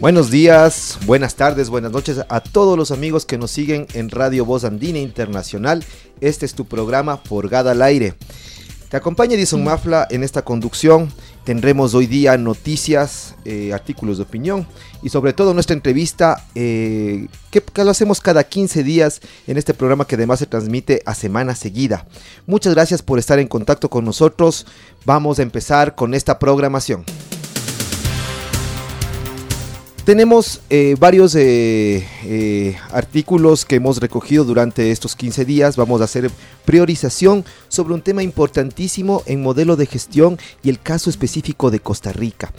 Buenos 0.00 0.30
días, 0.30 0.96
buenas 1.06 1.34
tardes, 1.34 1.70
buenas 1.70 1.90
noches 1.90 2.20
a 2.28 2.38
todos 2.38 2.78
los 2.78 2.92
amigos 2.92 3.26
que 3.26 3.36
nos 3.36 3.50
siguen 3.50 3.88
en 3.94 4.10
Radio 4.10 4.44
Voz 4.44 4.62
Andina 4.62 5.00
Internacional. 5.00 5.84
Este 6.20 6.46
es 6.46 6.54
tu 6.54 6.66
programa 6.66 7.16
Forgada 7.16 7.72
al 7.72 7.82
Aire. 7.82 8.14
Te 8.90 8.96
acompaña 8.96 9.34
Edison 9.34 9.64
Mafla 9.64 10.06
en 10.08 10.22
esta 10.22 10.42
conducción. 10.42 11.12
Tendremos 11.42 11.94
hoy 11.94 12.06
día 12.06 12.38
noticias, 12.38 13.34
eh, 13.44 13.72
artículos 13.72 14.18
de 14.18 14.22
opinión 14.22 14.68
y 15.02 15.08
sobre 15.08 15.32
todo 15.32 15.52
nuestra 15.52 15.74
entrevista 15.74 16.44
eh, 16.54 17.26
que, 17.50 17.60
que, 17.60 17.82
lo 17.82 17.90
hacemos 17.90 18.20
cada 18.20 18.44
15 18.44 18.84
días 18.84 19.20
en 19.48 19.56
este 19.56 19.74
programa 19.74 20.06
que 20.06 20.14
además 20.14 20.38
se 20.38 20.46
transmite 20.46 21.02
a 21.06 21.14
semana 21.16 21.56
seguida. 21.56 22.06
Muchas 22.46 22.72
gracias 22.72 23.02
por 23.02 23.18
estar 23.18 23.40
en 23.40 23.48
contacto 23.48 23.90
con 23.90 24.04
nosotros. 24.04 24.64
Vamos 25.04 25.40
a 25.40 25.42
empezar 25.42 25.96
con 25.96 26.14
esta 26.14 26.38
programación. 26.38 27.04
Tenemos 30.08 30.62
eh, 30.70 30.96
varios 30.98 31.34
eh, 31.34 32.02
eh, 32.24 32.76
artículos 32.92 33.66
que 33.66 33.76
hemos 33.76 33.98
recogido 33.98 34.42
durante 34.42 34.90
estos 34.90 35.14
15 35.14 35.44
días. 35.44 35.76
Vamos 35.76 36.00
a 36.00 36.04
hacer 36.04 36.30
priorización 36.64 37.44
sobre 37.68 37.92
un 37.92 38.00
tema 38.00 38.22
importantísimo 38.22 39.22
en 39.26 39.42
modelo 39.42 39.76
de 39.76 39.84
gestión 39.84 40.38
y 40.62 40.70
el 40.70 40.80
caso 40.80 41.10
específico 41.10 41.70
de 41.70 41.80
Costa 41.80 42.10
Rica. 42.10 42.54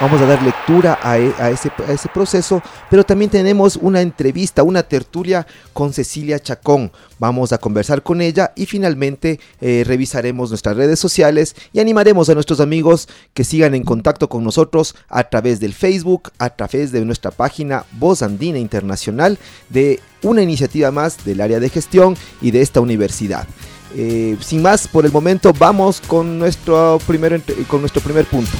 Vamos 0.00 0.20
a 0.20 0.26
dar 0.26 0.40
lectura 0.44 0.96
a, 1.02 1.18
e, 1.18 1.34
a, 1.40 1.50
ese, 1.50 2.08
proceso, 2.14 2.62
pero 2.88 3.02
también 3.02 3.32
tenemos 3.32 3.74
una 3.74 4.00
entrevista, 4.00 4.62
una 4.62 4.84
tertulia 4.84 5.44
con 5.72 5.92
Cecilia 5.92 6.38
Chacón. 6.38 6.92
Vamos 7.18 7.52
a 7.52 7.58
conversar 7.58 8.04
con 8.04 8.20
ella 8.20 8.52
y 8.54 8.66
finalmente 8.66 9.40
eh, 9.60 9.82
revisaremos 9.84 10.50
nuestras 10.50 10.76
redes 10.76 11.00
sociales 11.00 11.56
y 11.72 11.80
animaremos 11.80 12.28
a 12.28 12.34
nuestros 12.34 12.60
amigos 12.60 13.08
que 13.34 13.42
sigan 13.42 13.74
en 13.74 13.82
contacto 13.82 14.28
con 14.28 14.44
nosotros 14.44 14.94
a 15.08 15.24
través 15.24 15.58
del 15.58 15.74
Facebook, 15.74 16.30
a 16.38 16.50
través 16.50 16.92
de 16.92 17.04
nuestra 17.04 17.32
página 17.32 17.84
Voz 17.90 18.22
Andina 18.22 18.58
Internacional, 18.58 19.36
de 19.68 19.98
una 20.22 20.42
iniciativa 20.42 20.92
más 20.92 21.24
del 21.24 21.40
área 21.40 21.58
de 21.58 21.70
gestión 21.70 22.16
y 22.40 22.52
de 22.52 22.60
esta 22.60 22.80
universidad. 22.80 23.48
Eh, 23.96 24.36
sin 24.42 24.62
más, 24.62 24.86
por 24.86 25.06
el 25.06 25.10
momento 25.10 25.52
vamos 25.58 26.00
con 26.06 26.38
nuestro 26.38 27.00
primer, 27.04 27.42
con 27.66 27.80
nuestro 27.80 28.00
primer 28.00 28.26
punto. 28.26 28.52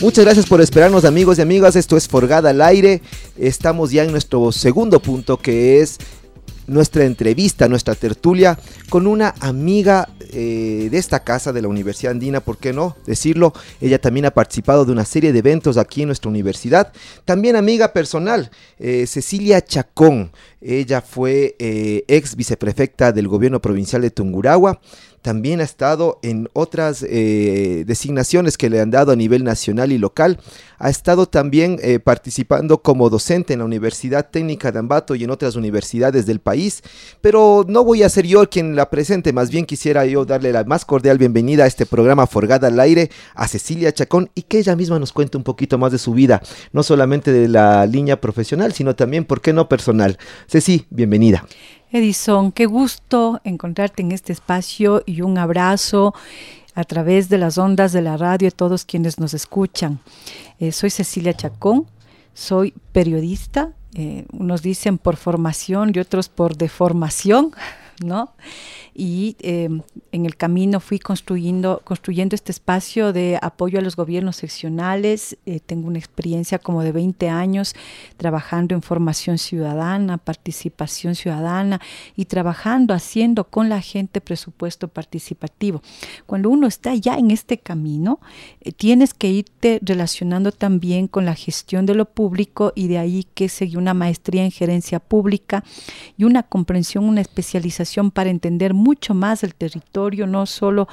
Muchas 0.00 0.24
gracias 0.24 0.46
por 0.46 0.62
esperarnos 0.62 1.04
amigos 1.04 1.38
y 1.38 1.42
amigas, 1.42 1.76
esto 1.76 1.94
es 1.94 2.08
Forgada 2.08 2.50
al 2.50 2.62
aire, 2.62 3.02
estamos 3.36 3.90
ya 3.90 4.02
en 4.02 4.10
nuestro 4.10 4.50
segundo 4.50 4.98
punto 5.00 5.36
que 5.36 5.82
es 5.82 5.98
nuestra 6.66 7.04
entrevista, 7.04 7.68
nuestra 7.68 7.94
tertulia 7.94 8.58
con 8.88 9.06
una 9.06 9.34
amiga 9.40 10.08
eh, 10.32 10.88
de 10.90 10.96
esta 10.96 11.22
casa 11.22 11.52
de 11.52 11.60
la 11.60 11.68
Universidad 11.68 12.12
Andina, 12.12 12.40
¿por 12.40 12.56
qué 12.56 12.72
no 12.72 12.96
decirlo? 13.06 13.52
Ella 13.78 14.00
también 14.00 14.24
ha 14.24 14.30
participado 14.30 14.86
de 14.86 14.92
una 14.92 15.04
serie 15.04 15.32
de 15.32 15.40
eventos 15.40 15.76
aquí 15.76 16.02
en 16.02 16.08
nuestra 16.08 16.30
universidad. 16.30 16.92
También 17.26 17.56
amiga 17.56 17.92
personal, 17.92 18.50
eh, 18.78 19.06
Cecilia 19.06 19.60
Chacón. 19.60 20.30
Ella 20.62 21.02
fue 21.02 21.56
eh, 21.58 22.04
ex 22.06 22.36
viceprefecta 22.36 23.12
del 23.12 23.28
gobierno 23.28 23.60
provincial 23.60 24.02
de 24.02 24.10
Tunguragua 24.10 24.80
también 25.22 25.60
ha 25.60 25.64
estado 25.64 26.18
en 26.22 26.48
otras 26.52 27.04
eh, 27.08 27.84
designaciones 27.86 28.56
que 28.56 28.70
le 28.70 28.80
han 28.80 28.90
dado 28.90 29.12
a 29.12 29.16
nivel 29.16 29.44
nacional 29.44 29.92
y 29.92 29.98
local. 29.98 30.38
Ha 30.78 30.88
estado 30.88 31.26
también 31.26 31.78
eh, 31.82 31.98
participando 31.98 32.82
como 32.82 33.10
docente 33.10 33.52
en 33.52 33.58
la 33.58 33.66
Universidad 33.66 34.30
Técnica 34.30 34.72
de 34.72 34.78
Ambato 34.78 35.14
y 35.14 35.24
en 35.24 35.30
otras 35.30 35.56
universidades 35.56 36.26
del 36.26 36.40
país. 36.40 36.82
Pero 37.20 37.64
no 37.68 37.84
voy 37.84 38.02
a 38.02 38.08
ser 38.08 38.26
yo 38.26 38.48
quien 38.48 38.76
la 38.76 38.88
presente, 38.88 39.32
más 39.32 39.50
bien 39.50 39.66
quisiera 39.66 40.06
yo 40.06 40.24
darle 40.24 40.52
la 40.52 40.64
más 40.64 40.84
cordial 40.84 41.18
bienvenida 41.18 41.64
a 41.64 41.66
este 41.66 41.86
programa 41.86 42.26
Forgada 42.26 42.68
al 42.68 42.80
Aire 42.80 43.10
a 43.34 43.46
Cecilia 43.46 43.92
Chacón 43.92 44.30
y 44.34 44.42
que 44.42 44.58
ella 44.58 44.76
misma 44.76 44.98
nos 44.98 45.12
cuente 45.12 45.36
un 45.36 45.44
poquito 45.44 45.78
más 45.78 45.92
de 45.92 45.98
su 45.98 46.14
vida, 46.14 46.42
no 46.72 46.82
solamente 46.82 47.32
de 47.32 47.48
la 47.48 47.86
línea 47.86 48.20
profesional, 48.20 48.72
sino 48.72 48.96
también, 48.96 49.24
¿por 49.24 49.40
qué 49.40 49.52
no 49.52 49.68
personal? 49.68 50.18
Ceci, 50.48 50.86
bienvenida. 50.90 51.44
Edison, 51.92 52.52
qué 52.52 52.66
gusto 52.66 53.40
encontrarte 53.42 54.02
en 54.02 54.12
este 54.12 54.32
espacio 54.32 55.02
y 55.06 55.22
un 55.22 55.38
abrazo 55.38 56.14
a 56.74 56.84
través 56.84 57.28
de 57.28 57.36
las 57.36 57.58
ondas 57.58 57.92
de 57.92 58.00
la 58.00 58.16
radio 58.16 58.48
a 58.48 58.52
todos 58.52 58.84
quienes 58.84 59.18
nos 59.18 59.34
escuchan. 59.34 59.98
Eh, 60.60 60.70
soy 60.70 60.90
Cecilia 60.90 61.34
Chacón, 61.34 61.86
soy 62.32 62.74
periodista, 62.92 63.72
eh, 63.94 64.24
unos 64.32 64.62
dicen 64.62 64.98
por 64.98 65.16
formación 65.16 65.90
y 65.92 65.98
otros 65.98 66.28
por 66.28 66.56
deformación, 66.56 67.50
¿no? 68.04 68.34
Y 68.94 69.36
eh, 69.40 69.68
en 70.12 70.26
el 70.26 70.36
camino 70.36 70.80
fui 70.80 70.98
construyendo, 70.98 71.80
construyendo 71.84 72.34
este 72.34 72.52
espacio 72.52 73.12
de 73.12 73.38
apoyo 73.40 73.78
a 73.78 73.82
los 73.82 73.96
gobiernos 73.96 74.36
seccionales. 74.36 75.36
Eh, 75.46 75.60
tengo 75.60 75.86
una 75.88 75.98
experiencia 75.98 76.58
como 76.58 76.82
de 76.82 76.92
20 76.92 77.28
años 77.28 77.74
trabajando 78.16 78.74
en 78.74 78.82
formación 78.82 79.38
ciudadana, 79.38 80.18
participación 80.18 81.14
ciudadana 81.14 81.80
y 82.16 82.26
trabajando, 82.26 82.94
haciendo 82.94 83.44
con 83.44 83.68
la 83.68 83.80
gente 83.80 84.20
presupuesto 84.20 84.88
participativo. 84.88 85.82
Cuando 86.26 86.50
uno 86.50 86.66
está 86.66 86.94
ya 86.94 87.16
en 87.16 87.30
este 87.30 87.58
camino, 87.58 88.20
eh, 88.60 88.72
tienes 88.72 89.14
que 89.14 89.28
irte 89.28 89.78
relacionando 89.82 90.52
también 90.52 91.06
con 91.06 91.24
la 91.24 91.34
gestión 91.34 91.86
de 91.86 91.94
lo 91.94 92.06
público 92.06 92.72
y 92.74 92.88
de 92.88 92.98
ahí 92.98 93.26
que 93.34 93.48
seguí 93.48 93.76
una 93.76 93.94
maestría 93.94 94.44
en 94.44 94.50
gerencia 94.50 95.00
pública 95.00 95.64
y 96.16 96.24
una 96.24 96.42
comprensión, 96.42 97.04
una 97.04 97.20
especialización 97.20 98.10
para 98.10 98.30
entender 98.30 98.74
mucho 98.80 99.14
más 99.14 99.44
el 99.44 99.54
territorio, 99.54 100.26
no 100.26 100.46
solo 100.46 100.88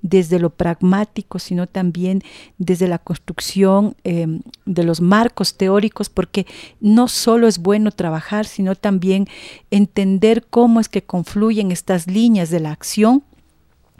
desde 0.00 0.38
lo 0.38 0.50
pragmático, 0.50 1.38
sino 1.38 1.66
también 1.66 2.22
desde 2.58 2.88
la 2.88 2.98
construcción 2.98 3.96
eh, 4.04 4.40
de 4.64 4.84
los 4.84 5.00
marcos 5.00 5.56
teóricos, 5.56 6.08
porque 6.08 6.46
no 6.80 7.08
solo 7.08 7.48
es 7.48 7.58
bueno 7.58 7.90
trabajar, 7.90 8.46
sino 8.46 8.74
también 8.74 9.26
entender 9.70 10.46
cómo 10.48 10.80
es 10.80 10.88
que 10.88 11.02
confluyen 11.02 11.72
estas 11.72 12.06
líneas 12.06 12.50
de 12.50 12.60
la 12.60 12.72
acción 12.72 13.24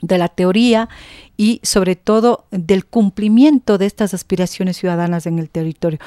de 0.03 0.19
la 0.19 0.29
teoría 0.29 0.89
y 1.37 1.61
sobre 1.63 1.97
todo 1.97 2.45
del 2.51 2.85
cumplimiento 2.85 3.79
de 3.79 3.87
estas 3.87 4.13
aspiraciones 4.13 4.77
ciudadanas 4.77 5.27
en 5.27 5.39
el 5.39 5.49
territorio. 5.49 5.99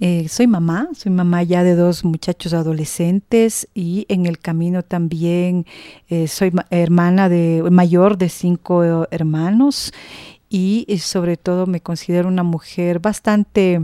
Eh, 0.00 0.28
soy 0.28 0.46
mamá, 0.46 0.88
soy 0.94 1.12
mamá 1.12 1.42
ya 1.42 1.62
de 1.62 1.74
dos 1.74 2.04
muchachos 2.04 2.54
adolescentes 2.54 3.68
y 3.74 4.06
en 4.08 4.26
el 4.26 4.38
camino 4.38 4.82
también 4.82 5.66
eh, 6.08 6.28
soy 6.28 6.52
hermana 6.70 7.28
de 7.28 7.62
mayor 7.70 8.16
de 8.16 8.28
cinco 8.28 9.06
hermanos 9.10 9.92
y, 10.52 10.84
y 10.86 10.98
sobre 10.98 11.38
todo 11.38 11.66
me 11.66 11.80
considero 11.80 12.28
una 12.28 12.42
mujer 12.42 12.98
bastante 12.98 13.80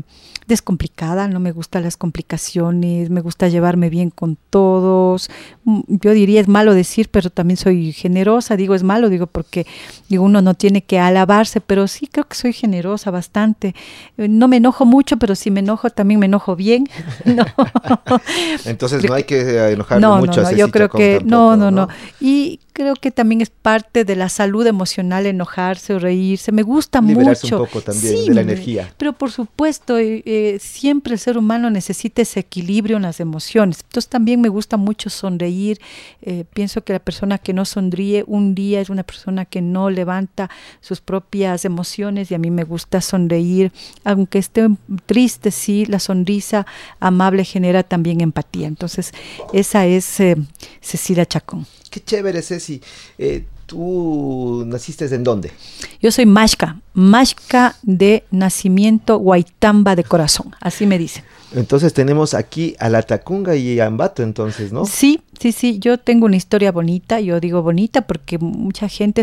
descomplicada, 0.47 1.27
no 1.27 1.41
me 1.41 1.51
gustan 1.51 1.83
las 1.83 1.97
complicaciones, 1.97 3.09
me 3.09 3.23
gusta 3.23 3.49
llevarme 3.49 3.89
bien 3.89 4.11
con 4.11 4.37
todos. 4.51 5.31
Mm, 5.65 5.81
yo 5.87 6.13
diría 6.13 6.43
es 6.43 6.49
malo 6.49 6.75
decir, 6.75 7.09
pero 7.11 7.31
también 7.31 7.57
soy 7.57 7.93
generosa, 7.93 8.57
digo 8.57 8.75
es 8.75 8.83
malo, 8.83 9.09
digo 9.09 9.27
porque 9.27 9.67
digo, 10.11 10.25
uno 10.25 10.43
no 10.43 10.53
tiene 10.53 10.83
que 10.83 10.99
alabarse, 10.99 11.63
pero 11.63 11.89
sí 11.89 12.07
creo 12.07 12.29
que 12.29 12.37
soy 12.37 12.53
generosa 12.53 13.11
bastante. 13.11 13.75
Eh, 14.19 14.29
no 14.29 14.47
me 14.47 14.59
enojo 14.59 14.85
mucho, 14.85 15.17
pero 15.17 15.35
si 15.37 15.51
me 15.51 15.61
enojo 15.61 15.89
también 15.89 16.21
me 16.21 16.27
enojo 16.27 16.55
bien. 16.55 16.87
no. 17.25 17.47
Entonces 18.67 19.09
no 19.09 19.15
hay 19.15 19.25
que 19.25 19.73
enojarme 19.73 20.03
no, 20.03 20.19
mucho. 20.19 20.43
No, 20.43 20.51
no, 20.51 20.57
yo 20.57 20.71
creo 20.71 20.91
que 20.91 21.21
tampoco, 21.21 21.31
no, 21.31 21.57
no, 21.57 21.71
no, 21.71 21.89
Y 22.21 22.61
creo 22.79 22.95
que 22.95 23.11
también 23.11 23.41
es 23.41 23.51
parte 23.51 24.05
de 24.05 24.15
la 24.15 24.29
salud 24.29 24.65
emocional 24.65 25.27
enojarse 25.27 25.95
o 25.95 25.99
reírse. 25.99 26.53
Me 26.53 26.63
gusta 26.63 27.01
Liberarse 27.01 27.49
mucho. 27.49 27.63
un 27.63 27.67
poco 27.67 27.81
también 27.81 28.27
de 28.27 28.35
la 28.35 28.41
energía. 28.43 28.95
Pero 28.97 29.15
por 29.15 29.33
supuesto, 29.33 29.99
eh, 29.99 30.23
eh, 30.25 30.59
siempre 30.61 31.15
el 31.15 31.19
ser 31.19 31.37
humano 31.37 31.71
necesita 31.71 32.23
ese 32.23 32.39
equilibrio 32.39 32.97
en 32.97 33.03
las 33.03 33.19
emociones. 33.19 33.81
Entonces 33.83 34.09
también 34.09 34.41
me 34.41 34.49
gusta 34.49 34.77
mucho 34.77 35.11
sonreír. 35.11 35.81
Eh, 36.23 36.45
pienso 36.55 36.85
que 36.85 36.93
la 36.93 37.01
persona 37.01 37.39
que 37.39 37.53
no 37.53 37.65
sonríe 37.65 38.23
un 38.29 38.55
día 38.55 38.81
es 38.81 38.91
una 38.91 39.03
persona 39.03 39.45
que 39.45 39.61
no 39.61 39.91
levanta 39.91 40.49
sus 40.81 41.01
propias 41.01 41.65
emociones 41.65 42.31
y 42.31 42.37
a 42.37 42.39
mí 42.39 42.53
me 42.53 42.63
gusta 42.63 43.01
sonreír. 43.01 43.73
Aunque 44.05 44.39
esté 44.39 44.69
triste, 45.07 45.51
sí, 45.51 45.85
la 45.85 45.99
sonrisa 45.99 46.65
amable 47.01 47.45
genera 47.45 47.83
también 47.83 48.21
empatía. 48.21 48.69
Entonces, 48.69 49.13
esa 49.53 49.85
es 49.85 50.21
eh, 50.21 50.37
Cecilia 50.81 51.27
Chacón. 51.27 51.67
Qué 51.91 52.01
chévere, 52.01 52.43
Ceci. 52.43 52.81
Eh, 53.19 53.45
¿Tú 53.67 54.65
naciste 54.67 55.05
en 55.15 55.23
dónde? 55.23 55.53
Yo 56.01 56.11
soy 56.11 56.25
Mashka, 56.25 56.81
Mashka 56.95 57.77
de 57.83 58.25
nacimiento, 58.31 59.19
Guaitamba 59.19 59.95
de 59.95 60.05
corazón, 60.05 60.57
así 60.61 60.87
me 60.87 60.97
dicen. 60.99 61.23
Entonces 61.55 61.95
tenemos 61.95 62.35
aquí 62.35 62.77
a 62.79 62.91
la 62.91 63.03
Tacunga 63.03 63.57
y 63.57 63.81
a 63.81 63.87
Ambato, 63.87 64.23
entonces, 64.23 64.71
¿no? 64.71 64.85
Sí, 64.85 65.23
sí, 65.41 65.53
sí, 65.53 65.79
yo 65.79 65.97
tengo 65.97 66.27
una 66.27 66.37
historia 66.37 66.73
bonita, 66.73 67.21
yo 67.21 67.41
digo 67.41 67.63
bonita 67.63 68.03
porque 68.03 68.39
mucha 68.39 68.87
gente 68.89 69.23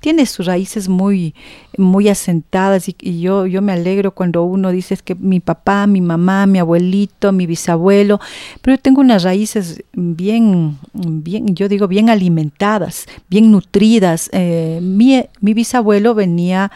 tiene 0.00 0.26
sus 0.26 0.44
raíces 0.44 0.90
muy, 0.90 1.34
muy 1.78 2.10
asentadas 2.10 2.88
y, 2.88 3.20
yo, 3.20 3.46
yo 3.46 3.62
me 3.62 3.72
alegro 3.72 4.14
cuando 4.14 4.42
uno 4.42 4.72
dice 4.72 4.92
es 4.92 5.02
que 5.02 5.14
mi 5.14 5.40
papá, 5.40 5.86
mi 5.86 6.02
mamá, 6.02 6.44
mi 6.46 6.58
abuelito, 6.58 7.32
mi 7.32 7.46
bisabuelo, 7.46 8.20
pero 8.60 8.76
yo 8.76 8.82
tengo 8.82 9.00
unas 9.00 9.22
raíces 9.22 9.82
bien, 9.94 10.78
bien, 10.92 11.54
yo 11.54 11.70
digo 11.70 11.88
bien 11.88 12.10
alimentadas, 12.10 13.06
bien 13.30 13.50
nutridas. 13.50 14.28
Eh, 14.32 14.80
mi, 14.82 15.24
mi 15.40 15.54
bisabuelo 15.54 16.14
venía 16.14 16.70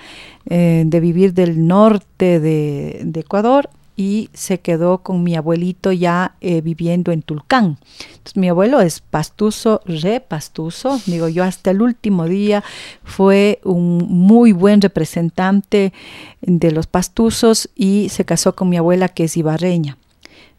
eh, 0.46 0.84
de 0.86 1.00
vivir 1.00 1.34
del 1.34 1.66
norte 1.66 2.40
de 2.40 3.20
Ecuador 3.20 3.68
y 3.98 4.30
se 4.32 4.60
quedó 4.60 4.98
con 4.98 5.24
mi 5.24 5.34
abuelito 5.34 5.90
ya 5.90 6.36
eh, 6.40 6.60
viviendo 6.60 7.10
en 7.10 7.22
Tulcán. 7.22 7.78
Mi 8.36 8.48
abuelo 8.48 8.80
es 8.80 9.00
pastuso, 9.00 9.82
re 9.86 10.20
pastuso, 10.20 11.00
digo 11.06 11.28
yo 11.28 11.42
hasta 11.42 11.72
el 11.72 11.82
último 11.82 12.26
día 12.26 12.62
fue 13.02 13.60
un 13.64 14.06
muy 14.08 14.52
buen 14.52 14.80
representante 14.80 15.92
de 16.40 16.70
los 16.70 16.86
pastusos 16.86 17.70
y 17.74 18.08
se 18.10 18.24
casó 18.24 18.54
con 18.54 18.68
mi 18.68 18.76
abuela 18.76 19.08
que 19.08 19.24
es 19.24 19.36
ibarreña. 19.36 19.98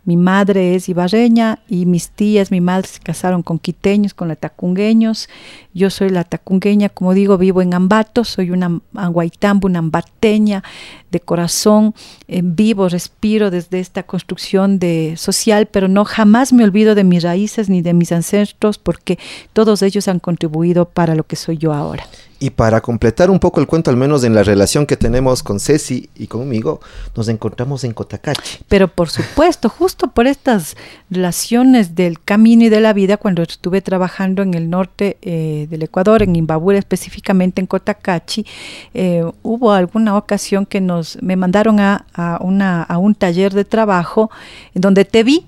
Mi 0.05 0.17
madre 0.17 0.75
es 0.75 0.89
ibarreña 0.89 1.59
y 1.67 1.85
mis 1.85 2.09
tías, 2.09 2.51
mi 2.51 2.61
madre 2.61 2.87
se 2.87 2.99
casaron 2.99 3.43
con 3.43 3.59
quiteños, 3.59 4.13
con 4.13 4.29
latacungueños. 4.29 5.29
Yo 5.73 5.89
soy 5.89 6.09
la 6.09 6.23
tacungueña, 6.23 6.89
como 6.89 7.13
digo, 7.13 7.37
vivo 7.37 7.61
en 7.61 7.73
Ambato, 7.73 8.23
soy 8.23 8.51
una 8.51 8.79
anguaitamba, 8.95 9.67
una 9.67 9.79
ambateña 9.79 10.63
de 11.11 11.19
corazón, 11.19 11.93
eh, 12.27 12.41
vivo, 12.43 12.87
respiro 12.87 13.51
desde 13.51 13.79
esta 13.79 14.03
construcción 14.03 14.79
de 14.79 15.15
social, 15.17 15.67
pero 15.67 15.87
no 15.87 16.05
jamás 16.05 16.53
me 16.53 16.63
olvido 16.63 16.95
de 16.95 17.03
mis 17.03 17.23
raíces 17.23 17.69
ni 17.69 17.81
de 17.81 17.93
mis 17.93 18.11
ancestros 18.11 18.77
porque 18.77 19.19
todos 19.53 19.81
ellos 19.81 20.07
han 20.07 20.19
contribuido 20.19 20.85
para 20.85 21.13
lo 21.13 21.25
que 21.25 21.35
soy 21.35 21.57
yo 21.57 21.73
ahora. 21.73 22.05
Y 22.41 22.51
para 22.51 22.79
completar 22.79 23.29
un 23.29 23.39
poco 23.39 23.59
el 23.59 23.67
cuento, 23.67 23.91
al 23.91 23.97
menos 23.97 24.23
en 24.23 24.33
la 24.33 24.43
relación 24.43 24.85
que 24.85 24.95
tenemos 24.95 25.43
con 25.43 25.59
Ceci 25.59 26.09
y 26.15 26.27
conmigo, 26.27 26.79
nos 27.15 27.27
encontramos 27.27 27.83
en 27.83 27.93
Cotacachi. 27.93 28.59
Pero 28.69 28.87
por 28.87 29.09
supuesto, 29.09 29.67
justo 29.67 30.07
por 30.07 30.25
estas 30.25 30.77
relaciones 31.09 31.95
del 31.95 32.21
camino 32.21 32.63
y 32.63 32.69
de 32.69 32.79
la 32.79 32.93
vida, 32.93 33.17
cuando 33.17 33.43
estuve 33.43 33.81
trabajando 33.81 34.41
en 34.41 34.53
el 34.53 34.69
norte 34.69 35.17
eh, 35.21 35.67
del 35.69 35.83
Ecuador, 35.83 36.23
en 36.23 36.33
Imbabura, 36.35 36.77
específicamente 36.77 37.59
en 37.59 37.67
Cotacachi, 37.67 38.45
eh, 38.93 39.29
hubo 39.43 39.73
alguna 39.73 40.15
ocasión 40.15 40.65
que 40.65 40.79
nos 40.79 41.21
me 41.21 41.35
mandaron 41.35 41.81
a, 41.81 42.05
a, 42.13 42.37
a 42.37 42.97
un 42.97 43.15
taller 43.15 43.53
de 43.53 43.65
trabajo 43.65 44.31
en 44.73 44.81
donde 44.81 45.03
te 45.03 45.23
vi 45.23 45.45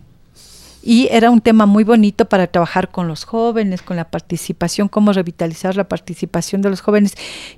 y 0.84 1.08
era 1.12 1.30
un 1.30 1.42
tema 1.42 1.66
muy 1.66 1.84
bonito 1.84 2.26
para 2.26 2.48
trabajar 2.48 2.90
con 2.90 3.08
los 3.08 3.24
jóvenes, 3.24 3.82
con 3.82 3.98
la 3.98 4.06
participación, 4.06 4.88
cómo 4.88 5.14
revitalizar 5.14 5.76
la 5.76 5.86
participación 5.86 6.62
de 6.62 6.70
los 6.70 6.82
jóvenes. 6.82 7.14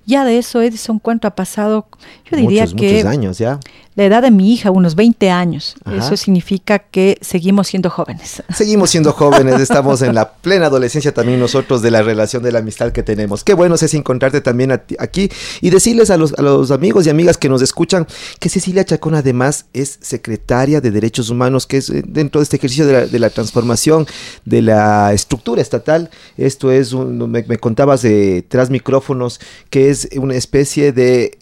Ya 0.05 0.25
de 0.25 0.37
eso, 0.37 0.61
Edison, 0.61 0.99
¿cuánto 0.99 1.27
ha 1.27 1.35
pasado? 1.35 1.87
Yo 2.29 2.37
diría 2.37 2.63
muchos, 2.63 2.79
que 2.79 2.93
muchos 2.93 3.05
años 3.05 3.37
ya. 3.37 3.59
la 3.95 4.05
edad 4.05 4.21
de 4.21 4.31
mi 4.31 4.53
hija, 4.53 4.71
unos 4.71 4.95
20 4.95 5.29
años. 5.29 5.75
Ajá. 5.85 5.97
Eso 5.97 6.17
significa 6.17 6.79
que 6.79 7.17
seguimos 7.21 7.67
siendo 7.67 7.89
jóvenes. 7.89 8.43
Seguimos 8.53 8.89
siendo 8.89 9.13
jóvenes, 9.13 9.59
estamos 9.59 10.01
en 10.01 10.15
la 10.15 10.33
plena 10.33 10.67
adolescencia 10.67 11.13
también 11.13 11.39
nosotros 11.39 11.81
de 11.81 11.91
la 11.91 12.01
relación 12.01 12.43
de 12.43 12.51
la 12.51 12.59
amistad 12.59 12.91
que 12.91 13.03
tenemos. 13.03 13.43
Qué 13.43 13.53
bueno 13.53 13.75
es 13.75 13.93
encontrarte 13.93 14.41
también 14.41 14.71
aquí 14.71 15.29
y 15.61 15.69
decirles 15.69 16.09
a 16.09 16.17
los, 16.17 16.33
a 16.37 16.41
los 16.41 16.71
amigos 16.71 17.05
y 17.05 17.09
amigas 17.09 17.37
que 17.37 17.49
nos 17.49 17.61
escuchan 17.61 18.07
que 18.39 18.49
Cecilia 18.49 18.85
Chacón 18.85 19.15
además 19.15 19.65
es 19.73 19.97
secretaria 20.01 20.81
de 20.81 20.91
Derechos 20.91 21.29
Humanos, 21.29 21.67
que 21.67 21.77
es 21.77 21.89
eh, 21.89 22.03
dentro 22.05 22.39
de 22.39 22.43
este 22.43 22.57
ejercicio 22.57 22.85
de 22.85 22.93
la, 22.93 23.05
de 23.13 23.19
la 23.19 23.29
transformación 23.29 24.05
de 24.43 24.61
la 24.61 25.13
estructura 25.13 25.61
estatal. 25.61 26.09
Esto 26.37 26.71
es, 26.71 26.91
un, 26.91 27.31
me, 27.31 27.45
contabas 27.57 28.01
de 28.01 28.43
tras 28.49 28.69
micrófonos, 28.69 29.39
que 29.69 29.89
es 29.89 30.09
una 30.17 30.35
especie 30.35 30.91
de... 30.91 31.37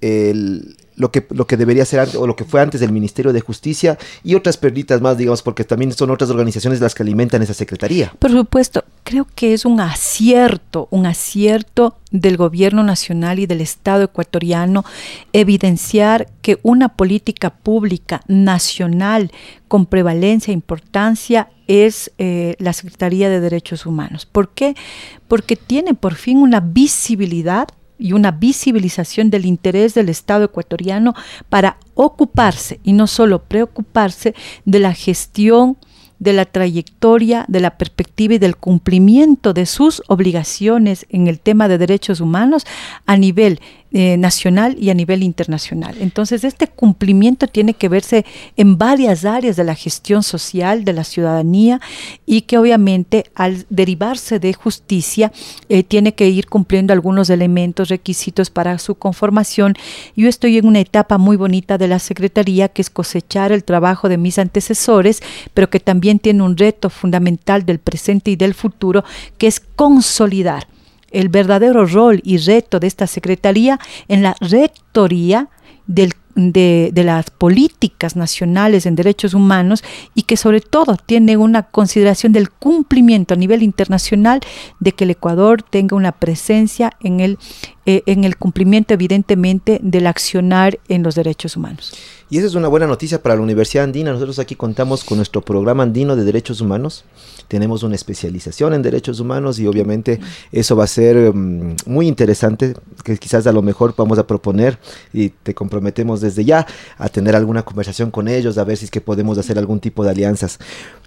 lo 1.01 1.11
que, 1.11 1.25
lo 1.31 1.47
que 1.47 1.57
debería 1.57 1.83
ser 1.83 2.07
o 2.15 2.27
lo 2.27 2.35
que 2.35 2.45
fue 2.45 2.61
antes 2.61 2.79
del 2.79 2.91
Ministerio 2.91 3.33
de 3.33 3.41
Justicia 3.41 3.97
y 4.23 4.35
otras 4.35 4.57
perlitas 4.57 5.01
más, 5.01 5.17
digamos, 5.17 5.41
porque 5.41 5.63
también 5.63 5.91
son 5.91 6.11
otras 6.11 6.29
organizaciones 6.29 6.79
las 6.79 6.93
que 6.93 7.01
alimentan 7.01 7.41
esa 7.41 7.55
secretaría. 7.55 8.13
Por 8.19 8.31
supuesto, 8.31 8.83
creo 9.03 9.27
que 9.33 9.53
es 9.53 9.65
un 9.65 9.79
acierto, 9.79 10.87
un 10.91 11.07
acierto 11.07 11.95
del 12.11 12.37
gobierno 12.37 12.83
nacional 12.83 13.39
y 13.39 13.47
del 13.47 13.61
Estado 13.61 14.03
ecuatoriano 14.03 14.85
evidenciar 15.33 16.27
que 16.43 16.59
una 16.61 16.89
política 16.89 17.49
pública 17.49 18.21
nacional 18.27 19.31
con 19.67 19.87
prevalencia 19.87 20.51
e 20.51 20.53
importancia 20.53 21.49
es 21.65 22.11
eh, 22.19 22.55
la 22.59 22.73
Secretaría 22.73 23.29
de 23.29 23.39
Derechos 23.39 23.87
Humanos. 23.87 24.27
¿Por 24.27 24.49
qué? 24.49 24.75
Porque 25.27 25.55
tiene 25.55 25.95
por 25.95 26.13
fin 26.13 26.37
una 26.37 26.59
visibilidad 26.59 27.67
y 28.01 28.13
una 28.13 28.31
visibilización 28.31 29.29
del 29.29 29.45
interés 29.45 29.93
del 29.93 30.09
Estado 30.09 30.45
ecuatoriano 30.45 31.13
para 31.49 31.77
ocuparse 31.93 32.79
y 32.83 32.93
no 32.93 33.07
solo 33.07 33.43
preocuparse 33.43 34.33
de 34.65 34.79
la 34.79 34.93
gestión 34.93 35.77
de 36.21 36.33
la 36.33 36.45
trayectoria, 36.45 37.45
de 37.47 37.61
la 37.61 37.77
perspectiva 37.77 38.35
y 38.35 38.37
del 38.37 38.55
cumplimiento 38.55 39.53
de 39.53 39.65
sus 39.65 40.03
obligaciones 40.07 41.07
en 41.09 41.27
el 41.27 41.39
tema 41.39 41.67
de 41.67 41.79
derechos 41.79 42.21
humanos 42.21 42.63
a 43.07 43.17
nivel 43.17 43.59
eh, 43.93 44.15
nacional 44.15 44.77
y 44.79 44.89
a 44.89 44.93
nivel 44.93 45.21
internacional. 45.21 45.97
Entonces, 45.99 46.45
este 46.45 46.67
cumplimiento 46.67 47.47
tiene 47.47 47.73
que 47.73 47.89
verse 47.89 48.25
en 48.55 48.77
varias 48.77 49.25
áreas 49.25 49.57
de 49.57 49.65
la 49.65 49.75
gestión 49.75 50.23
social 50.23 50.85
de 50.85 50.93
la 50.93 51.03
ciudadanía 51.03 51.81
y 52.25 52.43
que 52.43 52.57
obviamente 52.57 53.25
al 53.35 53.65
derivarse 53.69 54.39
de 54.39 54.53
justicia 54.53 55.33
eh, 55.67 55.83
tiene 55.83 56.13
que 56.13 56.29
ir 56.29 56.47
cumpliendo 56.47 56.93
algunos 56.93 57.29
elementos, 57.29 57.89
requisitos 57.89 58.49
para 58.49 58.79
su 58.79 58.95
conformación. 58.95 59.75
Yo 60.15 60.29
estoy 60.29 60.57
en 60.57 60.67
una 60.67 60.79
etapa 60.79 61.17
muy 61.17 61.35
bonita 61.35 61.77
de 61.77 61.89
la 61.89 61.99
Secretaría, 61.99 62.69
que 62.69 62.81
es 62.81 62.89
cosechar 62.89 63.51
el 63.51 63.65
trabajo 63.65 64.07
de 64.07 64.17
mis 64.17 64.39
antecesores, 64.39 65.21
pero 65.53 65.69
que 65.69 65.81
también 65.81 66.19
tiene 66.19 66.43
un 66.43 66.55
reto 66.55 66.89
fundamental 66.89 67.65
del 67.65 67.79
presente 67.79 68.31
y 68.31 68.37
del 68.37 68.53
futuro, 68.53 69.03
que 69.37 69.47
es 69.47 69.59
consolidar 69.59 70.70
el 71.11 71.29
verdadero 71.29 71.85
rol 71.85 72.21
y 72.23 72.37
reto 72.37 72.79
de 72.79 72.87
esta 72.87 73.07
Secretaría 73.07 73.79
en 74.07 74.23
la 74.23 74.35
rectoría 74.39 75.49
del, 75.87 76.13
de, 76.35 76.91
las 76.95 77.29
políticas 77.29 78.15
nacionales 78.15 78.85
en 78.85 78.95
derechos 78.95 79.33
humanos 79.33 79.83
y 80.15 80.23
que 80.23 80.37
sobre 80.37 80.61
todo 80.61 80.97
tiene 80.97 81.37
una 81.37 81.63
consideración 81.63 82.31
del 82.33 82.49
cumplimiento 82.49 83.33
a 83.33 83.37
nivel 83.37 83.63
internacional 83.63 84.41
de 84.79 84.91
que 84.93 85.03
el 85.03 85.11
Ecuador 85.11 85.63
tenga 85.63 85.95
una 85.95 86.11
presencia 86.13 86.91
en 87.01 87.19
el, 87.19 87.37
eh, 87.85 88.03
en 88.05 88.23
el 88.23 88.37
cumplimiento 88.37 88.93
evidentemente 88.93 89.79
del 89.81 90.07
accionar 90.07 90.79
en 90.87 91.03
los 91.03 91.15
derechos 91.15 91.57
humanos. 91.57 91.93
Y 92.31 92.37
esa 92.37 92.47
es 92.47 92.55
una 92.55 92.69
buena 92.69 92.87
noticia 92.87 93.21
para 93.21 93.35
la 93.35 93.41
Universidad 93.41 93.83
Andina. 93.83 94.13
Nosotros 94.13 94.39
aquí 94.39 94.55
contamos 94.55 95.03
con 95.03 95.17
nuestro 95.17 95.41
programa 95.41 95.83
andino 95.83 96.15
de 96.15 96.23
derechos 96.23 96.61
humanos. 96.61 97.03
Tenemos 97.49 97.83
una 97.83 97.95
especialización 97.95 98.73
en 98.73 98.81
derechos 98.81 99.19
humanos 99.19 99.59
y 99.59 99.67
obviamente 99.67 100.21
eso 100.53 100.77
va 100.77 100.85
a 100.85 100.87
ser 100.87 101.31
um, 101.31 101.75
muy 101.85 102.07
interesante, 102.07 102.73
que 103.03 103.17
quizás 103.17 103.47
a 103.47 103.51
lo 103.51 103.61
mejor 103.61 103.93
vamos 103.97 104.17
a 104.17 104.25
proponer 104.25 104.79
y 105.11 105.27
te 105.27 105.53
comprometemos 105.53 106.21
desde 106.21 106.45
ya 106.45 106.65
a 106.97 107.09
tener 107.09 107.35
alguna 107.35 107.63
conversación 107.63 108.11
con 108.11 108.29
ellos, 108.29 108.57
a 108.57 108.63
ver 108.63 108.77
si 108.77 108.85
es 108.85 108.91
que 108.91 109.01
podemos 109.01 109.37
hacer 109.37 109.59
algún 109.59 109.81
tipo 109.81 110.01
de 110.05 110.11
alianzas. 110.11 110.57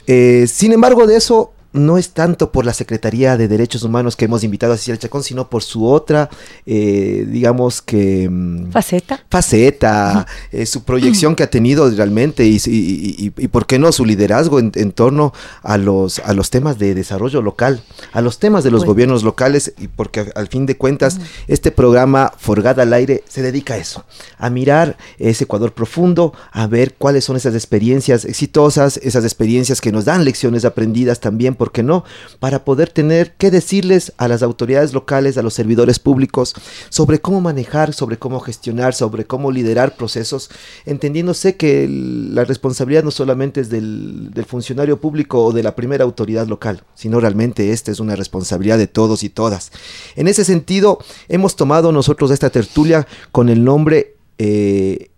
Eh, 0.06 0.44
sin 0.46 0.74
embargo, 0.74 1.06
de 1.06 1.16
eso 1.16 1.54
no 1.74 1.98
es 1.98 2.10
tanto 2.10 2.52
por 2.52 2.64
la 2.64 2.72
Secretaría 2.72 3.36
de 3.36 3.48
Derechos 3.48 3.82
Humanos 3.82 4.14
que 4.14 4.26
hemos 4.26 4.44
invitado 4.44 4.72
a 4.72 4.76
Cecilia 4.76 4.96
Chacón, 4.96 5.24
sino 5.24 5.50
por 5.50 5.62
su 5.62 5.86
otra, 5.86 6.30
eh, 6.66 7.26
digamos 7.28 7.82
que... 7.82 8.28
Mm, 8.30 8.70
faceta. 8.70 9.24
Faceta, 9.28 10.26
eh, 10.52 10.66
su 10.66 10.84
proyección 10.84 11.34
que 11.34 11.42
ha 11.42 11.50
tenido 11.50 11.90
realmente 11.90 12.46
y, 12.46 12.60
y, 12.64 13.48
por 13.48 13.66
qué 13.66 13.80
no, 13.80 13.90
su 13.90 14.04
liderazgo 14.04 14.60
en, 14.60 14.92
torno 14.92 15.32
a 15.62 15.76
los, 15.76 16.20
a 16.20 16.32
los 16.32 16.50
temas 16.50 16.78
de 16.78 16.94
desarrollo 16.94 17.42
local, 17.42 17.82
a 18.12 18.20
los 18.20 18.38
temas 18.38 18.62
de 18.62 18.70
los 18.70 18.84
gobiernos 18.84 19.24
locales, 19.24 19.74
y 19.76 19.88
porque 19.88 20.30
al 20.36 20.46
fin 20.46 20.66
de 20.66 20.76
cuentas 20.76 21.18
este 21.48 21.72
programa 21.72 22.32
Forgada 22.38 22.84
al 22.84 22.92
Aire 22.92 23.24
se 23.28 23.42
dedica 23.42 23.74
a 23.74 23.78
eso, 23.78 24.04
a 24.38 24.48
mirar 24.48 24.96
ese 25.18 25.44
Ecuador 25.44 25.72
profundo, 25.72 26.34
a 26.52 26.68
ver 26.68 26.94
cuáles 26.94 27.24
son 27.24 27.36
esas 27.36 27.54
experiencias 27.54 28.24
exitosas, 28.24 28.98
esas 28.98 29.24
experiencias 29.24 29.80
que 29.80 29.90
nos 29.90 30.04
dan 30.04 30.24
lecciones 30.24 30.64
aprendidas 30.64 31.18
también 31.18 31.56
¿por 31.63 31.63
qué 31.72 31.82
no? 31.82 32.04
Para 32.40 32.64
poder 32.64 32.90
tener 32.90 33.32
que 33.34 33.50
decirles 33.50 34.12
a 34.16 34.28
las 34.28 34.42
autoridades 34.42 34.92
locales, 34.92 35.38
a 35.38 35.42
los 35.42 35.54
servidores 35.54 35.98
públicos, 35.98 36.54
sobre 36.88 37.20
cómo 37.20 37.40
manejar, 37.40 37.94
sobre 37.94 38.18
cómo 38.18 38.40
gestionar, 38.40 38.94
sobre 38.94 39.26
cómo 39.26 39.50
liderar 39.50 39.96
procesos, 39.96 40.50
entendiéndose 40.86 41.56
que 41.56 41.88
la 41.88 42.44
responsabilidad 42.44 43.04
no 43.04 43.10
solamente 43.10 43.60
es 43.60 43.70
del, 43.70 44.30
del 44.32 44.44
funcionario 44.44 45.00
público 45.00 45.44
o 45.44 45.52
de 45.52 45.62
la 45.62 45.74
primera 45.76 46.04
autoridad 46.04 46.46
local, 46.46 46.82
sino 46.94 47.20
realmente 47.20 47.72
esta 47.72 47.90
es 47.90 48.00
una 48.00 48.16
responsabilidad 48.16 48.78
de 48.78 48.86
todos 48.86 49.22
y 49.22 49.28
todas. 49.28 49.72
En 50.16 50.28
ese 50.28 50.44
sentido, 50.44 50.98
hemos 51.28 51.56
tomado 51.56 51.92
nosotros 51.92 52.30
esta 52.30 52.50
tertulia 52.50 53.06
con 53.32 53.48
el 53.48 53.64
nombre 53.64 54.16
eh, 54.38 55.10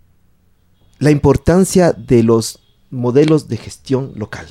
La 0.99 1.11
importancia 1.11 1.93
de 1.93 2.23
los 2.23 2.59
modelos 2.89 3.47
de 3.47 3.57
gestión 3.57 4.13
local. 4.15 4.47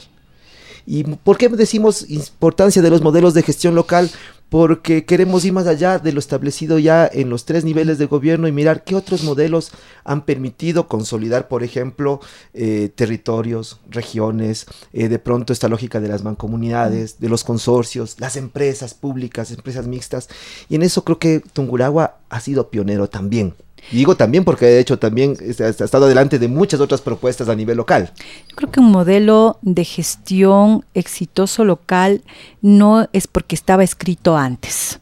¿Y 0.87 1.03
por 1.03 1.37
qué 1.37 1.49
decimos 1.49 2.09
importancia 2.09 2.81
de 2.81 2.91
los 2.91 3.03
modelos 3.03 3.35
de 3.35 3.43
gestión 3.43 3.75
local? 3.75 4.11
Porque 4.49 5.05
queremos 5.05 5.45
ir 5.45 5.53
más 5.53 5.67
allá 5.67 5.99
de 5.99 6.13
lo 6.13 6.21
establecido 6.21 6.79
ya 6.79 7.11
en 7.13 7.29
los 7.29 7.45
tres 7.45 7.65
niveles 7.65 7.99
de 7.99 8.07
gobierno 8.07 8.47
y 8.47 8.53
mirar 8.53 8.85
qué 8.85 8.95
otros 8.95 9.25
modelos 9.25 9.73
han 10.05 10.25
permitido 10.25 10.87
consolidar, 10.87 11.49
por 11.49 11.65
ejemplo, 11.65 12.21
eh, 12.55 12.91
territorios, 12.95 13.81
regiones, 13.91 14.67
eh, 14.93 15.09
de 15.09 15.19
pronto 15.19 15.53
esta 15.53 15.69
lógica 15.69 15.99
de 15.99 16.07
las 16.07 16.23
mancomunidades, 16.23 17.19
de 17.19 17.29
los 17.29 17.43
consorcios, 17.43 18.21
las 18.21 18.37
empresas 18.37 18.95
públicas, 18.95 19.51
empresas 19.51 19.89
mixtas. 19.89 20.29
Y 20.69 20.77
en 20.77 20.85
eso 20.85 21.03
creo 21.03 21.19
que 21.19 21.41
Tunguragua 21.53 22.19
ha 22.29 22.39
sido 22.39 22.71
pionero 22.71 23.09
también 23.09 23.55
digo 23.91 24.17
también 24.17 24.45
porque 24.45 24.67
de 24.67 24.81
hecho 24.81 24.99
también 24.99 25.37
ha 25.41 25.69
estado 25.69 26.07
delante 26.07 26.39
de 26.39 26.49
muchas 26.49 26.81
otras 26.81 27.01
propuestas 27.01 27.49
a 27.49 27.55
nivel 27.55 27.77
local. 27.77 28.13
Yo 28.49 28.57
creo 28.57 28.71
que 28.71 28.81
un 28.81 28.91
modelo 28.91 29.59
de 29.63 29.85
gestión 29.85 30.85
exitoso 30.95 31.65
local 31.65 32.23
no 32.63 33.09
es 33.13 33.27
porque 33.27 33.55
estaba 33.55 33.85
escrito 33.85 34.37
antes, 34.37 35.01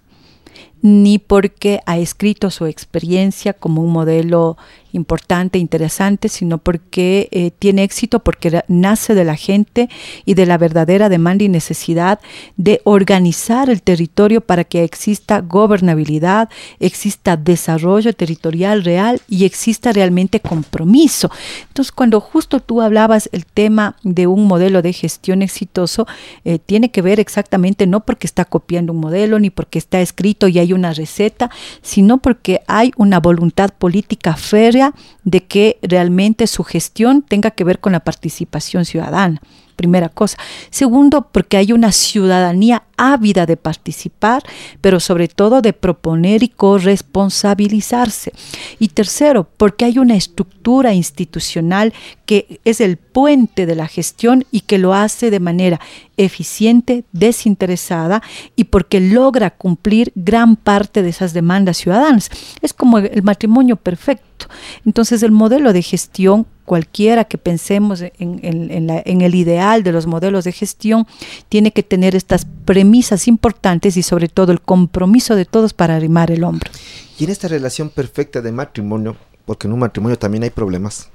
ni 0.82 1.18
porque 1.18 1.80
ha 1.86 1.98
escrito 1.98 2.50
su 2.50 2.66
experiencia 2.66 3.52
como 3.52 3.82
un 3.82 3.92
modelo 3.92 4.56
importante, 4.94 5.58
interesante, 5.58 6.28
sino 6.28 6.58
porque 6.58 7.28
eh, 7.32 7.50
tiene 7.58 7.82
éxito, 7.82 8.20
porque 8.20 8.62
nace 8.68 9.14
de 9.14 9.24
la 9.24 9.36
gente 9.36 9.88
y 10.24 10.34
de 10.34 10.46
la 10.46 10.56
verdadera 10.56 11.08
demanda 11.08 11.44
y 11.44 11.48
necesidad 11.48 12.20
de 12.56 12.80
organizar 12.84 13.70
el 13.70 13.82
territorio 13.82 14.40
para 14.40 14.64
que 14.64 14.84
exista 14.84 15.40
gobernabilidad, 15.40 16.48
exista 16.78 17.36
desarrollo 17.36 18.12
territorial 18.12 18.84
real 18.84 19.20
y 19.28 19.44
exista 19.44 19.92
realmente 19.92 20.40
compromiso. 20.40 21.30
Entonces, 21.68 21.92
cuando 21.92 22.20
justo 22.20 22.60
tú 22.60 22.80
hablabas 22.80 23.28
el 23.32 23.46
tema 23.46 23.96
de 24.02 24.26
un 24.26 24.46
modelo 24.46 24.80
de 24.80 24.92
gestión 24.92 25.42
exitoso, 25.42 26.06
eh, 26.44 26.58
tiene 26.58 26.90
que 26.90 27.02
ver 27.02 27.18
exactamente 27.18 27.86
no 27.86 28.00
porque 28.00 28.26
está 28.26 28.44
copiando 28.44 28.92
un 28.92 29.00
modelo, 29.00 29.40
ni 29.40 29.50
porque 29.50 29.78
está 29.78 30.00
escrito 30.00 30.46
y 30.46 30.60
hay 30.60 30.72
una 30.72 30.92
receta, 30.92 31.50
sino 31.82 32.18
porque 32.18 32.60
hay 32.68 32.92
una 32.96 33.18
voluntad 33.18 33.70
política 33.70 34.36
férrea 34.36 34.83
de 35.22 35.44
que 35.44 35.78
realmente 35.82 36.46
su 36.46 36.64
gestión 36.64 37.22
tenga 37.22 37.50
que 37.50 37.64
ver 37.64 37.78
con 37.80 37.92
la 37.92 38.00
participación 38.00 38.84
ciudadana 38.84 39.40
primera 39.74 40.08
cosa. 40.08 40.38
Segundo, 40.70 41.28
porque 41.32 41.56
hay 41.56 41.72
una 41.72 41.92
ciudadanía 41.92 42.84
ávida 42.96 43.46
de 43.46 43.56
participar, 43.56 44.42
pero 44.80 45.00
sobre 45.00 45.28
todo 45.28 45.62
de 45.62 45.72
proponer 45.72 46.42
y 46.42 46.48
corresponsabilizarse. 46.48 48.32
Y 48.78 48.88
tercero, 48.88 49.48
porque 49.56 49.84
hay 49.84 49.98
una 49.98 50.16
estructura 50.16 50.94
institucional 50.94 51.92
que 52.26 52.60
es 52.64 52.80
el 52.80 52.96
puente 52.96 53.66
de 53.66 53.74
la 53.74 53.86
gestión 53.86 54.44
y 54.50 54.60
que 54.60 54.78
lo 54.78 54.94
hace 54.94 55.30
de 55.30 55.40
manera 55.40 55.80
eficiente, 56.16 57.04
desinteresada 57.12 58.22
y 58.56 58.64
porque 58.64 59.00
logra 59.00 59.50
cumplir 59.50 60.12
gran 60.14 60.56
parte 60.56 61.02
de 61.02 61.10
esas 61.10 61.32
demandas 61.32 61.76
ciudadanas. 61.76 62.30
Es 62.62 62.72
como 62.72 62.98
el 62.98 63.22
matrimonio 63.22 63.76
perfecto. 63.76 64.46
Entonces 64.84 65.22
el 65.22 65.32
modelo 65.32 65.72
de 65.72 65.82
gestión 65.82 66.46
cualquiera 66.64 67.24
que 67.24 67.38
pensemos 67.38 68.02
en, 68.02 69.22
el 69.22 69.34
ideal 69.34 69.82
de 69.82 69.92
los 69.92 70.06
modelos 70.06 70.44
de 70.44 70.52
gestión, 70.52 71.06
tiene 71.48 71.72
que 71.72 71.82
tener 71.82 72.14
estas 72.14 72.46
premisas 72.64 72.83
importantes 73.28 73.96
y 73.96 74.02
sobre 74.02 74.28
todo 74.28 74.52
el 74.52 74.60
compromiso 74.60 75.36
de 75.36 75.44
todos 75.44 75.72
para 75.72 75.96
arrimar 75.96 76.30
el 76.30 76.44
hombro. 76.44 76.70
Y 77.18 77.24
en 77.24 77.30
esta 77.30 77.48
relación 77.48 77.90
perfecta 77.90 78.40
de 78.40 78.52
matrimonio, 78.52 79.16
porque 79.46 79.66
en 79.66 79.72
un 79.72 79.80
matrimonio 79.80 80.18
también 80.18 80.42
hay 80.44 80.50
problemas, 80.50 81.08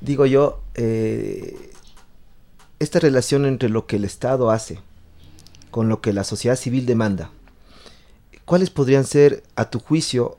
digo 0.00 0.26
yo, 0.26 0.60
eh, 0.74 1.70
esta 2.78 2.98
relación 2.98 3.46
entre 3.46 3.68
lo 3.68 3.86
que 3.86 3.96
el 3.96 4.04
Estado 4.04 4.50
hace 4.50 4.80
con 5.70 5.88
lo 5.88 6.00
que 6.00 6.12
la 6.12 6.24
sociedad 6.24 6.56
civil 6.56 6.84
demanda, 6.84 7.30
¿cuáles 8.44 8.70
podrían 8.70 9.04
ser, 9.04 9.42
a 9.56 9.70
tu 9.70 9.80
juicio, 9.80 10.36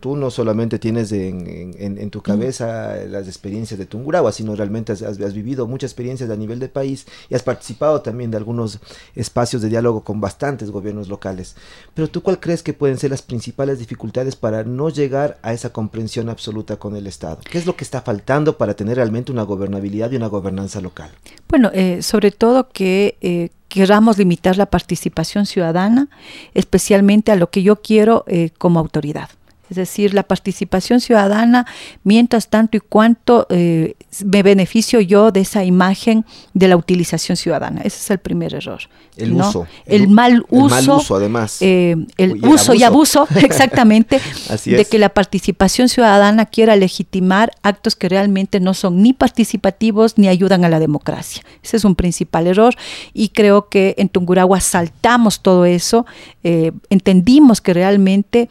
tú 0.00 0.16
no 0.16 0.30
solamente 0.30 0.78
tienes 0.78 1.12
en, 1.12 2.10
tu 2.10 2.22
cabeza 2.22 2.96
las 3.08 3.26
experiencias 3.26 3.78
de 3.78 3.86
Tungurahua, 3.86 4.32
sino 4.32 4.54
realmente 4.54 4.92
has, 4.92 5.34
vivido 5.34 5.66
muchas 5.66 5.90
experiencias 5.90 6.30
a 6.30 6.36
nivel 6.36 6.58
de 6.58 6.68
país 6.68 7.06
y 7.28 7.34
has 7.34 7.42
participado 7.42 8.00
también 8.00 8.30
de 8.30 8.36
algunos 8.36 8.78
espacios 9.14 9.62
de 9.62 9.68
diálogo 9.68 10.02
con 10.02 10.20
bastantes 10.20 10.70
gobiernos 10.70 11.08
locales. 11.08 11.56
Pero 11.92 12.08
tú 12.08 12.22
cuál 12.22 12.40
crees 12.40 12.62
que 12.62 12.72
pueden 12.72 12.98
ser 12.98 13.10
las 13.10 13.22
principales 13.22 13.78
dificultades 13.78 14.36
para 14.36 14.64
no 14.64 14.88
llegar 14.88 15.38
a 15.42 15.52
esa 15.52 15.70
comprensión 15.70 16.28
absoluta 16.28 16.76
con 16.76 16.96
el 16.96 17.06
Estado? 17.06 17.38
¿Qué 17.50 17.58
es 17.58 17.66
lo 17.66 17.76
que 17.76 17.84
está 17.84 18.00
faltando 18.00 18.56
para 18.56 18.74
tener 18.74 18.96
realmente 18.96 19.32
una 19.32 19.42
gobernabilidad 19.42 20.10
y 20.12 20.16
una 20.16 20.28
gobernanza 20.28 20.80
local? 20.80 21.10
Bueno, 21.48 21.70
eh, 21.74 22.02
sobre 22.02 22.30
todo 22.30 22.68
que... 22.70 23.16
Eh, 23.20 23.50
queramos 23.66 24.18
limitar 24.18 24.56
la 24.56 24.66
participación 24.66 25.46
ciudadana, 25.46 26.06
especialmente 26.54 27.32
a 27.32 27.34
lo 27.34 27.50
que 27.50 27.64
yo 27.64 27.82
quiero 27.82 28.22
eh, 28.28 28.50
como 28.56 28.78
autoridad 28.78 29.28
es 29.70 29.76
decir, 29.76 30.12
la 30.12 30.22
participación 30.22 31.00
ciudadana, 31.00 31.66
mientras 32.02 32.48
tanto 32.48 32.76
y 32.76 32.80
cuanto 32.80 33.46
eh, 33.48 33.94
me 34.24 34.42
beneficio 34.42 35.00
yo 35.00 35.32
de 35.32 35.40
esa 35.40 35.64
imagen 35.64 36.24
de 36.52 36.68
la 36.68 36.76
utilización 36.76 37.36
ciudadana. 37.36 37.80
Ese 37.80 37.98
es 37.98 38.10
el 38.10 38.18
primer 38.18 38.54
error. 38.54 38.80
El 39.16 39.32
uso. 39.32 39.66
El, 39.86 40.08
mal 40.08 40.44
uso. 40.50 40.76
El 40.76 40.86
mal 40.86 40.98
uso, 40.98 41.16
además. 41.16 41.58
Eh, 41.60 41.96
el, 42.18 42.44
uso 42.44 42.74
y 42.74 42.82
abuso, 42.82 43.26
exactamente, 43.36 44.20
de 44.64 44.84
que 44.84 44.98
la 44.98 45.08
participación 45.08 45.88
ciudadana 45.88 46.46
quiera 46.46 46.76
legitimar 46.76 47.52
actos 47.62 47.96
que 47.96 48.08
realmente 48.08 48.60
no 48.60 48.74
son 48.74 49.02
ni 49.02 49.12
participativos 49.12 50.18
ni 50.18 50.28
ayudan 50.28 50.64
a 50.64 50.68
la 50.68 50.78
democracia. 50.78 51.42
Ese 51.62 51.76
es 51.76 51.84
un 51.84 51.94
principal 51.94 52.46
error 52.46 52.74
y 53.12 53.30
creo 53.30 53.68
que 53.68 53.94
en 53.98 54.08
Tungurahua 54.08 54.60
saltamos 54.60 55.40
todo 55.40 55.64
eso, 55.64 56.06
eh, 56.42 56.72
entendimos 56.90 57.60
que 57.60 57.72
realmente 57.72 58.48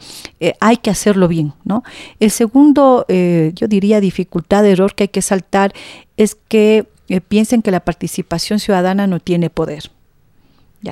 hay 0.60 0.78
que 0.78 0.90
hacer 0.90 1.03
bien, 1.28 1.52
¿no? 1.64 1.82
El 2.20 2.30
segundo, 2.30 3.04
eh, 3.08 3.52
yo 3.54 3.68
diría, 3.68 4.00
dificultad, 4.00 4.66
error 4.66 4.94
que 4.94 5.04
hay 5.04 5.08
que 5.08 5.22
saltar 5.22 5.72
es 6.16 6.36
que 6.48 6.86
eh, 7.08 7.20
piensen 7.20 7.62
que 7.62 7.70
la 7.70 7.80
participación 7.80 8.58
ciudadana 8.58 9.06
no 9.06 9.20
tiene 9.20 9.50
poder 9.50 9.90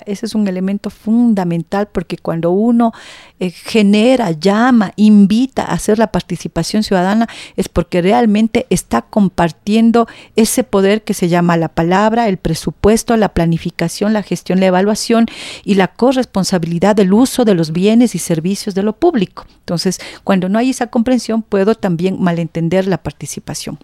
ese 0.07 0.27
es 0.27 0.35
un 0.35 0.49
elemento 0.49 0.91
fundamental 0.91 1.89
porque 1.93 2.17
cuando 2.17 2.51
uno 2.51 2.93
eh, 3.39 3.51
genera, 3.51 4.31
llama, 4.31 4.93
invita 4.97 5.65
a 5.65 5.73
hacer 5.75 5.99
la 5.99 6.13
participación 6.13 6.83
ciudadana 6.83 7.29
es 7.57 7.69
porque 7.69 8.03
realmente 8.03 8.67
está 8.71 9.03
compartiendo 9.03 10.07
ese 10.37 10.65
poder 10.65 11.03
que 11.03 11.15
se 11.15 11.29
llama 11.29 11.57
la 11.57 11.69
palabra, 11.69 12.29
el 12.29 12.39
presupuesto, 12.39 13.17
la 13.17 13.31
planificación, 13.31 14.13
la 14.13 14.23
gestión, 14.23 14.61
la 14.61 14.67
evaluación 14.67 15.27
y 15.65 15.75
la 15.75 15.89
corresponsabilidad 15.89 16.97
del 16.97 17.13
uso 17.13 17.45
de 17.45 17.55
los 17.55 17.73
bienes 17.73 18.15
y 18.15 18.19
servicios 18.19 18.75
de 18.75 18.83
lo 18.83 18.95
público. 18.95 19.47
Entonces, 19.59 20.01
cuando 20.25 20.49
no 20.49 20.59
hay 20.59 20.71
esa 20.71 20.89
comprensión, 20.89 21.43
puedo 21.43 21.75
también 21.75 22.21
malentender 22.21 22.87
la 22.87 22.99
participación. 22.99 23.79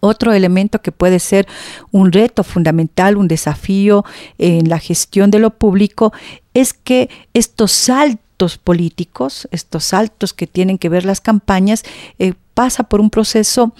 Otro 0.00 0.32
elemento 0.32 0.80
que 0.80 0.92
puede 0.92 1.18
ser 1.18 1.46
un 1.90 2.12
reto 2.12 2.44
fundamental, 2.44 3.16
un 3.16 3.28
desafío 3.28 4.04
en 4.38 4.68
la 4.68 4.78
gestión 4.78 5.30
de 5.30 5.38
lo 5.38 5.50
público, 5.50 6.12
es 6.54 6.72
que 6.72 7.10
estos 7.34 7.72
saltos 7.72 8.58
políticos, 8.58 9.48
estos 9.50 9.84
saltos 9.84 10.32
que 10.32 10.46
tienen 10.46 10.78
que 10.78 10.88
ver 10.88 11.04
las 11.04 11.20
campañas, 11.20 11.84
eh, 12.18 12.34
pasa 12.54 12.84
por 12.84 13.00
un 13.00 13.10
proceso 13.10 13.72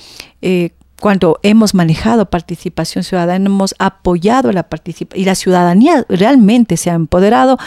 eh, 0.43 0.71
cuando 1.01 1.39
hemos 1.43 1.75
manejado 1.75 2.29
participación 2.29 3.05
ciudadana, 3.05 3.47
hemos 3.47 3.75
apoyado 3.79 4.51
la 4.53 4.65
participación 4.65 5.23
y 5.23 5.25
la 5.25 5.35
ciudadanía 5.35 6.05
realmente 6.09 6.77
se 6.77 6.91
ha 6.91 6.95
empoderado 6.95 7.59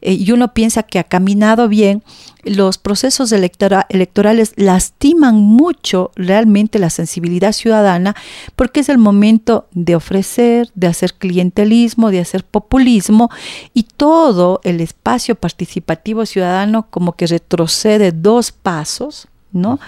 eh, 0.00 0.12
y 0.12 0.30
uno 0.32 0.54
piensa 0.54 0.82
que 0.82 0.98
ha 0.98 1.04
caminado 1.04 1.68
bien, 1.68 2.02
los 2.44 2.78
procesos 2.78 3.32
electorales 3.32 4.52
lastiman 4.56 5.36
mucho 5.36 6.12
realmente 6.14 6.78
la 6.78 6.90
sensibilidad 6.90 7.52
ciudadana 7.52 8.14
porque 8.56 8.80
es 8.80 8.88
el 8.88 8.98
momento 8.98 9.66
de 9.72 9.96
ofrecer, 9.96 10.70
de 10.74 10.86
hacer 10.86 11.14
clientelismo, 11.14 12.10
de 12.10 12.20
hacer 12.20 12.44
populismo 12.44 13.30
y 13.74 13.82
todo 13.82 14.60
el 14.64 14.80
espacio 14.80 15.34
participativo 15.34 16.24
ciudadano 16.26 16.86
como 16.90 17.12
que 17.12 17.26
retrocede 17.26 18.12
dos 18.12 18.52
pasos, 18.52 19.28
¿no? 19.52 19.78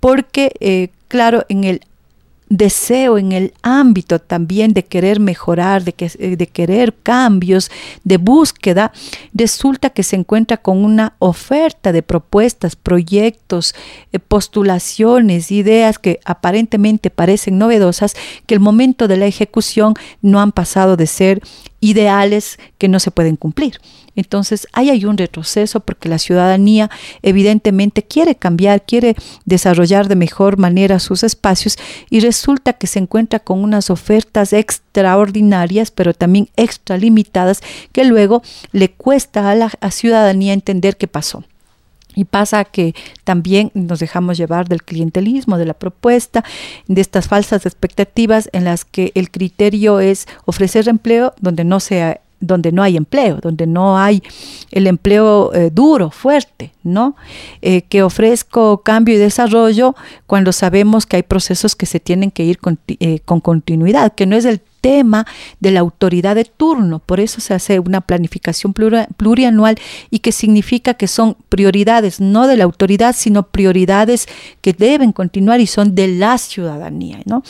Porque, 0.00 0.52
eh, 0.60 0.88
claro, 1.08 1.44
en 1.48 1.64
el 1.64 1.82
deseo 2.56 3.16
en 3.16 3.32
el 3.32 3.54
ámbito 3.62 4.18
también 4.18 4.74
de 4.74 4.84
querer 4.84 5.20
mejorar, 5.20 5.82
eh, 5.86 6.36
de 6.36 6.46
querer 6.46 6.94
cambios, 7.02 7.70
de 8.04 8.18
búsqueda, 8.18 8.92
resulta 9.32 9.88
que 9.88 10.02
se 10.02 10.16
encuentra 10.16 10.58
con 10.58 10.84
una 10.84 11.14
oferta 11.18 11.92
de 11.92 12.02
propuestas, 12.02 12.76
proyectos, 12.76 13.74
eh, 14.12 14.18
postulaciones, 14.18 15.50
ideas 15.50 15.98
que 15.98 16.20
aparentemente 16.26 17.08
parecen 17.08 17.56
novedosas, 17.56 18.14
que 18.46 18.54
el 18.54 18.60
momento 18.60 19.08
de 19.08 19.16
la 19.16 19.26
ejecución 19.26 19.94
no 20.20 20.38
han 20.38 20.52
pasado 20.52 20.98
de 20.98 21.06
ser 21.06 21.40
ideales 21.80 22.58
que 22.76 22.88
no 22.88 23.00
se 23.00 23.10
pueden 23.10 23.36
cumplir. 23.36 23.78
Entonces, 24.14 24.68
ahí 24.72 24.90
hay 24.90 25.04
un 25.04 25.16
retroceso 25.16 25.80
porque 25.80 26.08
la 26.08 26.18
ciudadanía 26.18 26.90
evidentemente 27.22 28.02
quiere 28.02 28.34
cambiar, 28.34 28.82
quiere 28.84 29.16
desarrollar 29.44 30.08
de 30.08 30.16
mejor 30.16 30.58
manera 30.58 30.98
sus 30.98 31.22
espacios 31.22 31.78
y 32.10 32.20
resulta 32.20 32.74
que 32.74 32.86
se 32.86 32.98
encuentra 32.98 33.38
con 33.38 33.62
unas 33.62 33.90
ofertas 33.90 34.52
extraordinarias, 34.52 35.90
pero 35.90 36.12
también 36.12 36.48
extralimitadas, 36.56 37.62
que 37.92 38.04
luego 38.04 38.42
le 38.72 38.90
cuesta 38.90 39.50
a 39.50 39.54
la 39.54 39.70
ciudadanía 39.90 40.52
entender 40.52 40.96
qué 40.96 41.08
pasó. 41.08 41.44
Y 42.14 42.24
pasa 42.24 42.64
que 42.64 42.94
también 43.24 43.70
nos 43.74 44.00
dejamos 44.00 44.36
llevar 44.36 44.68
del 44.68 44.82
clientelismo, 44.82 45.56
de 45.56 45.64
la 45.64 45.74
propuesta, 45.74 46.44
de 46.86 47.00
estas 47.00 47.28
falsas 47.28 47.64
expectativas 47.64 48.50
en 48.52 48.64
las 48.64 48.84
que 48.84 49.12
el 49.14 49.30
criterio 49.30 50.00
es 50.00 50.26
ofrecer 50.44 50.88
empleo 50.88 51.32
donde 51.40 51.64
no 51.64 51.80
sea 51.80 52.20
donde 52.42 52.72
no 52.72 52.82
hay 52.82 52.96
empleo, 52.96 53.38
donde 53.40 53.66
no 53.66 53.96
hay 53.96 54.22
el 54.70 54.86
empleo 54.86 55.54
eh, 55.54 55.70
duro, 55.72 56.10
fuerte, 56.10 56.72
¿no? 56.82 57.16
Eh, 57.62 57.82
que 57.82 58.02
ofrezco 58.02 58.82
cambio 58.82 59.14
y 59.14 59.18
desarrollo 59.18 59.94
cuando 60.26 60.52
sabemos 60.52 61.06
que 61.06 61.16
hay 61.16 61.22
procesos 61.22 61.74
que 61.74 61.86
se 61.86 62.00
tienen 62.00 62.30
que 62.30 62.44
ir 62.44 62.58
eh, 63.00 63.20
con 63.20 63.40
continuidad, 63.40 64.12
que 64.14 64.26
no 64.26 64.36
es 64.36 64.44
el 64.44 64.60
tema 64.82 65.26
de 65.60 65.70
la 65.70 65.80
autoridad 65.80 66.34
de 66.34 66.44
turno. 66.44 66.98
Por 66.98 67.20
eso 67.20 67.40
se 67.40 67.54
hace 67.54 67.78
una 67.78 68.02
planificación 68.02 68.74
plurianual 68.74 69.78
y 70.10 70.18
que 70.18 70.32
significa 70.32 70.92
que 70.94 71.08
son 71.08 71.36
prioridades 71.48 72.20
no 72.20 72.46
de 72.46 72.58
la 72.58 72.64
autoridad, 72.64 73.14
sino 73.16 73.44
prioridades 73.44 74.28
que 74.60 74.74
deben 74.74 75.12
continuar 75.12 75.60
y 75.60 75.66
son 75.66 75.94
de 75.94 76.08
la 76.08 76.36
ciudadanía. 76.36 77.22
¿no? 77.24 77.42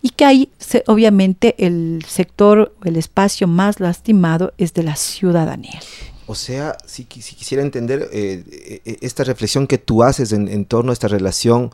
Y 0.00 0.10
que 0.10 0.24
ahí, 0.24 0.48
obviamente, 0.86 1.54
el 1.58 2.02
sector, 2.08 2.74
el 2.84 2.96
espacio 2.96 3.46
más 3.46 3.80
lastimado 3.80 4.54
es 4.56 4.72
de 4.72 4.84
la 4.84 4.96
ciudadanía. 4.96 5.80
O 6.28 6.34
sea, 6.34 6.76
si, 6.86 7.04
quisiera 7.04 7.62
entender 7.62 8.08
eh, 8.12 8.42
eh, 8.84 8.96
esta 9.00 9.22
reflexión 9.22 9.66
que 9.66 9.78
tú 9.78 10.02
haces 10.02 10.32
en, 10.32 10.64
torno 10.64 10.90
a 10.90 10.92
esta 10.92 11.06
relación 11.08 11.70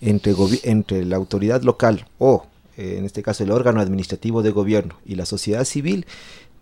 entre, 0.00 0.34
entre 0.62 1.04
la 1.04 1.16
autoridad 1.16 1.62
local 1.62 2.06
o 2.18 2.44
eh, 2.44 2.55
en 2.76 3.04
este 3.04 3.22
caso 3.22 3.44
el 3.44 3.50
órgano 3.50 3.80
administrativo 3.80 4.42
de 4.42 4.50
gobierno 4.50 4.96
y 5.04 5.14
la 5.14 5.26
sociedad 5.26 5.64
civil, 5.64 6.06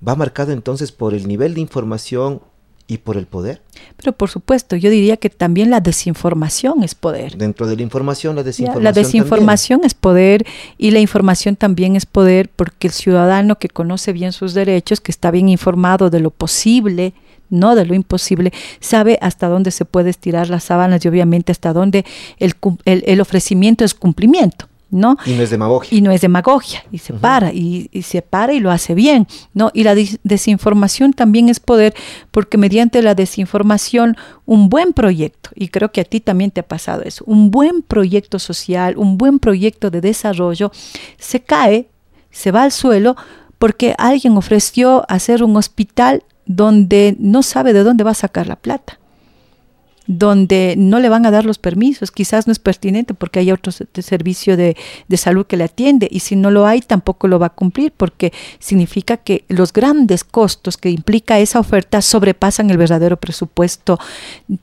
va 0.07 0.15
marcado 0.15 0.53
entonces 0.53 0.93
por 0.93 1.15
el 1.15 1.27
nivel 1.27 1.55
de 1.55 1.61
información 1.61 2.41
y 2.87 2.99
por 2.99 3.17
el 3.17 3.27
poder. 3.27 3.63
Pero 3.97 4.13
por 4.13 4.29
supuesto, 4.29 4.77
yo 4.77 4.91
diría 4.91 5.17
que 5.17 5.31
también 5.31 5.71
la 5.71 5.81
desinformación 5.81 6.83
es 6.83 6.95
poder. 6.95 7.37
Dentro 7.37 7.67
de 7.67 7.77
la 7.77 7.83
información, 7.83 8.37
la 8.37 8.43
desinformación. 8.43 8.85
la 8.85 8.93
desinformación 8.93 9.81
es 9.85 9.95
poder 9.95 10.47
y 10.77 10.91
la 10.91 11.01
información 11.01 11.57
también 11.57 11.97
es 11.97 12.05
poder 12.05 12.51
porque 12.51 12.89
el 12.89 12.93
ciudadano 12.93 13.59
que 13.59 13.69
conoce 13.69 14.13
bien 14.13 14.33
sus 14.33 14.53
derechos, 14.53 15.01
que 15.01 15.13
está 15.13 15.31
bien 15.31 15.49
informado 15.49 16.11
de 16.11 16.21
lo 16.21 16.31
posible, 16.31 17.15
no 17.49 17.75
de 17.75 17.87
lo 17.87 17.95
imposible, 17.95 18.53
sabe 18.81 19.19
hasta 19.23 19.49
dónde 19.49 19.71
se 19.71 19.85
puede 19.87 20.11
estirar 20.11 20.51
las 20.51 20.65
sábanas 20.65 21.05
y 21.05 21.09
obviamente 21.09 21.53
hasta 21.53 21.73
dónde 21.73 22.05
el, 22.39 22.55
el 22.85 23.21
ofrecimiento 23.21 23.85
es 23.85 23.95
cumplimiento. 23.95 24.69
¿No? 24.91 25.17
Y 25.27 25.33
no 25.33 25.43
es 25.43 25.51
demagogia. 25.51 25.97
Y 25.97 26.01
no 26.01 26.11
es 26.11 26.21
demagogia, 26.21 26.85
y 26.93 26.99
se 26.99 27.13
para, 27.13 27.53
y, 27.53 27.91
se 28.03 28.23
para 28.23 28.53
y 28.53 28.61
lo 28.61 28.71
hace 28.71 28.95
bien, 28.95 29.27
¿no? 29.53 29.71
Y 29.75 29.83
la 29.85 29.95
desinformación 30.23 31.13
también 31.13 31.49
es 31.49 31.61
poder, 31.61 31.95
porque 32.31 32.59
mediante 32.59 33.03
la 33.03 33.15
desinformación, 33.15 34.17
un 34.47 34.69
buen 34.69 34.93
proyecto, 34.93 35.51
y 35.55 35.69
creo 35.69 35.91
que 35.91 36.01
a 36.01 36.05
ti 36.05 36.21
también 36.21 36.51
te 36.51 36.61
ha 36.61 36.69
pasado 36.69 37.03
eso, 37.03 37.25
un 37.27 37.51
buen 37.51 37.83
proyecto 37.83 38.39
social, 38.39 38.97
un 38.97 39.19
buen 39.19 39.39
proyecto 39.39 39.91
de 39.91 40.01
desarrollo, 40.01 40.71
se 41.19 41.41
cae, 41.41 41.89
se 42.31 42.51
va 42.51 42.63
al 42.63 42.73
suelo, 42.73 43.17
porque 43.59 43.95
alguien 43.99 44.37
ofreció 44.37 45.05
hacer 45.09 45.43
un 45.43 45.57
hospital 45.57 46.23
donde 46.47 47.17
no 47.19 47.43
sabe 47.43 47.73
de 47.73 47.83
dónde 47.83 48.05
va 48.05 48.11
a 48.11 48.15
sacar 48.15 48.47
la 48.47 48.57
plata 48.57 48.99
donde 50.07 50.75
no 50.77 51.01
le 51.01 51.09
van 51.09 51.25
a 51.27 51.31
dar 51.31 51.47
los 51.47 51.59
permisos, 51.59 52.11
quizás 52.11 52.47
no 52.47 52.53
es 52.53 52.59
pertinente 52.59 53.15
porque 53.15 53.39
hay 53.39 53.51
otro 53.51 53.73
servicio 53.73 54.57
de, 54.57 54.77
salud 55.17 55.47
que 55.47 55.57
le 55.57 55.65
atiende 55.65 56.09
y 56.11 56.21
si 56.21 56.37
no 56.37 56.51
lo 56.51 56.67
hay 56.67 56.81
tampoco 56.81 57.29
lo 57.29 57.39
va 57.39 57.47
a 57.47 57.51
cumplir 57.51 57.93
porque 57.97 58.33
significa 58.59 59.17
que 59.17 59.45
los 59.49 59.73
grandes 59.73 60.25
costos 60.25 60.77
que 60.77 60.91
implica 60.91 61.39
esa 61.39 61.61
oferta 61.61 62.03
sobrepasan 62.03 62.69
el 62.71 62.77
verdadero 62.77 63.17
presupuesto, 63.17 63.99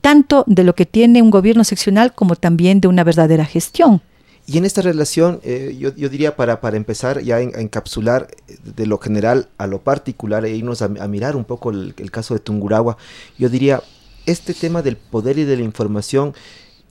tanto 0.02 0.44
de 0.46 0.64
lo 0.64 0.76
que 0.76 0.86
tiene 0.86 1.22
un 1.22 1.32
gobierno 1.32 1.64
seccional 1.64 2.14
como 2.14 2.36
también 2.36 2.82
de 2.82 2.88
una 2.88 3.04
verdadera 3.04 3.46
gestión. 3.46 4.02
Y 4.48 4.58
en 4.58 4.66
esta 4.66 4.82
relación, 4.82 5.40
eh, 5.44 5.76
yo, 5.80 5.92
diría 5.92 6.36
para, 6.36 6.62
para 6.62 6.76
empezar 6.76 7.22
ya 7.22 7.38
a, 7.38 7.42
encapsular 7.42 8.28
de 8.64 8.86
lo 8.86 8.98
general 8.98 9.48
a 9.58 9.68
lo 9.68 9.80
particular 9.80 10.46
e 10.46 10.56
irnos 10.56 10.82
a, 10.82 10.88
mirar 10.90 11.36
un 11.36 11.46
poco 11.46 11.70
el, 11.70 11.94
el 11.98 12.12
caso 12.12 12.34
de 12.34 12.42
Tunguragua, 12.42 12.98
yo 13.38 13.50
diría, 13.50 13.82
este 14.26 14.54
tema 14.54 14.82
del 14.82 14.98
poder 14.98 15.38
y 15.38 15.44
de 15.44 15.58
la 15.58 15.64
información 15.64 16.34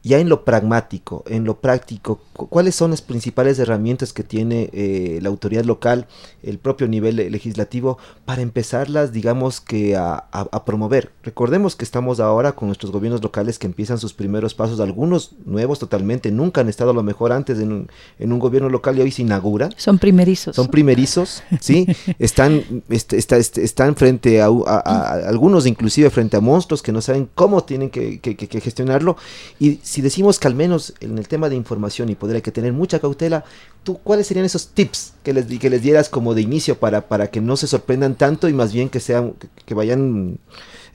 ya 0.02 0.18
en 0.18 0.28
lo 0.28 0.44
pragmático, 0.44 1.24
en 1.26 1.44
lo 1.44 1.60
práctico, 1.60 2.20
¿cuáles 2.32 2.74
son 2.74 2.90
las 2.90 3.02
principales 3.02 3.58
herramientas 3.58 4.14
que 4.14 4.22
tiene 4.22 4.70
eh, 4.72 5.18
la 5.20 5.28
autoridad 5.28 5.64
local, 5.64 6.06
el 6.42 6.58
propio 6.58 6.88
nivel 6.88 7.16
legislativo, 7.16 7.98
para 8.24 8.40
empezarlas, 8.40 9.12
digamos 9.12 9.60
que 9.60 9.96
a, 9.96 10.24
promover? 10.64 11.12
Recordemos 11.22 11.76
que 11.76 11.84
estamos 11.84 12.18
ahora 12.18 12.52
con 12.52 12.68
nuestros 12.68 12.92
gobiernos 12.92 13.22
locales 13.22 13.58
que 13.58 13.66
empiezan 13.66 13.98
sus 13.98 14.14
primeros 14.14 14.54
pasos, 14.54 14.80
algunos 14.80 15.32
nuevos 15.44 15.78
totalmente, 15.78 16.30
nunca 16.30 16.62
han 16.62 16.70
estado 16.70 16.92
a 16.92 16.94
lo 16.94 17.02
mejor 17.02 17.32
antes 17.32 17.58
en 17.58 17.72
un, 17.72 17.88
en 18.18 18.32
un 18.32 18.38
gobierno 18.38 18.70
local 18.70 18.98
y 18.98 19.02
hoy 19.02 19.10
se 19.10 19.22
inaugura. 19.22 19.68
Son 19.76 19.98
primerizos. 19.98 20.56
Son 20.56 20.68
primerizos, 20.68 21.42
¿sí? 21.60 21.86
están, 22.18 22.62
este, 22.88 23.18
este, 23.18 23.62
están 23.62 23.96
frente 23.96 24.40
a, 24.40 24.46
algunos 25.26 25.66
inclusive 25.66 26.08
frente 26.08 26.38
a 26.38 26.40
monstruos 26.40 26.82
que 26.82 26.92
no 26.92 27.02
saben 27.02 27.28
cómo 27.34 27.64
tienen 27.64 27.90
que, 27.90 28.18
que 28.18 28.60
gestionarlo 28.60 29.16
y 29.58 29.78
si 29.90 30.02
decimos 30.02 30.38
que 30.38 30.46
al 30.46 30.54
menos 30.54 30.94
en 31.00 31.18
el 31.18 31.26
tema 31.26 31.48
de 31.48 31.56
información 31.56 32.10
y 32.10 32.14
poder 32.14 32.36
hay 32.36 32.42
que 32.42 32.52
tener 32.52 32.72
mucha 32.72 33.00
cautela, 33.00 33.44
¿tú 33.82 33.98
cuáles 33.98 34.28
serían 34.28 34.46
esos 34.46 34.68
tips 34.68 35.14
que 35.24 35.32
les, 35.32 35.46
que 35.46 35.68
les 35.68 35.82
dieras 35.82 36.08
como 36.08 36.32
de 36.32 36.42
inicio 36.42 36.78
para, 36.78 37.08
para 37.08 37.26
que 37.26 37.40
no 37.40 37.56
se 37.56 37.66
sorprendan 37.66 38.14
tanto 38.14 38.48
y 38.48 38.52
más 38.52 38.72
bien 38.72 38.88
que 38.88 39.00
sean 39.00 39.34
que, 39.66 39.74
vayan 39.74 40.38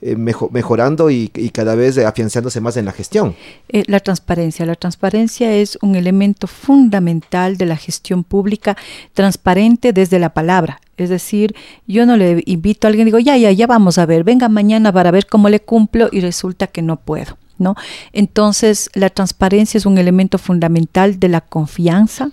eh, 0.00 0.16
mejorando 0.16 1.10
y, 1.10 1.28
cada 1.52 1.74
vez 1.74 1.98
afianzándose 1.98 2.62
más 2.62 2.78
en 2.78 2.86
la 2.86 2.92
gestión? 2.92 3.36
Eh, 3.68 3.82
la 3.86 4.00
transparencia. 4.00 4.64
La 4.64 4.76
transparencia 4.76 5.54
es 5.54 5.76
un 5.82 5.94
elemento 5.94 6.46
fundamental 6.46 7.58
de 7.58 7.66
la 7.66 7.76
gestión 7.76 8.24
pública, 8.24 8.78
transparente 9.12 9.92
desde 9.92 10.18
la 10.18 10.32
palabra. 10.32 10.80
Es 10.96 11.10
decir, 11.10 11.54
yo 11.86 12.06
no 12.06 12.16
le 12.16 12.42
invito 12.46 12.86
a 12.86 12.88
alguien, 12.88 13.04
digo, 13.04 13.18
ya, 13.18 13.36
ya, 13.36 13.52
ya 13.52 13.66
vamos 13.66 13.98
a 13.98 14.06
ver, 14.06 14.24
venga 14.24 14.48
mañana 14.48 14.90
para 14.90 15.10
ver 15.10 15.26
cómo 15.26 15.50
le 15.50 15.60
cumplo 15.60 16.08
y 16.10 16.20
resulta 16.20 16.66
que 16.66 16.80
no 16.80 16.96
puedo. 16.96 17.36
¿No? 17.58 17.74
Entonces, 18.12 18.90
la 18.94 19.10
transparencia 19.10 19.78
es 19.78 19.86
un 19.86 19.98
elemento 19.98 20.38
fundamental 20.38 21.18
de 21.18 21.28
la 21.28 21.40
confianza, 21.40 22.30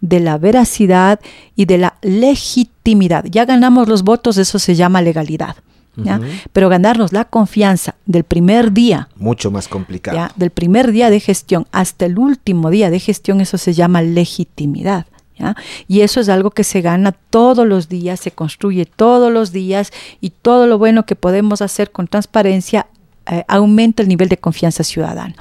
de 0.00 0.20
la 0.20 0.38
veracidad 0.38 1.20
y 1.56 1.66
de 1.66 1.78
la 1.78 1.94
legitimidad. 2.02 3.24
Ya 3.30 3.44
ganamos 3.44 3.88
los 3.88 4.02
votos, 4.02 4.38
eso 4.38 4.58
se 4.58 4.74
llama 4.74 5.02
legalidad. 5.02 5.56
Pero 6.54 6.70
ganarnos 6.70 7.12
la 7.12 7.26
confianza 7.26 7.96
del 8.06 8.24
primer 8.24 8.72
día. 8.72 9.08
Mucho 9.16 9.50
más 9.50 9.68
complicado. 9.68 10.30
Del 10.36 10.50
primer 10.50 10.90
día 10.90 11.10
de 11.10 11.20
gestión 11.20 11.66
hasta 11.70 12.06
el 12.06 12.18
último 12.18 12.70
día 12.70 12.88
de 12.88 12.98
gestión, 12.98 13.42
eso 13.42 13.58
se 13.58 13.74
llama 13.74 14.00
legitimidad. 14.00 15.06
Y 15.88 16.00
eso 16.00 16.20
es 16.20 16.28
algo 16.28 16.50
que 16.50 16.64
se 16.64 16.80
gana 16.82 17.12
todos 17.12 17.66
los 17.66 17.88
días, 17.88 18.20
se 18.20 18.30
construye 18.30 18.86
todos 18.86 19.32
los 19.32 19.52
días 19.52 19.92
y 20.20 20.30
todo 20.30 20.66
lo 20.66 20.78
bueno 20.78 21.04
que 21.04 21.16
podemos 21.16 21.62
hacer 21.62 21.90
con 21.90 22.06
transparencia 22.06 22.86
eh, 23.30 23.44
aumenta 23.48 24.02
el 24.02 24.08
nivel 24.08 24.28
de 24.28 24.36
confianza 24.36 24.84
ciudadana. 24.84 25.34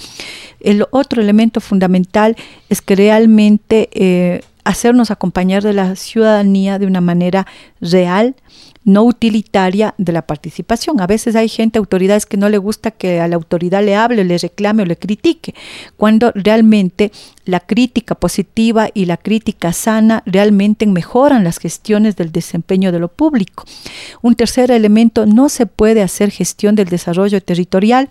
El 0.60 0.86
otro 0.92 1.22
elemento 1.22 1.62
fundamental 1.62 2.36
es 2.70 2.82
que 2.82 2.96
realmente 2.96 3.90
eh, 3.94 4.42
hacernos 4.64 5.12
acompañar 5.12 5.64
de 5.64 5.74
la 5.74 5.96
ciudadanía 5.96 6.80
de 6.80 6.86
una 6.86 7.02
manera 7.02 7.48
real, 7.80 8.36
no 8.84 9.04
utilitaria 9.04 9.94
de 9.98 10.12
la 10.12 10.24
participación. 10.24 11.02
A 11.02 11.08
veces 11.08 11.36
hay 11.36 11.50
gente, 11.50 11.80
autoridades, 11.80 12.26
que 12.26 12.38
no 12.38 12.50
le 12.50 12.58
gusta 12.58 12.92
que 12.92 13.20
a 13.20 13.28
la 13.28 13.36
autoridad 13.36 13.84
le 13.84 13.96
hable, 13.96 14.24
le 14.24 14.38
reclame 14.38 14.84
o 14.84 14.86
le 14.86 14.98
critique, 14.98 15.54
cuando 15.98 16.32
realmente 16.34 17.12
la 17.46 17.60
crítica 17.60 18.16
positiva 18.16 18.90
y 18.94 19.06
la 19.06 19.18
crítica 19.18 19.74
sana 19.74 20.24
realmente 20.26 20.86
mejoran 20.88 21.44
las 21.44 21.58
gestiones 21.58 22.16
del 22.16 22.32
desempeño 22.32 22.92
de 22.92 23.00
lo 23.00 23.08
público. 23.08 23.66
Un 24.22 24.36
tercer 24.36 24.72
elemento, 24.72 25.26
no 25.26 25.50
se 25.50 25.66
puede 25.66 26.02
hacer 26.02 26.32
gestión 26.32 26.76
del 26.76 26.90
desarrollo 26.90 27.42
territorial 27.42 28.10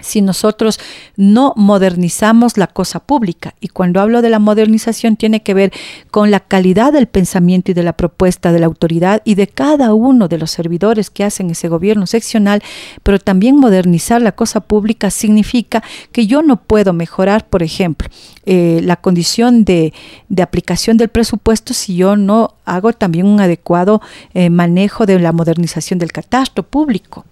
si 0.00 0.22
nosotros 0.22 0.78
no 1.16 1.52
modernizamos 1.56 2.56
la 2.56 2.68
cosa 2.68 3.00
pública. 3.00 3.54
Y 3.60 3.68
cuando 3.68 4.00
hablo 4.00 4.22
de 4.22 4.30
la 4.30 4.38
modernización 4.38 5.16
tiene 5.16 5.42
que 5.42 5.54
ver 5.54 5.72
con 6.10 6.30
la 6.30 6.40
calidad 6.40 6.92
del 6.92 7.06
pensamiento 7.06 7.70
y 7.70 7.74
de 7.74 7.82
la 7.82 7.94
propuesta 7.94 8.52
de 8.52 8.60
la 8.60 8.66
autoridad 8.66 9.22
y 9.24 9.34
de 9.34 9.48
cada 9.48 9.94
uno 9.94 10.28
de 10.28 10.38
los 10.38 10.50
servidores 10.50 11.10
que 11.10 11.24
hacen 11.24 11.50
ese 11.50 11.68
gobierno 11.68 12.06
seccional, 12.06 12.62
pero 13.02 13.18
también 13.18 13.56
modernizar 13.56 14.22
la 14.22 14.32
cosa 14.32 14.60
pública 14.60 15.10
significa 15.10 15.82
que 16.12 16.26
yo 16.26 16.42
no 16.42 16.56
puedo 16.56 16.92
mejorar, 16.92 17.46
por 17.46 17.62
ejemplo, 17.62 18.08
eh, 18.46 18.80
la 18.82 18.96
condición 18.96 19.64
de, 19.64 19.92
aplicación 20.40 20.96
del 20.96 21.08
presupuesto 21.08 21.74
si 21.74 21.96
yo 21.96 22.16
no 22.16 22.54
hago 22.64 22.92
también 22.92 23.26
un 23.26 23.40
adecuado 23.40 24.00
eh, 24.34 24.50
manejo 24.50 25.06
de 25.06 25.18
la 25.18 25.32
modernización 25.32 25.98
del 25.98 26.12
catastro 26.12 26.62
público 26.62 27.24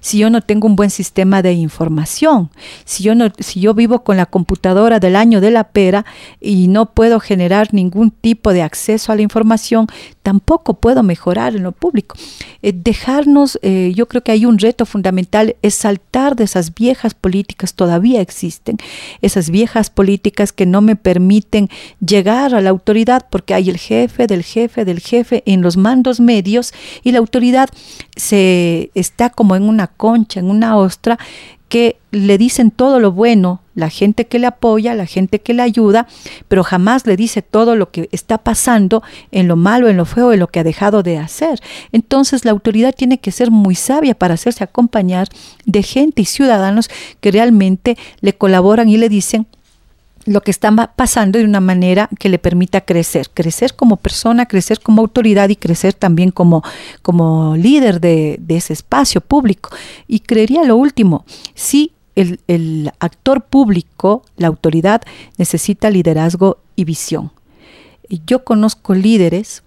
si 0.00 0.18
yo 0.18 0.30
no 0.30 0.40
tengo 0.40 0.66
un 0.66 0.76
buen 0.76 0.90
sistema 0.90 1.42
de 1.42 1.52
información, 1.52 2.50
si 2.84 3.04
yo, 3.04 3.14
no, 3.14 3.32
si 3.38 3.60
yo 3.60 3.74
vivo 3.74 4.04
con 4.04 4.16
la 4.16 4.26
computadora 4.26 5.00
del 5.00 5.16
año 5.16 5.40
de 5.40 5.50
la 5.50 5.64
pera 5.64 6.04
y 6.40 6.68
no 6.68 6.86
puedo 6.86 7.20
generar 7.20 7.72
ningún 7.72 8.10
tipo 8.10 8.52
de 8.52 8.62
acceso 8.62 9.12
a 9.12 9.16
la 9.16 9.22
información, 9.22 9.86
tampoco 10.22 10.74
puedo 10.74 11.02
mejorar 11.02 11.54
en 11.56 11.62
lo 11.62 11.72
público. 11.72 12.16
Eh, 12.62 12.72
dejarnos, 12.74 13.58
eh, 13.62 13.92
yo 13.94 14.06
creo 14.08 14.22
que 14.22 14.32
hay 14.32 14.46
un 14.46 14.58
reto 14.58 14.86
fundamental, 14.86 15.56
es 15.62 15.74
saltar 15.74 16.36
de 16.36 16.44
esas 16.44 16.74
viejas 16.74 17.14
políticas, 17.14 17.74
todavía 17.74 18.20
existen, 18.20 18.78
esas 19.22 19.50
viejas 19.50 19.90
políticas 19.90 20.52
que 20.52 20.66
no 20.66 20.80
me 20.80 20.96
permiten 20.96 21.68
llegar 22.04 22.54
a 22.54 22.60
la 22.60 22.70
autoridad 22.70 23.26
porque 23.30 23.54
hay 23.54 23.70
el 23.70 23.78
jefe 23.78 24.26
del 24.26 24.42
jefe 24.42 24.84
del 24.84 25.00
jefe 25.00 25.42
en 25.46 25.62
los 25.62 25.76
mandos 25.76 26.20
medios 26.20 26.72
y 27.02 27.12
la 27.12 27.18
autoridad 27.18 27.68
se 28.16 28.90
está 28.94 29.30
como 29.30 29.56
en 29.56 29.63
una 29.68 29.86
concha, 29.88 30.40
en 30.40 30.50
una 30.50 30.76
ostra, 30.76 31.18
que 31.68 31.96
le 32.12 32.38
dicen 32.38 32.70
todo 32.70 33.00
lo 33.00 33.10
bueno, 33.10 33.60
la 33.74 33.90
gente 33.90 34.26
que 34.26 34.38
le 34.38 34.46
apoya, 34.46 34.94
la 34.94 35.06
gente 35.06 35.40
que 35.40 35.54
le 35.54 35.62
ayuda, 35.62 36.06
pero 36.46 36.62
jamás 36.62 37.06
le 37.06 37.16
dice 37.16 37.42
todo 37.42 37.74
lo 37.74 37.90
que 37.90 38.08
está 38.12 38.38
pasando 38.38 39.02
en 39.32 39.48
lo 39.48 39.56
malo, 39.56 39.88
en 39.88 39.96
lo 39.96 40.04
feo, 40.04 40.32
en 40.32 40.38
lo 40.38 40.46
que 40.46 40.60
ha 40.60 40.64
dejado 40.64 41.02
de 41.02 41.18
hacer. 41.18 41.60
Entonces 41.90 42.44
la 42.44 42.52
autoridad 42.52 42.94
tiene 42.94 43.18
que 43.18 43.32
ser 43.32 43.50
muy 43.50 43.74
sabia 43.74 44.14
para 44.14 44.34
hacerse 44.34 44.62
acompañar 44.62 45.28
de 45.64 45.82
gente 45.82 46.22
y 46.22 46.26
ciudadanos 46.26 46.88
que 47.20 47.32
realmente 47.32 47.98
le 48.20 48.36
colaboran 48.36 48.88
y 48.88 48.96
le 48.96 49.08
dicen, 49.08 49.48
lo 50.24 50.40
que 50.40 50.50
está 50.50 50.70
pasando 50.94 51.38
de 51.38 51.44
una 51.44 51.60
manera 51.60 52.08
que 52.18 52.28
le 52.28 52.38
permita 52.38 52.80
crecer, 52.80 53.30
crecer 53.32 53.74
como 53.74 53.96
persona, 53.96 54.46
crecer 54.46 54.80
como 54.80 55.02
autoridad 55.02 55.48
y 55.48 55.56
crecer 55.56 55.94
también 55.94 56.30
como, 56.30 56.62
como 57.02 57.56
líder 57.56 58.00
de, 58.00 58.40
ese 58.48 58.72
espacio 58.72 59.20
público. 59.20 59.70
Y 60.06 60.20
creería 60.20 60.64
lo 60.64 60.76
último, 60.76 61.24
si 61.54 61.92
el, 62.14 62.40
el 62.48 62.92
actor 63.00 63.44
público, 63.44 64.24
la 64.36 64.48
autoridad, 64.48 65.02
necesita 65.36 65.90
liderazgo 65.90 66.58
y 66.76 66.84
visión. 66.84 67.32
Yo 68.26 68.44
conozco 68.44 68.94
líderes 68.94 69.62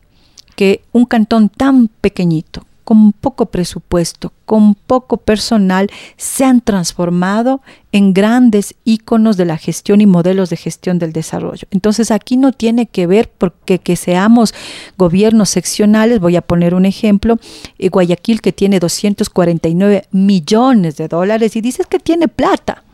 que 0.56 0.82
un 0.92 1.06
cantón 1.06 1.50
tan 1.50 1.88
pequeñito, 1.88 2.66
con 2.88 3.12
poco 3.12 3.48
presupuesto, 3.48 4.32
con 4.46 4.74
poco 4.74 5.18
personal, 5.18 5.90
se 6.16 6.46
han 6.46 6.62
transformado 6.62 7.60
en 7.92 8.14
grandes 8.14 8.76
íconos 8.86 9.36
de 9.36 9.44
la 9.44 9.58
gestión 9.58 10.00
y 10.00 10.06
modelos 10.06 10.50
de 10.50 10.56
gestión 10.56 10.98
del 10.98 11.12
desarrollo. 11.12 11.68
Entonces 11.72 12.12
aquí 12.12 12.38
no 12.38 12.54
tiene 12.54 12.86
que 12.86 13.06
ver 13.06 13.30
porque 13.38 13.80
que 13.80 13.98
seamos 13.98 14.54
gobiernos 14.98 15.50
seccionales, 15.50 16.22
voy 16.22 16.38
a 16.38 16.42
poner 16.42 16.74
un 16.74 16.86
ejemplo, 16.86 17.40
eh, 17.78 17.90
Guayaquil 17.90 18.40
que 18.40 18.54
tiene 18.54 18.80
249 18.80 20.08
millones 20.12 20.96
de 20.96 21.10
dólares 21.10 21.58
y 21.58 21.60
dices 21.60 21.88
que 21.88 22.00
tiene 22.00 22.30
plata. 22.30 22.86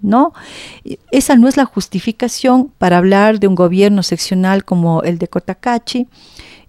¿no? 0.00 0.32
Esa 1.10 1.34
no 1.34 1.48
es 1.48 1.56
la 1.56 1.64
justificación 1.64 2.70
para 2.78 2.98
hablar 2.98 3.40
de 3.40 3.48
un 3.48 3.56
gobierno 3.56 4.04
seccional 4.04 4.64
como 4.64 5.02
el 5.02 5.18
de 5.18 5.26
Cotacachi, 5.26 6.06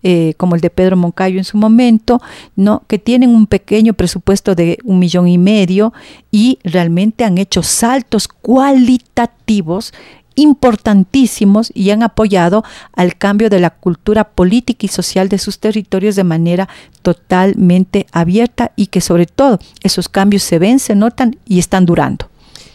eh, 0.04 0.34
como 0.38 0.56
el 0.56 0.62
de 0.62 0.70
Pedro 0.70 0.98
Moncayo 0.98 1.38
en 1.38 1.44
su 1.44 1.58
momento, 1.58 2.22
¿no? 2.56 2.84
que 2.88 3.00
tienen 3.00 3.30
un 3.30 3.48
pequeño 3.48 3.94
presupuesto 3.94 4.56
de 4.56 4.80
un 4.84 5.00
millón 5.00 5.28
y 5.28 5.38
medio 5.38 5.94
y 6.32 6.60
realmente 6.64 7.24
han 7.24 7.38
hecho 7.38 7.64
saltos 7.64 8.28
cualitativos 8.28 9.94
importantísimos 10.36 11.72
y 11.74 11.92
han 11.92 12.04
apoyado 12.04 12.64
al 12.94 13.18
cambio 13.18 13.50
de 13.50 13.60
la 13.60 13.70
cultura 13.70 14.30
política 14.30 14.86
y 14.86 14.90
social 14.90 15.30
de 15.30 15.38
sus 15.38 15.60
territorios 15.60 16.16
de 16.16 16.24
manera 16.24 16.70
totalmente 17.02 18.08
abierta 18.12 18.72
y 18.76 18.88
que 18.88 19.02
sobre 19.02 19.26
todo 19.26 19.60
esos 19.84 20.10
cambios 20.10 20.44
se 20.44 20.60
ven, 20.60 20.80
se 20.80 20.96
notan 20.96 21.38
y 21.46 21.60
están 21.60 21.86
durando. 21.86 22.32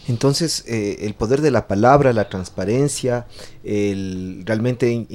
Entonces, 0.07 0.63
eh, 0.67 0.99
el 1.01 1.15
poder 1.15 1.41
de 1.41 1.51
la 1.51 1.67
palabra, 1.67 2.13
la 2.13 2.29
transparencia, 2.29 3.27
el 3.67 4.43
realmente 4.45 5.05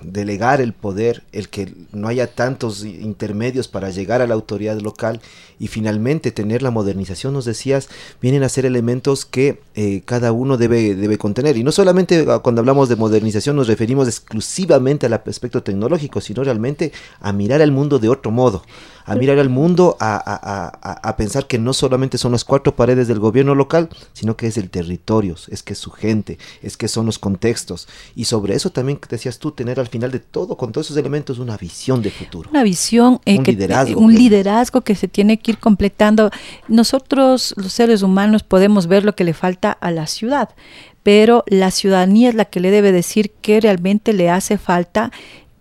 delegar 0.00 0.62
el 0.62 0.72
poder, 0.72 1.22
el 1.32 1.50
que 1.50 1.72
no 1.92 2.08
haya 2.08 2.28
tantos 2.28 2.84
intermedios 2.84 3.68
para 3.68 3.90
llegar 3.90 4.22
a 4.22 4.26
la 4.26 4.34
autoridad 4.34 4.80
local 4.80 5.20
y 5.58 5.68
finalmente 5.68 6.32
tener 6.32 6.62
la 6.62 6.70
modernización, 6.70 7.34
nos 7.34 7.44
decías, 7.44 7.90
vienen 8.22 8.42
a 8.42 8.48
ser 8.48 8.64
elementos 8.64 9.26
que 9.26 9.60
eh, 9.74 10.00
cada 10.06 10.32
uno 10.32 10.56
debe, 10.56 10.94
debe 10.94 11.18
contener. 11.18 11.58
Y 11.58 11.62
no 11.62 11.72
solamente 11.72 12.24
ah, 12.28 12.38
cuando 12.38 12.60
hablamos 12.60 12.88
de 12.88 12.96
modernización 12.96 13.56
nos 13.56 13.68
referimos 13.68 14.08
exclusivamente 14.08 15.04
al 15.04 15.12
aspecto 15.12 15.62
tecnológico, 15.62 16.22
sino 16.22 16.42
realmente 16.42 16.92
a 17.20 17.32
mirar 17.34 17.60
al 17.60 17.72
mundo 17.72 17.98
de 17.98 18.08
otro 18.08 18.30
modo, 18.30 18.62
a 19.04 19.14
mirar 19.16 19.38
al 19.38 19.50
mundo, 19.50 19.96
a, 20.00 20.16
a, 20.16 21.08
a, 21.08 21.16
pensar 21.16 21.46
que 21.46 21.58
no 21.58 21.72
solamente 21.72 22.16
son 22.16 22.32
las 22.32 22.44
cuatro 22.44 22.76
paredes 22.76 23.08
del 23.08 23.18
gobierno 23.18 23.54
local, 23.54 23.88
sino 24.12 24.36
que 24.36 24.46
es 24.46 24.56
el 24.56 24.70
territorio, 24.70 25.34
es 25.48 25.62
que 25.62 25.72
es 25.72 25.78
su 25.78 25.90
gente, 25.90 26.38
es 26.62 26.76
que 26.76 26.88
son 26.88 27.06
los 27.06 27.18
contextos, 27.18 27.88
y 28.14 28.24
sobre 28.24 28.54
eso 28.54 28.70
también 28.70 28.98
decías 29.08 29.38
tú, 29.38 29.52
tener 29.52 29.80
al 29.80 29.88
final 29.88 30.10
de 30.10 30.20
todo, 30.20 30.56
con 30.56 30.72
todos 30.72 30.88
esos 30.88 30.96
elementos, 30.96 31.38
una 31.38 31.56
visión 31.56 32.02
de 32.02 32.10
futuro. 32.10 32.50
Una 32.50 32.62
visión, 32.62 33.20
eh, 33.24 33.38
un, 33.38 33.44
liderazgo, 33.44 34.00
un 34.00 34.14
liderazgo 34.14 34.80
que 34.82 34.94
se 34.94 35.08
tiene 35.08 35.38
que 35.38 35.52
ir 35.52 35.58
completando. 35.58 36.30
Nosotros, 36.68 37.54
los 37.56 37.72
seres 37.72 38.02
humanos, 38.02 38.42
podemos 38.42 38.86
ver 38.86 39.04
lo 39.04 39.14
que 39.14 39.24
le 39.24 39.34
falta 39.34 39.72
a 39.72 39.90
la 39.90 40.06
ciudad, 40.06 40.50
pero 41.02 41.44
la 41.46 41.70
ciudadanía 41.70 42.28
es 42.28 42.34
la 42.34 42.44
que 42.44 42.60
le 42.60 42.70
debe 42.70 42.92
decir 42.92 43.32
qué 43.40 43.60
realmente 43.60 44.12
le 44.12 44.30
hace 44.30 44.58
falta 44.58 45.10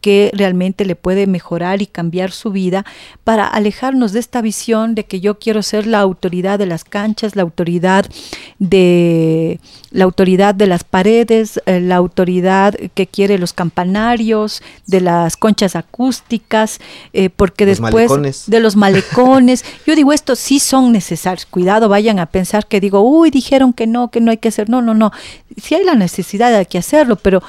que 0.02 0.32
realmente 0.34 0.86
le 0.86 0.96
puede 0.96 1.28
mejorar 1.28 1.82
y 1.82 1.88
cambiar 1.88 2.32
su 2.32 2.52
vida 2.52 2.86
para 3.24 3.48
alejarnos 3.48 4.14
de 4.14 4.20
esta 4.20 4.42
visión 4.42 4.96
de 4.96 5.06
que 5.06 5.20
yo 5.20 5.40
quiero 5.40 5.62
ser 5.64 5.88
la 5.88 6.00
autoridad 6.00 6.60
de 6.60 6.66
las 6.66 6.84
canchas, 6.84 7.36
la 7.36 7.42
autoridad 7.42 8.06
de 8.60 9.60
la 9.92 10.04
autoridad 10.04 10.54
de 10.54 10.68
las 10.68 10.84
paredes, 10.84 11.60
eh, 11.66 11.80
la 11.80 11.96
autoridad 11.96 12.76
que 12.94 13.08
quiere 13.08 13.40
los 13.40 13.54
campanarios, 13.54 14.62
de 14.86 15.02
las 15.02 15.36
conchas 15.36 15.76
acústicas, 15.76 16.80
eh, 17.14 17.30
porque 17.30 17.66
después 17.66 18.46
de 18.48 18.60
los 18.60 18.76
malecones, 18.76 19.66
yo 19.86 19.96
digo 19.96 20.14
esto 20.14 20.36
sí 20.36 20.60
son 20.60 20.92
necesarios. 20.92 21.46
Cuidado, 21.46 21.90
vayan 21.90 22.20
a 22.20 22.28
pensar 22.28 22.68
que 22.68 22.80
digo, 22.80 23.02
uy, 23.02 23.32
dijeron 23.32 23.74
que 23.74 23.88
no, 23.88 24.12
que 24.12 24.22
no 24.22 24.32
hay 24.32 24.38
que 24.38 24.50
hacer. 24.50 24.70
No, 24.70 24.82
no, 24.82 24.94
no. 24.94 25.12
Si 25.58 25.76
hay 25.76 25.84
la 25.84 25.96
necesidad 25.96 26.54
hay 26.56 26.66
que 26.66 26.78
hacerlo, 26.78 27.16
pero 27.16 27.42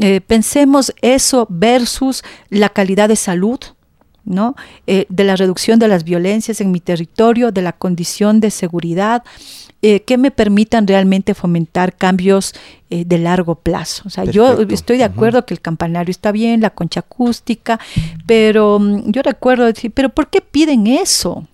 eh, 0.00 0.20
pensemos 0.20 0.92
eso 1.00 1.46
versus 1.48 2.22
la 2.50 2.68
calidad 2.68 3.08
de 3.08 3.16
salud, 3.16 3.58
¿no? 4.24 4.56
Eh, 4.86 5.06
de 5.08 5.24
la 5.24 5.36
reducción 5.36 5.78
de 5.78 5.88
las 5.88 6.04
violencias 6.04 6.60
en 6.60 6.70
mi 6.70 6.80
territorio, 6.80 7.52
de 7.52 7.62
la 7.62 7.72
condición 7.72 8.40
de 8.40 8.50
seguridad, 8.50 9.24
eh, 9.82 10.00
que 10.00 10.18
me 10.18 10.30
permitan 10.30 10.86
realmente 10.86 11.34
fomentar 11.34 11.96
cambios 11.96 12.54
de 12.88 13.18
largo 13.18 13.56
plazo. 13.56 14.04
O 14.06 14.10
sea, 14.10 14.24
yo 14.24 14.60
estoy 14.70 14.96
de 14.96 15.04
acuerdo 15.04 15.44
que 15.44 15.54
el 15.54 15.60
campanario 15.60 16.12
está 16.12 16.30
bien, 16.30 16.60
la 16.60 16.70
concha 16.70 17.00
acústica, 17.00 17.80
pero 18.26 18.78
mm, 18.78 19.10
yo 19.10 19.22
recuerdo 19.22 19.64
decir, 19.64 19.90
pero 19.90 20.08
¿por 20.08 20.28
qué 20.30 20.40
piden 20.40 20.86
eso? 20.86 21.48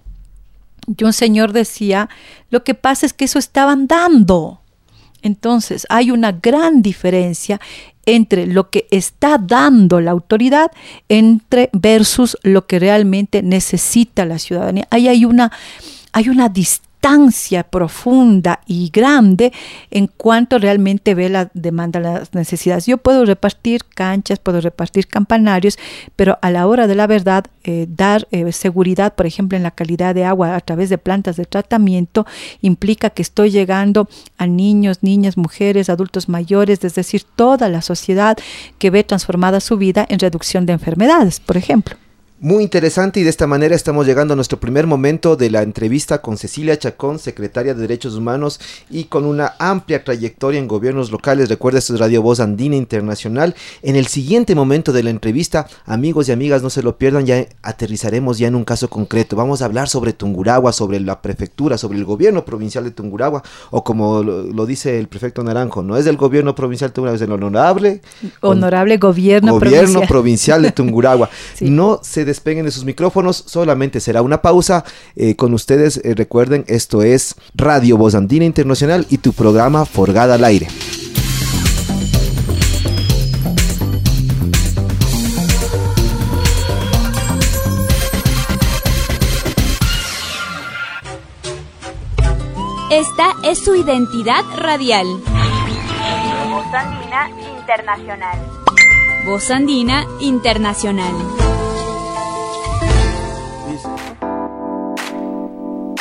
Y 0.86 1.04
un 1.04 1.12
señor 1.12 1.52
decía, 1.52 2.08
lo 2.50 2.64
que 2.64 2.74
pasa 2.74 3.06
es 3.06 3.12
que 3.12 3.24
eso 3.24 3.38
estaban 3.38 3.86
dando. 3.86 4.60
Entonces, 5.22 5.86
hay 5.88 6.10
una 6.10 6.32
gran 6.32 6.82
diferencia 6.82 7.60
entre 8.06 8.46
lo 8.46 8.70
que 8.70 8.86
está 8.90 9.38
dando 9.38 10.00
la 10.00 10.10
autoridad 10.10 10.70
entre 11.08 11.70
versus 11.72 12.36
lo 12.42 12.66
que 12.66 12.78
realmente 12.78 13.42
necesita 13.42 14.24
la 14.24 14.38
ciudadanía. 14.38 14.86
Ahí 14.90 15.08
hay 15.08 15.24
una, 15.24 15.52
hay 16.12 16.28
una 16.28 16.48
distinción 16.48 16.91
distancia 17.02 17.64
profunda 17.64 18.60
y 18.64 18.88
grande 18.90 19.52
en 19.90 20.06
cuanto 20.06 20.58
realmente 20.58 21.14
ve 21.16 21.28
la 21.28 21.50
demanda, 21.52 21.98
las 21.98 22.32
necesidades. 22.32 22.86
Yo 22.86 22.96
puedo 22.96 23.24
repartir 23.24 23.82
canchas, 23.84 24.38
puedo 24.38 24.60
repartir 24.60 25.08
campanarios, 25.08 25.78
pero 26.14 26.38
a 26.42 26.50
la 26.52 26.68
hora 26.68 26.86
de 26.86 26.94
la 26.94 27.08
verdad, 27.08 27.46
eh, 27.64 27.86
dar 27.88 28.28
eh, 28.30 28.52
seguridad, 28.52 29.16
por 29.16 29.26
ejemplo, 29.26 29.56
en 29.56 29.64
la 29.64 29.72
calidad 29.72 30.14
de 30.14 30.24
agua 30.24 30.54
a 30.54 30.60
través 30.60 30.90
de 30.90 30.98
plantas 30.98 31.36
de 31.36 31.44
tratamiento, 31.44 32.24
implica 32.60 33.10
que 33.10 33.22
estoy 33.22 33.50
llegando 33.50 34.08
a 34.38 34.46
niños, 34.46 34.98
niñas, 35.02 35.36
mujeres, 35.36 35.90
adultos 35.90 36.28
mayores, 36.28 36.84
es 36.84 36.94
decir, 36.94 37.24
toda 37.34 37.68
la 37.68 37.82
sociedad 37.82 38.38
que 38.78 38.90
ve 38.90 39.02
transformada 39.02 39.58
su 39.58 39.76
vida 39.76 40.06
en 40.08 40.20
reducción 40.20 40.66
de 40.66 40.74
enfermedades, 40.74 41.40
por 41.40 41.56
ejemplo. 41.56 41.96
Muy 42.44 42.64
interesante 42.64 43.20
y 43.20 43.22
de 43.22 43.30
esta 43.30 43.46
manera 43.46 43.76
estamos 43.76 44.04
llegando 44.04 44.32
a 44.32 44.34
nuestro 44.34 44.58
primer 44.58 44.88
momento 44.88 45.36
de 45.36 45.48
la 45.48 45.62
entrevista 45.62 46.20
con 46.20 46.36
Cecilia 46.36 46.76
Chacón, 46.76 47.20
secretaria 47.20 47.72
de 47.72 47.82
Derechos 47.82 48.16
Humanos 48.16 48.58
y 48.90 49.04
con 49.04 49.26
una 49.26 49.54
amplia 49.60 50.02
trayectoria 50.02 50.58
en 50.58 50.66
gobiernos 50.66 51.12
locales. 51.12 51.48
Recuerda, 51.48 51.78
esto 51.78 51.94
es 51.94 52.00
Radio 52.00 52.20
Voz 52.20 52.40
Andina 52.40 52.74
Internacional. 52.74 53.54
En 53.82 53.94
el 53.94 54.08
siguiente 54.08 54.56
momento 54.56 54.92
de 54.92 55.04
la 55.04 55.10
entrevista, 55.10 55.68
amigos 55.86 56.28
y 56.28 56.32
amigas, 56.32 56.64
no 56.64 56.70
se 56.70 56.82
lo 56.82 56.98
pierdan, 56.98 57.26
ya 57.26 57.46
aterrizaremos 57.62 58.38
ya 58.38 58.48
en 58.48 58.56
un 58.56 58.64
caso 58.64 58.90
concreto. 58.90 59.36
Vamos 59.36 59.62
a 59.62 59.66
hablar 59.66 59.88
sobre 59.88 60.12
Tunguragua, 60.12 60.72
sobre 60.72 60.98
la 60.98 61.22
prefectura, 61.22 61.78
sobre 61.78 61.98
el 61.98 62.04
gobierno 62.04 62.44
provincial 62.44 62.82
de 62.82 62.90
Tunguragua, 62.90 63.44
o 63.70 63.84
como 63.84 64.24
lo, 64.24 64.66
dice 64.66 64.98
el 64.98 65.06
prefecto 65.06 65.44
Naranjo, 65.44 65.84
no 65.84 65.96
es 65.96 66.04
del 66.04 66.16
gobierno 66.16 66.56
provincial 66.56 66.90
de 66.90 66.94
Tunguragua, 66.94 67.14
es 67.14 67.20
del 67.20 67.30
honorable... 67.30 68.00
Honorable 68.40 68.96
gobierno, 68.96 69.52
gobierno 69.52 70.00
provincial. 70.08 70.60
de 70.62 70.72
Tunguragua. 70.72 71.30
No 71.60 72.00
se 72.02 72.31
despeguen 72.32 72.64
de 72.64 72.70
sus 72.70 72.84
micrófonos, 72.84 73.44
solamente 73.46 74.00
será 74.00 74.22
una 74.22 74.42
pausa. 74.42 74.84
Eh, 75.16 75.36
con 75.36 75.52
ustedes, 75.52 76.00
eh, 76.02 76.14
recuerden, 76.14 76.64
esto 76.66 77.02
es 77.02 77.36
Radio 77.54 77.98
Voz 77.98 78.14
Andina 78.14 78.46
Internacional 78.46 79.06
y 79.10 79.18
tu 79.18 79.32
programa 79.32 79.84
Forgada 79.84 80.34
al 80.34 80.44
Aire. 80.44 80.68
Esta 92.90 93.34
es 93.42 93.58
su 93.58 93.74
identidad 93.74 94.42
radial. 94.56 95.06
Voz 96.50 96.74
Andina 96.74 97.30
Internacional. 97.58 98.38
Voz 99.24 99.50
Andina 99.50 100.06
Internacional. 100.20 101.51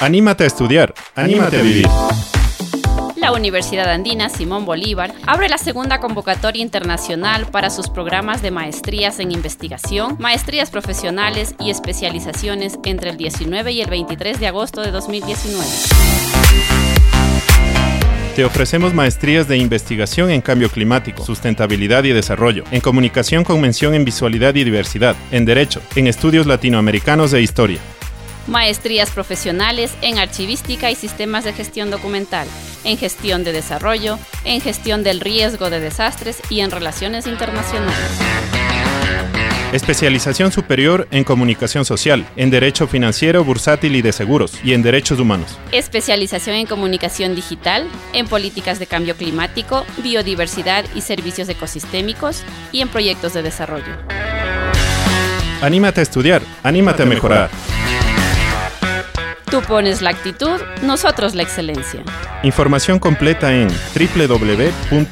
Anímate 0.02 0.46
a 0.46 0.48
estudiar, 0.48 0.96
anímate 1.14 1.60
a 1.60 1.62
vivir. 1.62 1.86
La 3.18 3.32
Universidad 3.32 3.88
Andina 3.92 4.30
Simón 4.30 4.66
Bolívar 4.66 5.14
abre 5.28 5.48
la 5.48 5.60
segunda 5.60 6.00
convocatoria 6.00 6.64
internacional 6.64 7.46
para 7.46 7.70
sus 7.70 7.88
programas 7.88 8.42
de 8.42 8.50
maestrías 8.50 9.20
en 9.20 9.32
investigación, 9.32 10.18
maestrías 10.18 10.72
profesionales 10.72 11.54
y 11.60 11.70
especializaciones 11.70 12.80
entre 12.84 13.12
el 13.12 13.18
19 13.18 13.74
y 13.74 13.82
el 13.82 13.92
23 13.92 14.40
de 14.40 14.48
agosto 14.48 14.82
de 14.82 14.90
2019. 14.90 15.68
Te 18.36 18.44
ofrecemos 18.44 18.96
maestrías 18.96 19.48
de 19.48 19.58
investigación 19.58 20.32
en 20.32 20.42
cambio 20.42 20.72
climático, 20.72 21.24
sustentabilidad 21.24 22.06
y 22.06 22.10
desarrollo, 22.10 22.64
en 22.72 22.82
comunicación 22.82 23.44
con 23.44 23.62
mención 23.62 23.94
en 23.94 24.04
visualidad 24.04 24.56
y 24.56 24.64
diversidad, 24.64 25.16
en 25.30 25.46
derecho, 25.46 25.80
en 25.96 26.08
estudios 26.08 26.48
latinoamericanos 26.48 27.30
de 27.30 27.44
historia 27.44 27.80
maestrías 28.48 29.12
profesionales 29.12 29.94
en 30.02 30.18
archivística 30.18 30.92
y 30.92 30.96
sistemas 30.96 31.44
de 31.44 31.54
gestión 31.54 31.92
documental, 31.92 32.48
en 32.84 32.98
gestión 32.98 33.44
de 33.44 33.52
desarrollo, 33.52 34.18
en 34.46 34.62
gestión 34.62 35.04
del 35.04 35.20
riesgo 35.20 35.70
de 35.70 35.80
desastres 35.80 36.42
y 36.50 36.62
en 36.62 36.72
relaciones 36.72 37.28
internacionales. 37.28 37.96
Especialización 39.74 40.52
superior 40.52 41.08
en 41.12 41.24
comunicación 41.24 41.86
social, 41.86 42.28
en 42.36 42.50
derecho 42.50 42.88
financiero, 42.88 43.46
bursátil 43.46 43.96
y 43.96 44.02
de 44.02 44.12
seguros, 44.12 44.60
y 44.66 44.74
en 44.74 44.82
derechos 44.82 45.18
humanos. 45.18 45.58
Especialización 45.72 46.58
en 46.58 46.66
comunicación 46.66 47.36
digital, 47.36 47.88
en 48.12 48.28
políticas 48.28 48.80
de 48.80 48.88
cambio 48.88 49.16
climático, 49.16 49.86
biodiversidad 50.04 50.84
y 50.94 51.00
servicios 51.00 51.48
ecosistémicos, 51.48 52.44
y 52.74 52.82
en 52.82 52.90
proyectos 52.90 53.34
de 53.34 53.44
desarrollo. 53.44 53.96
Anímate 55.62 56.02
a 56.02 56.04
estudiar, 56.04 56.42
anímate 56.64 57.04
a 57.04 57.06
mejorar. 57.06 57.50
Tú 59.52 59.62
pones 59.62 60.02
la 60.02 60.12
actitud, 60.12 60.62
nosotros 60.82 61.36
la 61.36 61.44
excelencia. 61.44 62.06
Información 62.42 63.00
completa 63.00 63.54
en 63.54 63.68
www.uasb.edu.es. 63.68 65.08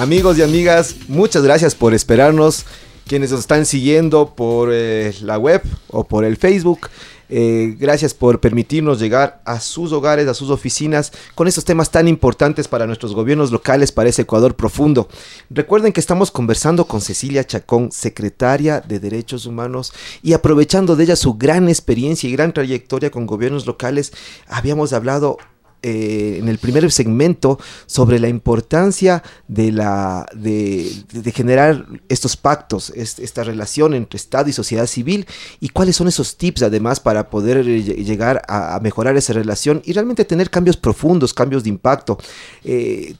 Amigos 0.00 0.36
y 0.38 0.42
amigas, 0.42 0.96
muchas 1.06 1.44
gracias 1.44 1.76
por 1.76 1.94
esperarnos. 1.94 2.66
Quienes 3.06 3.30
nos 3.30 3.38
están 3.38 3.66
siguiendo 3.66 4.34
por 4.34 4.70
eh, 4.72 5.14
la 5.22 5.38
web 5.38 5.62
o 5.90 6.02
por 6.02 6.24
el 6.24 6.36
Facebook. 6.36 6.90
Eh, 7.36 7.74
gracias 7.80 8.14
por 8.14 8.38
permitirnos 8.38 9.00
llegar 9.00 9.42
a 9.44 9.58
sus 9.58 9.90
hogares, 9.90 10.28
a 10.28 10.34
sus 10.34 10.50
oficinas, 10.50 11.10
con 11.34 11.48
estos 11.48 11.64
temas 11.64 11.90
tan 11.90 12.06
importantes 12.06 12.68
para 12.68 12.86
nuestros 12.86 13.12
gobiernos 13.12 13.50
locales, 13.50 13.90
para 13.90 14.08
ese 14.08 14.22
Ecuador 14.22 14.54
profundo. 14.54 15.08
Recuerden 15.50 15.92
que 15.92 15.98
estamos 15.98 16.30
conversando 16.30 16.84
con 16.84 17.00
Cecilia 17.00 17.42
Chacón, 17.42 17.90
secretaria 17.90 18.80
de 18.80 19.00
Derechos 19.00 19.46
Humanos, 19.46 19.92
y 20.22 20.34
aprovechando 20.34 20.94
de 20.94 21.02
ella 21.02 21.16
su 21.16 21.34
gran 21.34 21.68
experiencia 21.68 22.30
y 22.30 22.32
gran 22.34 22.52
trayectoria 22.52 23.10
con 23.10 23.26
gobiernos 23.26 23.66
locales, 23.66 24.12
habíamos 24.46 24.92
hablado 24.92 25.38
eh, 25.86 26.38
en 26.40 26.48
el 26.48 26.56
primer 26.56 26.90
segmento 26.90 27.58
sobre 27.84 28.18
la 28.18 28.28
importancia 28.28 29.22
de, 29.48 29.70
la, 29.70 30.24
de, 30.34 31.04
generar 31.34 31.84
estos 32.08 32.38
pactos, 32.38 32.88
esta 32.88 33.44
relación 33.44 33.92
entre 33.92 34.16
Estado 34.16 34.48
y 34.48 34.54
sociedad 34.54 34.86
civil 34.86 35.26
y 35.60 35.68
cuáles 35.68 35.96
son 35.96 36.08
esos 36.08 36.38
tips 36.38 36.62
además 36.62 37.00
para 37.00 37.28
poder 37.28 37.66
llegar 37.66 38.40
a, 38.48 38.80
mejorar 38.80 39.18
esa 39.18 39.34
relación 39.34 39.82
y 39.84 39.92
realmente 39.92 40.24
tener 40.24 40.48
cambios 40.48 40.78
profundos, 40.78 41.34
cambios 41.34 41.64
de 41.64 41.68
impacto. 41.68 42.16
Eh, 42.64 43.14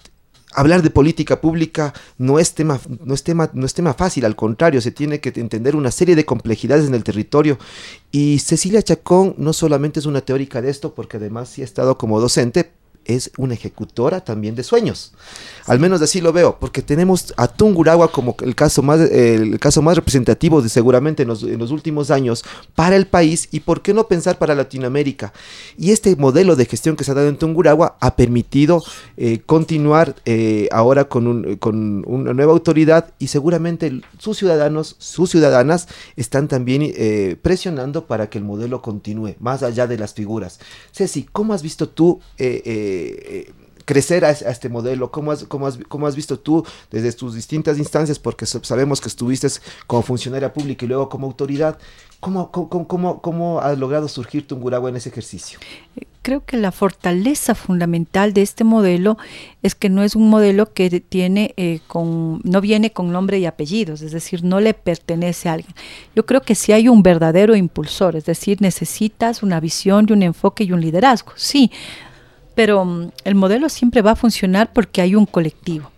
hablar 0.55 0.83
de 0.83 0.90
política 0.90 1.40
pública 1.40 1.93
no 2.19 2.38
es 2.38 2.55
tema, 2.55 2.81
no 3.05 3.14
es 3.14 3.23
tema, 3.23 3.51
no 3.53 3.67
es 3.67 3.75
tema 3.75 3.95
fácil, 3.95 4.25
al 4.25 4.37
contrario, 4.37 4.81
se 4.81 4.90
tiene 4.90 5.21
que 5.21 5.33
entender 5.40 5.77
una 5.77 5.90
serie 5.90 6.17
de 6.17 6.25
complejidades 6.25 6.87
en 6.87 6.95
el 6.95 7.05
territorio. 7.05 7.59
Y 8.11 8.38
Cecilia 8.38 8.83
Chacón 8.83 9.35
no 9.38 9.53
solamente 9.53 10.01
es 10.01 10.07
una 10.07 10.21
teórica 10.21 10.62
de 10.62 10.71
esto, 10.71 10.95
porque 10.95 11.17
además 11.17 11.49
sí 11.49 11.62
ha 11.62 11.64
estado 11.64 11.99
como 11.99 12.21
docente, 12.21 12.73
es 13.05 13.31
una 13.37 13.55
ejecutora 13.55 14.23
también 14.23 14.55
de 14.55 14.62
sueños. 14.62 15.12
Al 15.67 15.81
menos 15.81 16.03
así 16.03 16.21
lo 16.21 16.33
veo, 16.33 16.59
porque 16.59 16.83
tenemos 16.83 17.33
a 17.37 17.49
Tunguragua 17.49 18.12
como 18.12 18.37
el 18.43 18.55
caso 18.55 18.83
más, 18.83 19.01
el 19.01 19.59
caso 19.59 19.81
más 19.83 19.97
representativo 19.97 20.61
de 20.61 20.69
seguramente 20.69 21.23
en 21.23 21.29
los, 21.29 21.43
últimos 21.43 22.11
años 22.11 22.45
para 22.75 22.97
el 22.97 23.07
país 23.07 23.49
y 23.51 23.61
por 23.61 23.83
qué 23.83 23.95
no 23.95 24.07
pensar 24.07 24.38
para 24.38 24.55
Latinoamérica. 24.55 25.33
Y 25.79 25.90
este 25.90 26.17
modelo 26.17 26.57
de 26.57 26.67
gestión 26.67 26.97
que 26.97 27.05
se 27.05 27.12
ha 27.12 27.14
dado 27.14 27.29
en 27.29 27.38
Tunguragua 27.38 27.97
ha 28.01 28.17
permitido 28.17 28.83
eh, 29.17 29.40
continuar 29.45 30.17
eh, 30.27 30.69
ahora 30.71 31.05
con, 31.05 31.57
con, 31.57 32.05
una 32.07 32.35
nueva 32.35 32.53
autoridad 32.53 33.12
y 33.19 33.29
seguramente 33.29 34.01
sus 34.19 34.38
ciudadanos, 34.38 34.97
sus 34.99 35.31
ciudadanas 35.31 35.88
están 36.17 36.49
también 36.49 36.83
eh, 36.83 37.37
presionando 37.40 38.07
para 38.07 38.29
que 38.29 38.38
el 38.38 38.45
modelo 38.45 38.83
continúe, 38.83 39.35
más 39.40 39.62
allá 39.62 39.87
de 39.87 39.99
las 39.99 40.14
figuras. 40.14 40.61
Ceci, 40.93 41.27
¿cómo 41.33 41.55
has 41.55 41.62
visto 41.62 41.88
tú? 41.88 42.21
Crecer 43.85 44.24
a, 44.24 44.30
este 44.30 44.68
modelo? 44.68 45.11
¿Cómo 45.11 45.33
has, 45.33 45.44
cómo, 45.44 45.66
has, 45.66 45.78
¿Cómo 45.88 46.07
has 46.07 46.16
visto 46.16 46.38
tú 46.38 46.64
desde 46.90 47.12
tus 47.12 47.35
distintas 47.35 47.78
instancias? 47.78 48.18
Porque 48.18 48.46
sabemos 48.46 49.00
que 49.00 49.09
estuviste 49.09 49.48
como 49.87 50.02
funcionaria 50.02 50.52
pública 50.52 50.85
y 50.85 50.88
luego 50.88 51.09
como 51.09 51.26
autoridad. 51.26 51.78
¿Cómo, 52.20 52.50
cómo, 52.50 52.88
cómo, 52.88 53.20
cómo 53.20 53.61
ha 53.61 53.74
logrado 53.74 54.09
surgir 54.09 54.46
Tungurahua 54.46 54.88
en 54.88 54.96
ese 54.96 55.11
ejercicio? 55.11 55.59
Creo 56.22 56.42
que 56.42 56.57
la 56.57 56.72
fortaleza 56.72 57.54
fundamental 57.54 58.33
de 58.33 58.40
este 58.40 58.64
modelo 58.64 59.18
es 59.62 59.74
que 59.74 59.90
no 59.90 60.02
es 60.02 60.16
un 60.16 60.30
modelo 60.30 60.72
que 60.72 60.88
tiene 61.00 61.52
eh, 61.59 61.80
con, 61.87 62.40
no 62.42 62.62
viene 62.62 62.94
con 62.94 63.12
nombre 63.12 63.38
y 63.40 63.44
apellidos, 63.44 64.00
es 64.00 64.12
decir, 64.12 64.42
no 64.42 64.59
le 64.59 64.72
pertenece 64.72 65.50
a 65.50 65.52
alguien. 65.52 65.74
Yo 66.16 66.24
creo 66.24 66.40
que 66.40 66.54
si 66.54 66.72
hay 66.72 66.88
un 66.88 67.02
verdadero 67.02 67.54
impulsor, 67.57 68.16
es 68.16 68.24
decir, 68.24 68.62
necesitas 68.62 69.42
una 69.42 69.61
visión 69.61 70.07
y 70.09 70.14
un 70.14 70.22
enfoque 70.22 70.64
y 70.64 70.72
un 70.72 70.80
liderazgo. 70.80 71.33
Sí, 71.37 71.70
pero 72.55 72.85
mm, 72.85 73.11
el 73.25 73.35
modelo 73.35 73.69
siempre 73.69 74.03
va 74.03 74.12
a 74.12 74.17
funcionar 74.17 74.73
porque 74.73 75.01
hay 75.01 75.14
un 75.14 75.27
colectivo. 75.27 75.90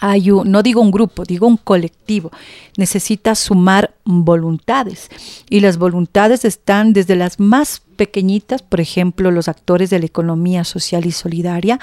Hay 0.00 0.30
un, 0.30 0.50
no 0.50 0.62
digo 0.62 0.80
un 0.80 0.90
grupo, 0.90 1.24
digo 1.24 1.46
un 1.46 1.56
colectivo. 1.56 2.30
Necesita 2.76 3.34
sumar 3.34 3.94
voluntades. 4.04 5.08
Y 5.48 5.60
las 5.60 5.78
voluntades 5.78 6.44
están 6.44 6.92
desde 6.92 7.16
las 7.16 7.40
más 7.40 7.82
pequeñitas, 7.96 8.62
por 8.62 8.80
ejemplo, 8.80 9.30
los 9.30 9.48
actores 9.48 9.90
de 9.90 9.98
la 9.98 10.06
economía 10.06 10.64
social 10.64 11.06
y 11.06 11.12
solidaria, 11.12 11.80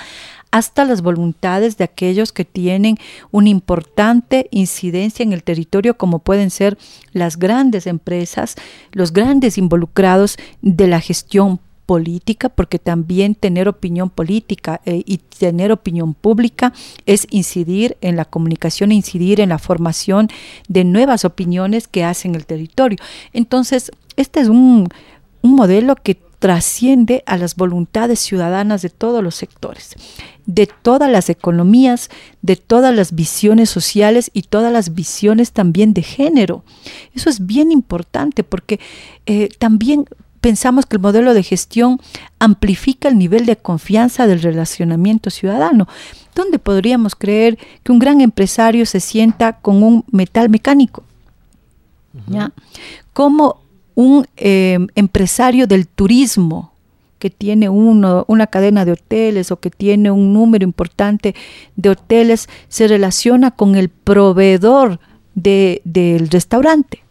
hasta 0.51 0.85
las 0.85 1.01
voluntades 1.01 1.77
de 1.77 1.83
aquellos 1.83 2.31
que 2.31 2.45
tienen 2.45 2.97
una 3.31 3.49
importante 3.49 4.47
incidencia 4.51 5.23
en 5.23 5.33
el 5.33 5.43
territorio, 5.43 5.97
como 5.97 6.19
pueden 6.19 6.49
ser 6.49 6.77
las 7.11 7.37
grandes 7.37 7.87
empresas, 7.87 8.55
los 8.93 9.11
grandes 9.11 9.57
involucrados 9.57 10.37
de 10.61 10.87
la 10.87 11.01
gestión 11.01 11.59
política, 11.85 12.49
porque 12.49 12.79
también 12.79 13.35
tener 13.35 13.67
opinión 13.67 14.09
política 14.09 14.81
eh, 14.85 15.03
y 15.05 15.17
tener 15.17 15.71
opinión 15.71 16.13
pública 16.13 16.73
es 17.05 17.27
incidir 17.29 17.97
en 18.01 18.15
la 18.15 18.25
comunicación, 18.25 18.91
incidir 18.91 19.39
en 19.39 19.49
la 19.49 19.59
formación 19.59 20.29
de 20.67 20.83
nuevas 20.83 21.25
opiniones 21.25 21.87
que 21.87 22.03
hacen 22.03 22.35
el 22.35 22.45
territorio. 22.45 22.97
Entonces, 23.33 23.91
este 24.15 24.39
es 24.39 24.47
un, 24.47 24.89
un 25.41 25.55
modelo 25.55 25.95
que 25.95 26.19
trasciende 26.39 27.23
a 27.25 27.37
las 27.37 27.55
voluntades 27.55 28.19
ciudadanas 28.19 28.81
de 28.81 28.89
todos 28.89 29.23
los 29.23 29.35
sectores, 29.35 29.95
de 30.45 30.67
todas 30.67 31.09
las 31.09 31.29
economías, 31.29 32.09
de 32.41 32.55
todas 32.55 32.93
las 32.93 33.15
visiones 33.15 33.69
sociales 33.69 34.29
y 34.33 34.43
todas 34.43 34.71
las 34.71 34.93
visiones 34.93 35.53
también 35.53 35.93
de 35.93 36.03
género. 36.03 36.63
Eso 37.13 37.29
es 37.29 37.45
bien 37.45 37.71
importante 37.71 38.43
porque 38.43 38.79
eh, 39.25 39.49
también 39.57 40.05
pensamos 40.45 40.85
que 40.85 40.97
el 40.97 41.01
modelo 41.01 41.33
de 41.33 41.41
gestión 41.41 41.99
amplifica 42.37 43.09
el 43.09 43.17
nivel 43.17 43.47
de 43.47 43.57
confianza 43.57 44.27
del 44.27 44.43
relacionamiento 44.43 45.31
ciudadano. 45.31 45.87
¿Dónde 46.35 46.59
podríamos 46.59 47.15
creer 47.15 47.57
que 47.81 47.91
un 47.91 47.97
gran 47.97 48.21
empresario 48.21 48.85
se 48.85 48.99
sienta 48.99 49.53
con 49.53 49.81
un 49.81 50.05
metal 50.11 50.51
mecánico? 50.51 51.01
¿Ya? 52.27 52.51
Como 53.11 53.63
un 53.95 54.27
eh, 54.37 54.77
empresario 54.93 55.65
del 55.65 55.87
turismo 55.87 56.73
que 57.17 57.31
tiene 57.31 57.67
uno, 57.67 58.23
una 58.27 58.45
cadena 58.45 58.85
de 58.85 58.91
hoteles 58.91 59.51
o 59.51 59.59
que 59.59 59.71
tiene 59.71 60.11
un 60.11 60.31
número 60.31 60.63
importante 60.63 61.33
de 61.75 61.89
hoteles 61.89 62.49
se 62.69 62.87
relaciona 62.87 63.49
con 63.49 63.73
el 63.73 63.89
proveedor 63.89 64.99
del 65.33 66.29
restaurante 66.29 67.04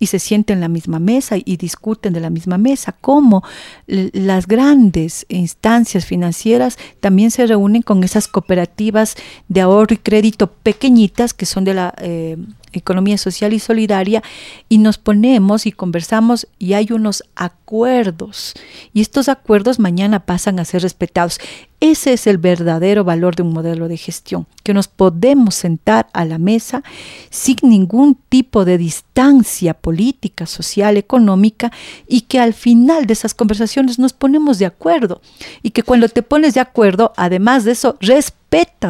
y 0.00 0.06
se 0.06 0.18
sienten 0.18 0.56
en 0.56 0.60
la 0.62 0.68
misma 0.68 0.98
mesa 0.98 1.36
y 1.36 1.56
discuten 1.56 2.12
de 2.12 2.20
la 2.20 2.30
misma 2.30 2.58
mesa, 2.58 2.96
como 3.00 3.44
las 3.86 4.48
grandes 4.48 5.26
instancias 5.28 6.06
financieras 6.06 6.78
también 6.98 7.30
se 7.30 7.46
reúnen 7.46 7.82
con 7.82 8.02
esas 8.02 8.26
cooperativas 8.26 9.14
de 9.48 9.60
ahorro 9.60 9.94
y 9.94 9.98
crédito 9.98 10.48
pequeñitas 10.48 11.34
que 11.34 11.46
son 11.46 11.64
de 11.64 11.74
la 11.74 11.94
eh, 11.98 12.36
economía 12.72 13.18
social 13.18 13.52
y 13.52 13.58
solidaria 13.58 14.22
y 14.68 14.78
nos 14.78 14.98
ponemos 14.98 15.66
y 15.66 15.72
conversamos 15.72 16.48
y 16.58 16.74
hay 16.74 16.88
unos 16.90 17.24
acuerdos 17.34 18.54
y 18.92 19.00
estos 19.00 19.28
acuerdos 19.28 19.78
mañana 19.78 20.20
pasan 20.20 20.58
a 20.58 20.64
ser 20.64 20.82
respetados. 20.82 21.38
Ese 21.80 22.12
es 22.12 22.26
el 22.26 22.36
verdadero 22.36 23.04
valor 23.04 23.36
de 23.36 23.42
un 23.42 23.54
modelo 23.54 23.88
de 23.88 23.96
gestión, 23.96 24.46
que 24.64 24.74
nos 24.74 24.86
podemos 24.86 25.54
sentar 25.54 26.08
a 26.12 26.26
la 26.26 26.36
mesa 26.36 26.82
sin 27.30 27.56
ningún 27.62 28.18
tipo 28.28 28.66
de 28.66 28.76
distancia 28.76 29.72
política, 29.72 30.44
social, 30.44 30.98
económica 30.98 31.72
y 32.06 32.22
que 32.22 32.38
al 32.38 32.52
final 32.52 33.06
de 33.06 33.14
esas 33.14 33.32
conversaciones 33.32 33.98
nos 33.98 34.12
ponemos 34.12 34.58
de 34.58 34.66
acuerdo 34.66 35.22
y 35.62 35.70
que 35.70 35.82
cuando 35.82 36.08
te 36.10 36.22
pones 36.22 36.52
de 36.52 36.60
acuerdo, 36.60 37.14
además 37.16 37.64
de 37.64 37.72
eso, 37.72 37.96
respetas 38.00 38.39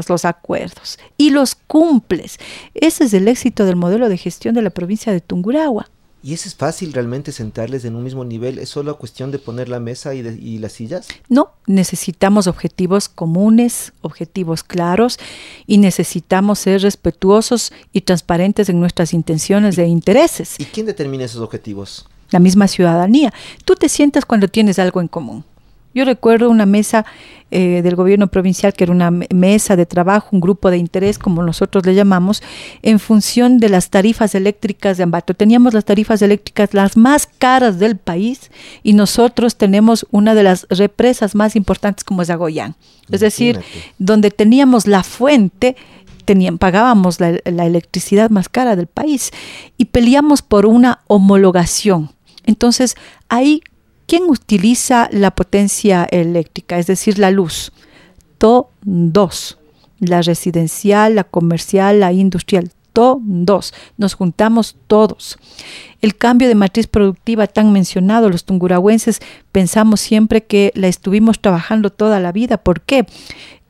los 0.09 0.25
acuerdos 0.25 0.99
y 1.17 1.31
los 1.31 1.55
cumples. 1.55 2.39
Ese 2.75 3.05
es 3.05 3.15
el 3.15 3.29
éxito 3.29 3.65
del 3.65 3.77
modelo 3.77 4.09
de 4.09 4.17
gestión 4.17 4.55
de 4.55 4.63
la 4.63 4.71
provincia 4.71 5.13
de 5.13 5.21
Tungurahua. 5.21 5.89
¿Y 6.23 6.35
eso 6.35 6.49
es 6.49 6.55
fácil 6.55 6.93
realmente 6.93 7.33
sentarles 7.33 7.87
en 7.87 7.97
un 7.97 8.05
mismo 8.05 8.27
nivel? 8.27 8.59
¿Es 8.59 8.69
solo 8.69 8.99
cuestión 8.99 9.31
de 9.31 9.39
poner 9.39 9.71
la 9.71 9.81
mesa 9.81 10.15
y, 10.15 10.59
las 10.59 10.73
sillas? 10.73 11.09
No, 11.31 11.53
necesitamos 11.67 12.47
objetivos 12.47 13.09
comunes, 13.09 13.95
objetivos 14.03 14.63
claros 14.63 15.19
y 15.67 15.79
necesitamos 15.79 16.59
ser 16.59 16.83
respetuosos 16.83 17.73
y 17.95 18.03
transparentes 18.03 18.69
en 18.69 18.81
nuestras 18.81 19.15
intenciones 19.15 19.79
e 19.79 19.87
intereses. 19.87 20.57
¿Y 20.59 20.67
quién 20.67 20.85
determina 20.85 21.25
esos 21.25 21.41
objetivos? 21.41 22.07
La 22.31 22.39
misma 22.39 22.69
ciudadanía. 22.69 23.33
Tú 23.65 23.75
te 23.75 23.89
sientas 23.89 24.27
cuando 24.27 24.49
tienes 24.49 24.79
algo 24.79 25.01
en 25.01 25.09
común. 25.09 25.45
Yo 25.95 26.05
recuerdo 26.05 26.51
una 26.51 26.67
mesa 26.67 27.05
eh, 27.53 27.81
del 27.83 27.97
gobierno 27.97 28.29
provincial, 28.29 28.73
que 28.73 28.85
era 28.85 28.93
una 28.93 29.11
mesa 29.11 29.75
de 29.75 29.85
trabajo, 29.85 30.29
un 30.31 30.41
grupo 30.41 30.71
de 30.71 30.77
interés, 30.77 31.19
como 31.19 31.43
nosotros 31.43 31.85
le 31.85 31.97
llamamos, 31.97 32.45
en 32.83 33.01
función 33.01 33.59
de 33.59 33.69
las 33.69 33.91
tarifas 33.91 34.37
eléctricas 34.37 34.97
de 34.97 35.03
Ambato. 35.03 35.35
Teníamos 35.35 35.75
las 35.75 35.85
tarifas 35.85 36.23
eléctricas 36.23 36.75
las 36.75 36.97
más 36.97 37.27
caras 37.27 37.81
del 37.81 37.97
país 37.97 38.53
y 38.85 38.93
nosotros 38.93 39.57
tenemos 39.57 40.07
una 40.13 40.35
de 40.35 40.45
las 40.45 40.67
represas 40.71 41.35
más 41.35 41.57
importantes 41.57 42.05
como 42.05 42.23
es 42.23 42.31
Agoyán. 42.31 42.77
Es 43.11 43.19
decir, 43.19 43.59
donde 43.99 44.31
teníamos 44.31 44.87
la 44.87 45.03
fuente, 45.03 45.75
tenían, 46.25 46.59
pagábamos 46.59 47.19
la, 47.19 47.41
la 47.45 47.67
electricidad 47.67 48.31
más 48.31 48.49
cara 48.49 48.77
del 48.77 48.87
país 48.87 49.33
y 49.77 49.87
peleamos 49.87 50.43
por 50.43 50.67
una 50.67 51.01
homologación. 51.09 52.11
Entonces, 52.47 52.95
ahí 53.29 53.63
¿Quién 54.11 54.25
utiliza 54.29 55.09
la 55.13 55.31
potencia 55.31 56.05
eléctrica, 56.11 56.81
es 56.81 56.89
decir, 56.89 57.21
la 57.21 57.31
luz? 57.31 57.71
Todos. 58.39 59.57
La 60.01 60.21
residencial, 60.21 61.15
la 61.15 61.23
comercial, 61.23 62.01
la 62.01 62.13
industrial. 62.13 62.73
Todos. 62.93 63.73
Nos 63.99 64.15
juntamos 64.15 64.75
todos. 64.89 65.39
El 66.03 66.17
cambio 66.17 66.49
de 66.49 66.57
matriz 66.57 66.89
productiva 66.89 67.47
tan 67.47 67.73
mencionado, 67.73 68.31
los 68.31 68.43
tungurahuenses 68.43 69.21
pensamos 69.53 70.01
siempre 70.01 70.43
que 70.43 70.73
la 70.75 70.89
estuvimos 70.89 71.41
trabajando 71.41 71.91
toda 71.91 72.19
la 72.19 72.33
vida. 72.33 72.57
¿Por 72.57 72.81
qué? 72.81 73.07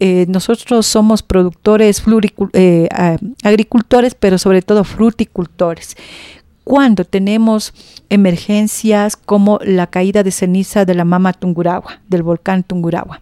Eh, 0.02 0.24
nosotros 0.26 0.86
somos 0.86 1.22
productores, 1.22 2.02
eh, 2.54 2.88
agricultores, 3.42 4.14
pero 4.14 4.38
sobre 4.38 4.62
todo 4.62 4.84
fruticultores 4.84 5.98
cuando 6.64 7.04
tenemos 7.04 7.72
emergencias 8.08 9.16
como 9.16 9.58
la 9.62 9.86
caída 9.86 10.22
de 10.22 10.30
ceniza 10.30 10.84
de 10.84 10.94
la 10.94 11.04
mama 11.04 11.32
Tunguragua, 11.32 12.00
del 12.08 12.22
volcán 12.22 12.62
Tunguragua 12.62 13.20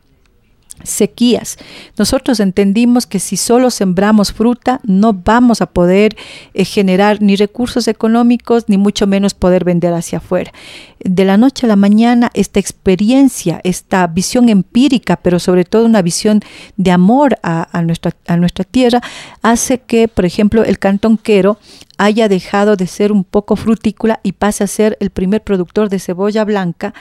sequías. 0.83 1.59
Nosotros 1.97 2.41
entendimos 2.41 3.07
que 3.07 3.19
si 3.19 3.37
solo 3.37 3.71
sembramos 3.71 4.33
fruta 4.33 4.81
no 4.85 5.13
vamos 5.13 5.61
a 5.61 5.67
poder 5.67 6.17
eh, 6.55 6.65
generar 6.65 7.21
ni 7.21 7.37
recursos 7.37 7.89
económicos 7.89 8.69
ni 8.69 8.79
mucho 8.79 9.07
menos 9.07 9.35
poder 9.35 9.65
vender 9.65 9.93
hacia 9.93 10.19
afuera. 10.19 10.53
De 11.01 11.25
la 11.25 11.37
noche 11.37 11.67
a 11.67 11.69
la 11.69 11.77
mañana 11.77 12.31
esta 12.35 12.59
experiencia, 12.61 13.61
esta 13.65 14.07
visión 14.07 14.49
empírica, 14.49 15.17
pero 15.17 15.39
sobre 15.39 15.65
todo 15.65 15.85
una 15.85 16.03
visión 16.03 16.41
de 16.77 16.91
amor 16.91 17.39
a, 17.43 17.83
nuestra, 17.83 18.15
a 18.27 18.37
nuestra 18.37 18.65
tierra, 18.65 19.01
hace 19.43 19.79
que, 19.79 20.09
por 20.09 20.25
ejemplo, 20.25 20.65
el 20.65 20.79
cantón 20.79 21.17
Quero 21.17 21.59
haya 21.99 22.29
dejado 22.29 22.77
de 22.77 22.87
ser 22.87 23.13
un 23.13 23.25
poco 23.25 23.57
frutícola 23.57 24.21
y 24.23 24.33
pase 24.33 24.65
a 24.65 24.69
ser 24.69 24.97
el 25.01 25.11
primer 25.11 25.43
productor 25.43 25.89
de 25.89 25.99
cebolla 25.99 26.45
blanca 26.45 26.95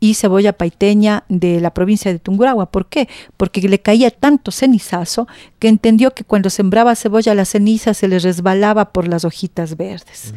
y 0.00 0.14
cebolla 0.14 0.52
paiteña 0.52 1.24
de 1.28 1.60
la 1.60 1.74
provincia 1.74 2.12
de 2.12 2.18
Tungurahua. 2.18 2.70
¿Por 2.70 2.86
qué? 2.86 3.08
Porque 3.36 3.68
le 3.68 3.80
caía 3.80 4.10
tanto 4.10 4.52
cenizazo 4.52 5.26
que 5.58 5.68
entendió 5.68 6.12
que 6.12 6.24
cuando 6.24 6.50
sembraba 6.50 6.94
cebolla 6.94 7.34
la 7.34 7.44
ceniza 7.44 7.94
se 7.94 8.08
le 8.08 8.18
resbalaba 8.18 8.92
por 8.92 9.08
las 9.08 9.24
hojitas 9.24 9.76
verdes. 9.76 10.32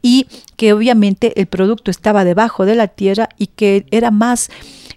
Y 0.00 0.26
que 0.56 0.72
obviamente 0.72 1.40
el 1.40 1.46
producto 1.46 1.90
estaba 1.90 2.24
debajo 2.24 2.64
de 2.66 2.74
la 2.74 2.88
tierra 2.88 3.28
y 3.38 3.48
que 3.48 3.86
era 3.90 4.10
más, 4.10 4.50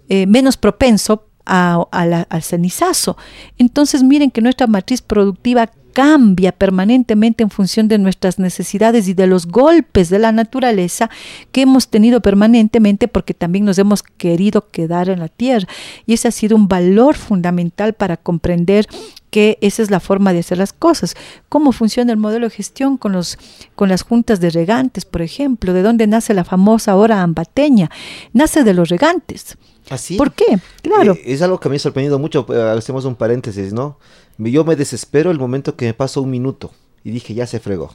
eh, 0.09 0.25
menos 0.27 0.57
propenso 0.57 1.27
al 1.45 2.25
cenizazo. 2.41 3.17
Entonces 3.57 4.01
miren 4.01 4.31
que 4.31 4.41
nuestra 4.41 4.65
matriz 4.65 5.01
productiva 5.01 5.69
cambia 5.95 6.51
permanentemente 6.51 7.41
en 7.41 7.49
función 7.49 7.87
de 7.87 7.97
nuestras 7.97 8.37
necesidades 8.37 9.07
y 9.07 9.13
de 9.13 9.27
los 9.27 9.47
golpes 9.47 10.09
de 10.09 10.19
la 10.19 10.33
naturaleza 10.33 11.09
que 11.53 11.61
hemos 11.61 11.87
tenido 11.87 12.19
permanentemente 12.19 13.07
porque 13.07 13.33
también 13.33 13.63
nos 13.63 13.79
hemos 13.79 14.03
querido 14.03 14.67
quedar 14.67 15.07
en 15.07 15.19
la 15.19 15.29
tierra. 15.29 15.69
Y 16.05 16.13
ese 16.13 16.27
ha 16.27 16.31
sido 16.31 16.57
un 16.57 16.67
valor 16.67 17.15
fundamental 17.15 17.93
para 17.93 18.17
comprender 18.17 18.87
que 19.29 19.57
esa 19.61 19.83
es 19.83 19.89
la 19.89 20.01
forma 20.01 20.33
de 20.33 20.39
hacer 20.39 20.57
las 20.57 20.73
cosas. 20.73 21.15
¿Cómo 21.47 21.71
funciona 21.71 22.11
el 22.11 22.17
modelo 22.17 22.47
de 22.47 22.55
gestión 22.55 22.97
con, 22.97 23.13
los, 23.13 23.37
con 23.75 23.87
las 23.87 24.01
juntas 24.01 24.41
de 24.41 24.49
regantes, 24.49 25.05
por 25.05 25.21
ejemplo? 25.21 25.71
¿De 25.71 25.81
dónde 25.81 26.07
nace 26.07 26.33
la 26.33 26.43
famosa 26.43 26.97
hora 26.97 27.21
ambateña? 27.21 27.89
Nace 28.33 28.65
de 28.65 28.73
los 28.73 28.89
regantes. 28.89 29.57
¿Así? 29.89 30.15
¿Ah, 30.15 30.17
¿Por 30.17 30.33
qué? 30.33 30.45
Claro. 30.81 31.13
Eh, 31.13 31.23
es 31.25 31.41
algo 31.41 31.59
que 31.59 31.69
me 31.69 31.75
ha 31.75 31.79
sorprendido 31.79 32.19
mucho. 32.19 32.45
Eh, 32.49 32.77
hacemos 32.77 33.05
un 33.05 33.15
paréntesis, 33.15 33.73
¿no? 33.73 33.97
Yo 34.37 34.63
me 34.65 34.75
desespero 34.75 35.31
el 35.31 35.39
momento 35.39 35.75
que 35.75 35.85
me 35.85 35.93
paso 35.93 36.21
un 36.21 36.29
minuto 36.29 36.71
y 37.03 37.11
dije, 37.11 37.33
ya 37.33 37.47
se 37.47 37.59
fregó. 37.59 37.93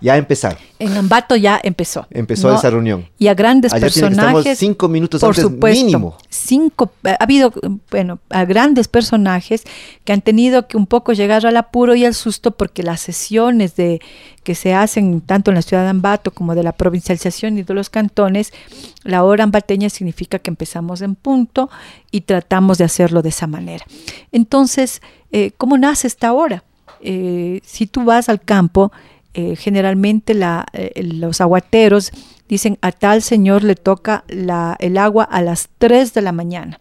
Ya 0.00 0.16
empezaron. 0.16 0.58
En 0.78 0.96
Ambato 0.96 1.34
ya 1.36 1.60
empezó. 1.62 2.06
Empezó 2.10 2.54
esa 2.54 2.70
reunión. 2.70 3.06
Y 3.18 3.28
a 3.28 3.34
grandes 3.34 3.72
personajes. 3.72 4.58
cinco 4.58 4.88
minutos 4.88 5.20
por 5.20 5.30
antes 5.30 5.42
supuesto, 5.42 5.84
mínimo. 5.84 6.16
Cinco, 6.28 6.92
ha 7.04 7.22
habido, 7.22 7.52
bueno, 7.90 8.20
a 8.30 8.44
grandes 8.44 8.88
personajes 8.88 9.64
que 10.04 10.12
han 10.12 10.22
tenido 10.22 10.68
que 10.68 10.76
un 10.76 10.86
poco 10.86 11.12
llegar 11.12 11.44
al 11.46 11.56
apuro 11.56 11.94
y 11.94 12.04
al 12.04 12.14
susto 12.14 12.52
porque 12.52 12.82
las 12.82 13.00
sesiones 13.00 13.76
de 13.76 14.00
que 14.44 14.54
se 14.54 14.72
hacen 14.72 15.20
tanto 15.20 15.50
en 15.50 15.56
la 15.56 15.62
ciudad 15.62 15.82
de 15.82 15.90
Ambato 15.90 16.30
como 16.30 16.54
de 16.54 16.62
la 16.62 16.72
provincialización 16.72 17.58
y 17.58 17.64
de 17.64 17.74
los 17.74 17.90
cantones, 17.90 18.52
la 19.02 19.22
hora 19.24 19.44
ambateña 19.44 19.90
significa 19.90 20.38
que 20.38 20.50
empezamos 20.50 21.02
en 21.02 21.16
punto 21.16 21.68
y 22.10 22.22
tratamos 22.22 22.78
de 22.78 22.84
hacerlo 22.84 23.20
de 23.20 23.28
esa 23.28 23.46
manera. 23.46 23.84
Entonces, 24.32 25.02
eh, 25.32 25.50
¿cómo 25.56 25.76
nace 25.76 26.06
esta 26.06 26.32
hora? 26.32 26.64
Eh, 27.00 27.60
si 27.64 27.86
tú 27.86 28.04
vas 28.04 28.28
al 28.28 28.40
campo, 28.40 28.90
eh, 29.34 29.56
generalmente 29.56 30.34
eh, 30.72 31.02
los 31.02 31.40
aguateros 31.40 32.12
dicen 32.48 32.78
a 32.80 32.92
tal 32.92 33.22
señor 33.22 33.62
le 33.62 33.74
toca 33.74 34.24
la, 34.28 34.76
el 34.80 34.98
agua 34.98 35.24
a 35.24 35.42
las 35.42 35.68
3 35.78 36.14
de 36.14 36.22
la 36.22 36.32
mañana 36.32 36.80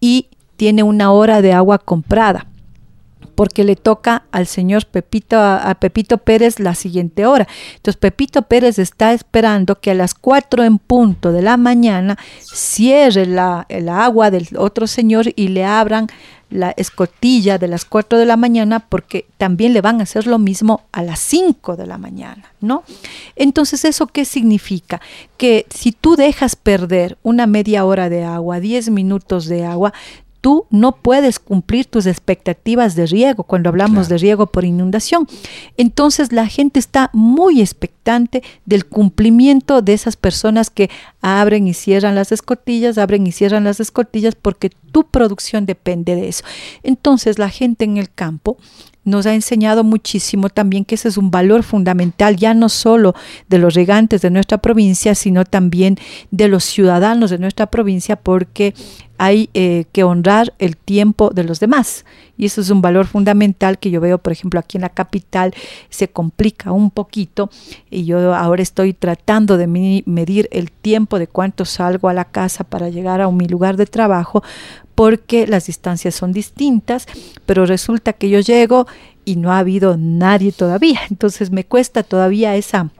y 0.00 0.28
tiene 0.56 0.82
una 0.82 1.12
hora 1.12 1.40
de 1.40 1.52
agua 1.52 1.78
comprada 1.78 2.46
porque 3.38 3.62
le 3.62 3.76
toca 3.76 4.24
al 4.32 4.48
señor 4.48 4.86
Pepito, 4.86 5.38
a, 5.38 5.72
Pepito 5.76 6.18
Pérez 6.18 6.58
la 6.58 6.74
siguiente 6.74 7.24
hora. 7.24 7.46
Entonces 7.76 7.96
Pepito 7.96 8.42
Pérez 8.42 8.80
está 8.80 9.12
esperando 9.12 9.80
que 9.80 9.92
a 9.92 9.94
las 9.94 10.14
4 10.14 10.64
en 10.64 10.78
punto 10.78 11.30
de 11.30 11.42
la 11.42 11.56
mañana 11.56 12.18
cierre 12.40 13.22
el 13.68 13.88
agua 13.88 14.32
del 14.32 14.48
otro 14.56 14.88
señor 14.88 15.26
y 15.36 15.48
le 15.48 15.64
abran 15.64 16.08
la 16.50 16.70
escotilla 16.76 17.58
de 17.58 17.68
las 17.68 17.84
4 17.84 18.18
de 18.18 18.26
la 18.26 18.36
mañana 18.36 18.80
porque 18.80 19.26
también 19.36 19.72
le 19.72 19.80
van 19.80 20.00
a 20.00 20.04
hacer 20.04 20.26
lo 20.26 20.38
mismo 20.38 20.82
a 20.92 21.02
las 21.02 21.20
5 21.20 21.76
de 21.76 21.86
la 21.86 21.98
mañana, 21.98 22.52
¿no? 22.60 22.84
Entonces, 23.36 23.84
¿eso 23.84 24.06
qué 24.06 24.24
significa? 24.24 25.00
Que 25.36 25.66
si 25.70 25.92
tú 25.92 26.16
dejas 26.16 26.56
perder 26.56 27.18
una 27.22 27.46
media 27.46 27.84
hora 27.84 28.08
de 28.08 28.24
agua, 28.24 28.60
10 28.60 28.90
minutos 28.90 29.46
de 29.46 29.64
agua, 29.64 29.92
tú 30.40 30.66
no 30.70 30.92
puedes 30.92 31.38
cumplir 31.38 31.86
tus 31.86 32.06
expectativas 32.06 32.94
de 32.94 33.06
riego 33.06 33.44
cuando 33.44 33.68
hablamos 33.68 34.08
de 34.08 34.18
riego 34.18 34.46
por 34.46 34.64
inundación. 34.64 35.26
Entonces 35.76 36.32
la 36.32 36.46
gente 36.46 36.78
está 36.78 37.10
muy 37.12 37.60
expectante 37.60 38.42
del 38.64 38.86
cumplimiento 38.86 39.82
de 39.82 39.92
esas 39.92 40.16
personas 40.16 40.70
que 40.70 40.90
abren 41.20 41.66
y 41.66 41.74
cierran 41.74 42.14
las 42.14 42.32
escotillas, 42.32 42.98
abren 42.98 43.26
y 43.26 43.32
cierran 43.32 43.64
las 43.64 43.80
escotillas 43.80 44.34
porque 44.34 44.70
tu 44.92 45.04
producción 45.04 45.66
depende 45.66 46.14
de 46.14 46.28
eso. 46.28 46.44
Entonces 46.82 47.38
la 47.38 47.50
gente 47.50 47.84
en 47.84 47.96
el 47.96 48.10
campo 48.10 48.56
nos 49.08 49.26
ha 49.26 49.34
enseñado 49.34 49.84
muchísimo 49.84 50.48
también 50.48 50.84
que 50.84 50.94
ese 50.94 51.08
es 51.08 51.16
un 51.16 51.30
valor 51.30 51.62
fundamental, 51.62 52.36
ya 52.36 52.54
no 52.54 52.68
solo 52.68 53.14
de 53.48 53.58
los 53.58 53.74
regantes 53.74 54.22
de 54.22 54.30
nuestra 54.30 54.58
provincia, 54.58 55.14
sino 55.14 55.44
también 55.44 55.96
de 56.30 56.48
los 56.48 56.64
ciudadanos 56.64 57.30
de 57.30 57.38
nuestra 57.38 57.66
provincia, 57.66 58.16
porque 58.16 58.74
hay 59.18 59.50
eh, 59.52 59.84
que 59.92 60.04
honrar 60.04 60.54
el 60.58 60.76
tiempo 60.76 61.30
de 61.30 61.44
los 61.44 61.58
demás. 61.60 62.04
Y 62.36 62.46
eso 62.46 62.60
es 62.60 62.70
un 62.70 62.80
valor 62.80 63.06
fundamental 63.06 63.78
que 63.78 63.90
yo 63.90 64.00
veo, 64.00 64.18
por 64.18 64.32
ejemplo, 64.32 64.60
aquí 64.60 64.78
en 64.78 64.82
la 64.82 64.90
capital 64.90 65.52
se 65.90 66.08
complica 66.08 66.70
un 66.70 66.92
poquito 66.92 67.50
y 67.90 68.04
yo 68.04 68.32
ahora 68.34 68.62
estoy 68.62 68.94
tratando 68.94 69.56
de 69.56 69.66
medir 69.66 70.48
el 70.52 70.70
tiempo 70.70 71.18
de 71.18 71.26
cuánto 71.26 71.64
salgo 71.64 72.08
a 72.08 72.14
la 72.14 72.24
casa 72.24 72.62
para 72.62 72.90
llegar 72.90 73.20
a 73.20 73.30
mi 73.30 73.48
lugar 73.48 73.76
de 73.76 73.86
trabajo, 73.86 74.44
porque 74.98 75.46
las 75.46 75.66
distancias 75.66 76.16
son 76.16 76.32
distintas, 76.32 77.06
pero 77.46 77.66
resulta 77.66 78.14
que 78.14 78.30
yo 78.30 78.40
llego 78.40 78.88
y 79.24 79.36
no 79.36 79.52
ha 79.52 79.60
habido 79.60 79.96
nadie 79.96 80.50
todavía. 80.50 80.98
Entonces 81.10 81.52
me 81.52 81.62
cuesta 81.62 82.02
todavía 82.02 82.56
esa 82.56 82.90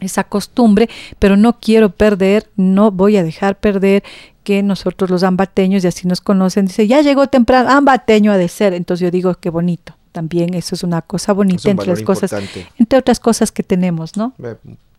esa 0.00 0.24
costumbre, 0.24 0.88
pero 1.18 1.36
no 1.36 1.60
quiero 1.60 1.90
perder, 1.90 2.48
no 2.56 2.90
voy 2.90 3.18
a 3.18 3.22
dejar 3.22 3.60
perder 3.60 4.02
que 4.44 4.62
nosotros 4.62 5.10
los 5.10 5.24
ambateños, 5.24 5.84
y 5.84 5.88
así 5.88 6.08
nos 6.08 6.22
conocen, 6.22 6.68
dice, 6.68 6.86
ya 6.86 7.02
llegó 7.02 7.26
temprano, 7.26 7.68
ambateño 7.68 8.32
ha 8.32 8.38
de 8.38 8.48
ser. 8.48 8.72
Entonces 8.72 9.04
yo 9.04 9.10
digo, 9.10 9.34
qué 9.34 9.50
bonito. 9.50 9.94
También 10.12 10.54
eso 10.54 10.74
es 10.74 10.84
una 10.84 11.02
cosa 11.02 11.34
bonita 11.34 11.70
entre 11.70 11.88
las 11.88 12.00
cosas, 12.00 12.32
entre 12.78 12.98
otras 12.98 13.20
cosas 13.20 13.52
que 13.52 13.62
tenemos, 13.62 14.16
¿no? 14.16 14.32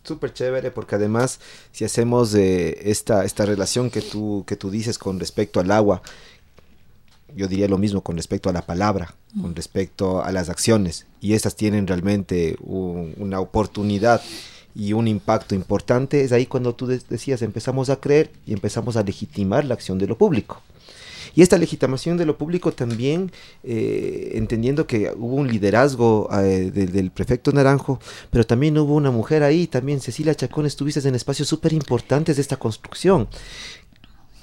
Súper 0.07 0.31
chévere 0.31 0.71
porque 0.71 0.95
además 0.95 1.41
si 1.73 1.83
hacemos 1.83 2.33
eh, 2.33 2.89
esta, 2.89 3.25
esta 3.25 3.45
relación 3.45 3.89
que 3.89 4.01
tú, 4.01 4.45
que 4.47 4.55
tú 4.55 4.71
dices 4.71 4.97
con 4.97 5.19
respecto 5.19 5.59
al 5.59 5.69
agua, 5.69 6.01
yo 7.37 7.47
diría 7.47 7.67
lo 7.67 7.77
mismo 7.77 8.01
con 8.01 8.17
respecto 8.17 8.49
a 8.49 8.53
la 8.53 8.63
palabra, 8.63 9.15
con 9.41 9.55
respecto 9.55 10.23
a 10.23 10.31
las 10.31 10.49
acciones 10.49 11.05
y 11.21 11.33
estas 11.33 11.55
tienen 11.55 11.87
realmente 11.87 12.57
una 12.61 13.39
oportunidad 13.39 14.21
y 14.75 14.93
un 14.93 15.07
impacto 15.07 15.55
importante, 15.55 16.23
es 16.23 16.31
ahí 16.31 16.45
cuando 16.45 16.75
tú 16.75 16.85
decías 16.85 17.41
empezamos 17.41 17.89
a 17.89 17.99
creer 17.99 18.29
y 18.45 18.53
empezamos 18.53 18.95
a 18.95 19.03
legitimar 19.03 19.65
la 19.65 19.73
acción 19.73 19.97
de 19.97 20.07
lo 20.07 20.17
público. 20.17 20.61
Y 21.37 21.43
esta 21.43 21.57
legitimación 21.57 22.17
de 22.17 22.25
lo 22.25 22.37
público 22.37 22.71
también, 22.71 23.31
eh, 23.63 24.31
entendiendo 24.33 24.87
que 24.87 25.11
hubo 25.15 25.35
un 25.35 25.47
liderazgo 25.47 26.29
eh, 26.33 26.71
del 26.71 27.11
prefecto 27.11 27.51
Naranjo, 27.51 27.99
pero 28.31 28.43
también 28.43 28.77
hubo 28.77 28.95
una 28.95 29.11
mujer 29.11 29.43
ahí, 29.43 29.67
también 29.67 29.99
Cecilia 30.01 30.33
Chacón, 30.33 30.65
estuviste 30.65 31.07
en 31.07 31.13
espacios 31.13 31.47
súper 31.47 31.73
importantes 31.73 32.37
de 32.37 32.41
esta 32.41 32.57
construcción. 32.57 33.27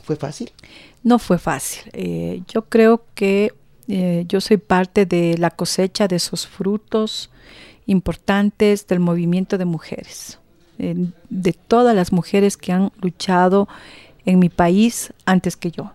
¿Fue 0.05 0.15
fácil? 0.17 0.53
No 1.05 1.21
fue 1.21 1.39
fácil. 1.39 1.91
Eh, 1.93 2.43
yo 2.49 2.63
creo 2.63 3.05
que 3.15 3.53
yo 3.87 4.41
soy 4.41 4.57
parte 4.57 5.05
de 5.05 5.37
la 5.37 5.51
cosecha 5.51 6.09
de 6.09 6.17
esos 6.17 6.47
frutos 6.47 7.31
importantes 7.85 8.87
del 8.87 8.99
movimiento 8.99 9.59
de 9.59 9.67
mujeres, 9.67 10.39
de 10.79 11.53
todas 11.53 11.95
las 11.95 12.11
mujeres 12.11 12.57
que 12.57 12.73
han 12.73 12.93
luchado 13.03 13.69
en 14.25 14.39
mi 14.39 14.49
país 14.49 15.13
antes 15.27 15.59
que 15.59 15.71
yo. 15.71 15.93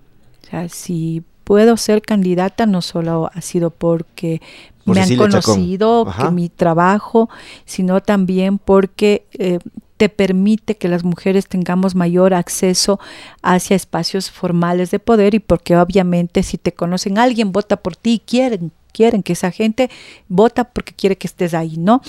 Sea, 0.47 0.70
si 0.70 1.24
puedo 1.43 1.78
ser 1.78 2.03
candidata 2.03 2.68
no 2.68 2.84
solo 2.84 3.32
ha 3.34 3.41
sido 3.41 3.72
porque 3.72 4.39
me 4.86 5.01
han 5.01 5.16
conocido, 5.16 6.05
que 6.05 6.30
mi 6.30 6.47
trabajo, 6.47 7.28
sino 7.66 8.01
también 8.01 8.60
porque 8.60 9.26
eh, 9.34 9.57
te 10.00 10.08
permite 10.08 10.78
que 10.78 10.88
las 10.88 11.04
mujeres 11.04 11.50
tengamos 11.50 11.93
mayor 11.93 12.34
acceso 12.34 13.02
hacia 13.41 13.76
espacios 13.76 14.32
formales 14.32 14.91
de 14.91 15.00
poder 15.00 15.36
y 15.36 15.39
porque 15.39 15.76
obviamente 15.76 16.41
si 16.41 16.58
te 16.58 16.72
conocen 16.72 17.18
alguien 17.18 17.52
vota 17.52 17.76
por 17.76 17.97
ti 17.97 18.14
y 18.14 18.20
quieren 18.20 18.72
quieren 18.93 19.24
que 19.24 19.34
esa 19.34 19.52
gente 19.52 19.89
vota 20.30 20.64
porque 20.64 20.93
quiere 20.93 21.18
que 21.18 21.28
estés 21.28 21.54
ahí, 21.54 21.76
¿no? 21.78 22.02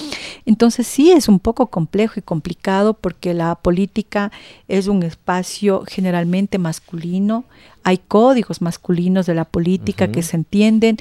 Entonces 0.46 0.86
sí 0.86 1.10
es 1.10 1.28
un 1.28 1.40
poco 1.40 1.66
complejo 1.66 2.14
y 2.20 2.22
complicado 2.22 2.94
porque 2.94 3.34
la 3.34 3.56
política 3.56 4.30
es 4.68 4.86
un 4.86 5.02
espacio 5.02 5.82
generalmente 5.86 6.58
masculino, 6.58 7.44
hay 7.82 7.98
códigos 7.98 8.62
masculinos 8.62 9.26
de 9.26 9.34
la 9.34 9.44
política 9.44 10.12
que 10.12 10.22
se 10.22 10.36
entienden 10.36 10.96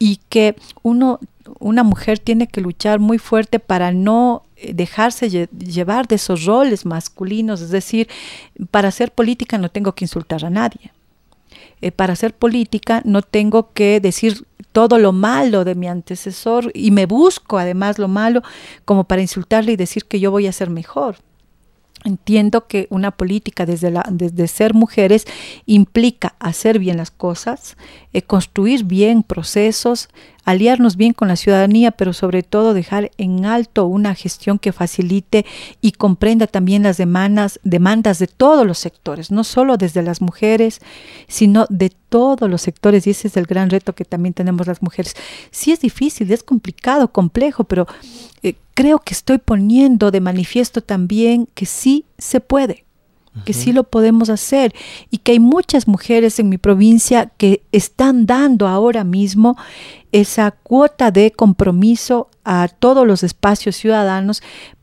y 0.00 0.18
que 0.28 0.56
uno 0.82 1.20
una 1.58 1.82
mujer 1.82 2.18
tiene 2.18 2.46
que 2.46 2.60
luchar 2.60 2.98
muy 2.98 3.18
fuerte 3.18 3.58
para 3.58 3.92
no 3.92 4.42
dejarse 4.74 5.28
llevar 5.30 6.06
de 6.06 6.16
esos 6.16 6.44
roles 6.44 6.86
masculinos, 6.86 7.60
es 7.60 7.70
decir, 7.70 8.08
para 8.70 8.88
hacer 8.88 9.12
política 9.12 9.58
no 9.58 9.70
tengo 9.70 9.94
que 9.94 10.04
insultar 10.04 10.44
a 10.44 10.50
nadie. 10.50 10.92
Eh, 11.80 11.90
para 11.90 12.12
hacer 12.12 12.32
política 12.32 13.02
no 13.04 13.22
tengo 13.22 13.72
que 13.72 13.98
decir 14.00 14.46
todo 14.70 14.98
lo 14.98 15.12
malo 15.12 15.64
de 15.64 15.74
mi 15.74 15.88
antecesor 15.88 16.70
y 16.74 16.92
me 16.92 17.06
busco 17.06 17.58
además 17.58 17.98
lo 17.98 18.08
malo 18.08 18.42
como 18.84 19.04
para 19.04 19.20
insultarle 19.20 19.72
y 19.72 19.76
decir 19.76 20.04
que 20.06 20.20
yo 20.20 20.30
voy 20.30 20.46
a 20.46 20.52
ser 20.52 20.70
mejor. 20.70 21.16
Entiendo 22.04 22.66
que 22.66 22.88
una 22.90 23.12
política 23.12 23.64
desde, 23.64 23.92
desde 24.10 24.48
ser 24.48 24.74
mujeres 24.74 25.26
implica 25.66 26.34
hacer 26.40 26.78
bien 26.78 26.96
las 26.96 27.10
cosas, 27.10 27.76
eh, 28.12 28.22
construir 28.22 28.84
bien 28.84 29.22
procesos, 29.22 30.08
aliarnos 30.44 30.96
bien 30.96 31.12
con 31.12 31.28
la 31.28 31.36
ciudadanía, 31.36 31.90
pero 31.90 32.12
sobre 32.12 32.42
todo 32.42 32.74
dejar 32.74 33.10
en 33.18 33.44
alto 33.44 33.86
una 33.86 34.14
gestión 34.14 34.58
que 34.58 34.72
facilite 34.72 35.44
y 35.80 35.92
comprenda 35.92 36.46
también 36.46 36.82
las 36.82 36.96
demandas, 36.96 37.60
demandas 37.62 38.18
de 38.18 38.26
todos 38.26 38.66
los 38.66 38.78
sectores, 38.78 39.30
no 39.30 39.44
solo 39.44 39.76
desde 39.76 40.02
las 40.02 40.20
mujeres, 40.20 40.80
sino 41.28 41.66
de 41.68 41.90
todos 42.08 42.50
los 42.50 42.62
sectores, 42.62 43.06
y 43.06 43.10
ese 43.10 43.28
es 43.28 43.36
el 43.36 43.46
gran 43.46 43.70
reto 43.70 43.94
que 43.94 44.04
también 44.04 44.34
tenemos 44.34 44.66
las 44.66 44.82
mujeres. 44.82 45.14
Sí 45.50 45.72
es 45.72 45.80
difícil, 45.80 46.30
es 46.30 46.42
complicado, 46.42 47.08
complejo, 47.08 47.64
pero 47.64 47.86
eh, 48.42 48.54
creo 48.74 48.98
que 48.98 49.14
estoy 49.14 49.38
poniendo 49.38 50.10
de 50.10 50.20
manifiesto 50.20 50.82
también 50.82 51.48
que 51.54 51.66
sí 51.66 52.04
se 52.18 52.40
puede 52.40 52.84
que 53.44 53.52
sí 53.52 53.72
lo 53.72 53.84
podemos 53.84 54.28
hacer 54.28 54.74
y 55.10 55.18
que 55.18 55.32
hay 55.32 55.40
muchas 55.40 55.88
mujeres 55.88 56.38
en 56.38 56.48
mi 56.48 56.58
provincia 56.58 57.30
que 57.36 57.62
están 57.72 58.26
dando 58.26 58.68
ahora 58.68 59.04
mismo 59.04 59.56
esa 60.12 60.50
cuota 60.50 61.10
de 61.10 61.30
compromiso 61.30 62.28
a 62.44 62.68
todos 62.68 63.06
los 63.06 63.22
espacios 63.22 63.76
ciudadanos 63.76 64.42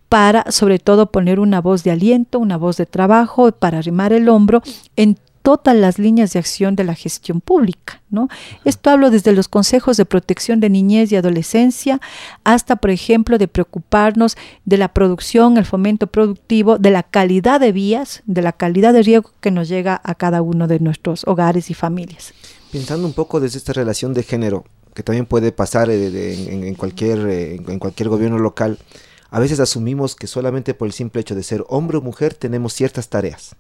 para 0.10 0.52
sobre 0.52 0.80
todo 0.80 1.12
poner 1.12 1.40
una 1.40 1.62
voz 1.62 1.84
de 1.84 1.92
aliento, 1.92 2.40
una 2.40 2.58
voz 2.58 2.78
de 2.78 2.88
trabajo, 2.88 3.52
para 3.52 3.78
arrimar 3.78 4.12
el 4.12 4.28
hombro 4.28 4.64
en 4.96 5.18
todas 5.42 5.76
las 5.76 6.00
líneas 6.00 6.34
de 6.34 6.40
acción 6.40 6.76
de 6.76 6.84
la 6.84 6.96
gestión 6.96 7.42
pública. 7.42 8.02
¿no? 8.10 8.28
Esto 8.66 8.90
hablo 8.90 9.12
desde 9.12 9.32
los 9.32 9.48
consejos 9.48 9.98
de 9.98 10.06
protección 10.06 10.60
de 10.60 10.70
niñez 10.70 11.12
y 11.12 11.16
adolescencia 11.16 12.02
hasta, 12.44 12.76
por 12.76 12.90
ejemplo, 12.90 13.38
de 13.38 13.48
preocuparnos 13.48 14.36
de 14.66 14.78
la 14.78 14.94
producción, 14.94 15.58
el 15.58 15.66
fomento 15.66 16.08
productivo, 16.08 16.78
de 16.78 16.92
la 16.92 17.04
calidad 17.04 17.60
de 17.60 17.72
vías, 17.72 18.22
de 18.26 18.42
la 18.42 18.54
calidad 18.54 18.94
de 18.94 19.04
riego 19.04 19.32
que 19.42 19.52
nos 19.52 19.68
llega 19.68 20.02
a 20.04 20.16
cada 20.16 20.42
uno 20.42 20.68
de 20.68 20.80
nuestros 20.80 21.26
hogares 21.28 21.70
y 21.70 21.74
familias. 21.74 22.34
Pensando 22.72 23.08
un 23.08 23.14
poco 23.14 23.40
desde 23.40 23.58
esta 23.58 23.74
relación 23.74 24.14
de 24.14 24.24
género, 24.24 24.66
que 24.94 25.04
también 25.04 25.26
puede 25.26 25.52
pasar 25.52 25.90
eh, 25.90 26.68
en, 26.68 26.76
cualquier, 26.76 27.20
eh, 27.28 27.56
en 27.56 27.80
cualquier 27.80 28.10
gobierno 28.10 28.38
local, 28.38 28.80
a 29.32 29.40
veces 29.40 29.60
asumimos 29.60 30.16
que 30.16 30.28
solamente 30.28 30.74
por 30.74 30.88
el 30.88 30.94
simple 30.94 31.22
hecho 31.22 31.36
de 31.36 31.44
ser 31.44 31.64
hombre 31.68 31.98
o 31.98 32.02
mujer 32.02 32.34
tenemos 32.34 32.74
ciertas 32.74 33.10
tareas. 33.10 33.56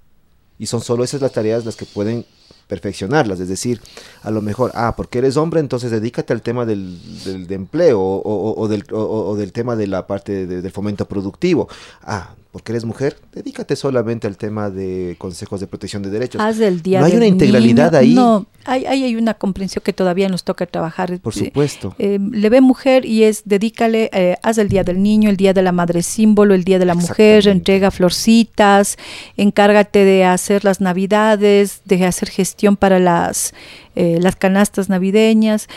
Y 0.59 0.67
son 0.67 0.81
solo 0.81 1.03
esas 1.03 1.21
las 1.21 1.31
tareas 1.31 1.65
las 1.65 1.75
que 1.75 1.85
pueden 1.85 2.25
perfeccionarlas, 2.67 3.39
es 3.39 3.49
decir, 3.49 3.81
a 4.21 4.29
lo 4.29 4.43
mejor, 4.43 4.71
ah, 4.75 4.93
porque 4.95 5.17
eres 5.17 5.37
hombre, 5.37 5.59
entonces 5.59 5.89
dedícate 5.89 6.33
al 6.33 6.43
tema 6.43 6.67
del, 6.67 6.99
del 7.23 7.51
empleo 7.51 7.99
o, 7.99 8.67
del, 8.67 8.85
o, 8.91 9.35
del, 9.35 9.51
tema 9.51 9.75
de 9.75 9.87
la 9.87 10.05
parte 10.05 10.45
del 10.45 10.71
fomento 10.71 11.05
productivo. 11.05 11.67
Ah, 12.03 12.35
porque 12.51 12.71
eres 12.71 12.83
mujer, 12.83 13.15
dedícate 13.31 13.75
solamente 13.75 14.25
al 14.25 14.35
tema 14.35 14.71
de 14.71 15.15
consejos 15.19 15.59
de 15.59 15.67
protección 15.67 16.01
de 16.01 16.09
derechos. 16.09 16.41
Haz 16.41 16.59
el 16.59 16.81
día 16.81 16.99
no 16.99 17.05
hay 17.05 17.15
una 17.15 17.27
integralidad 17.27 17.93
ahí. 17.93 18.15
No, 18.15 18.47
hay, 18.65 18.87
hay, 18.87 19.15
una 19.15 19.35
comprensión 19.35 19.83
que 19.85 19.93
todavía 19.93 20.29
nos 20.29 20.43
toca 20.43 20.65
trabajar. 20.65 21.19
Por 21.19 21.35
supuesto. 21.35 21.93
Eh, 21.99 22.17
le 22.19 22.49
ve 22.49 22.59
mujer 22.59 23.05
y 23.05 23.23
es 23.23 23.43
dedícale, 23.45 24.09
eh, 24.13 24.35
haz 24.41 24.57
el 24.57 24.67
día 24.67 24.83
del 24.83 25.03
niño, 25.03 25.29
el 25.29 25.37
día 25.37 25.53
de 25.53 25.61
la 25.61 25.71
madre 25.71 26.01
símbolo, 26.01 26.55
el 26.55 26.63
día 26.63 26.79
de 26.79 26.85
la 26.85 26.95
mujer, 26.95 27.47
entrega 27.47 27.91
florcitas, 27.91 28.97
encárgate 29.37 30.03
de 30.03 30.25
hacer 30.25 30.65
las 30.65 30.81
navidades, 30.81 31.81
de 31.85 32.03
hacer 32.03 32.29
gestión 32.29 32.77
para 32.77 32.97
las, 32.97 33.53
eh, 33.95 34.17
las 34.19 34.35
canastas 34.35 34.89
navideñas. 34.89 35.67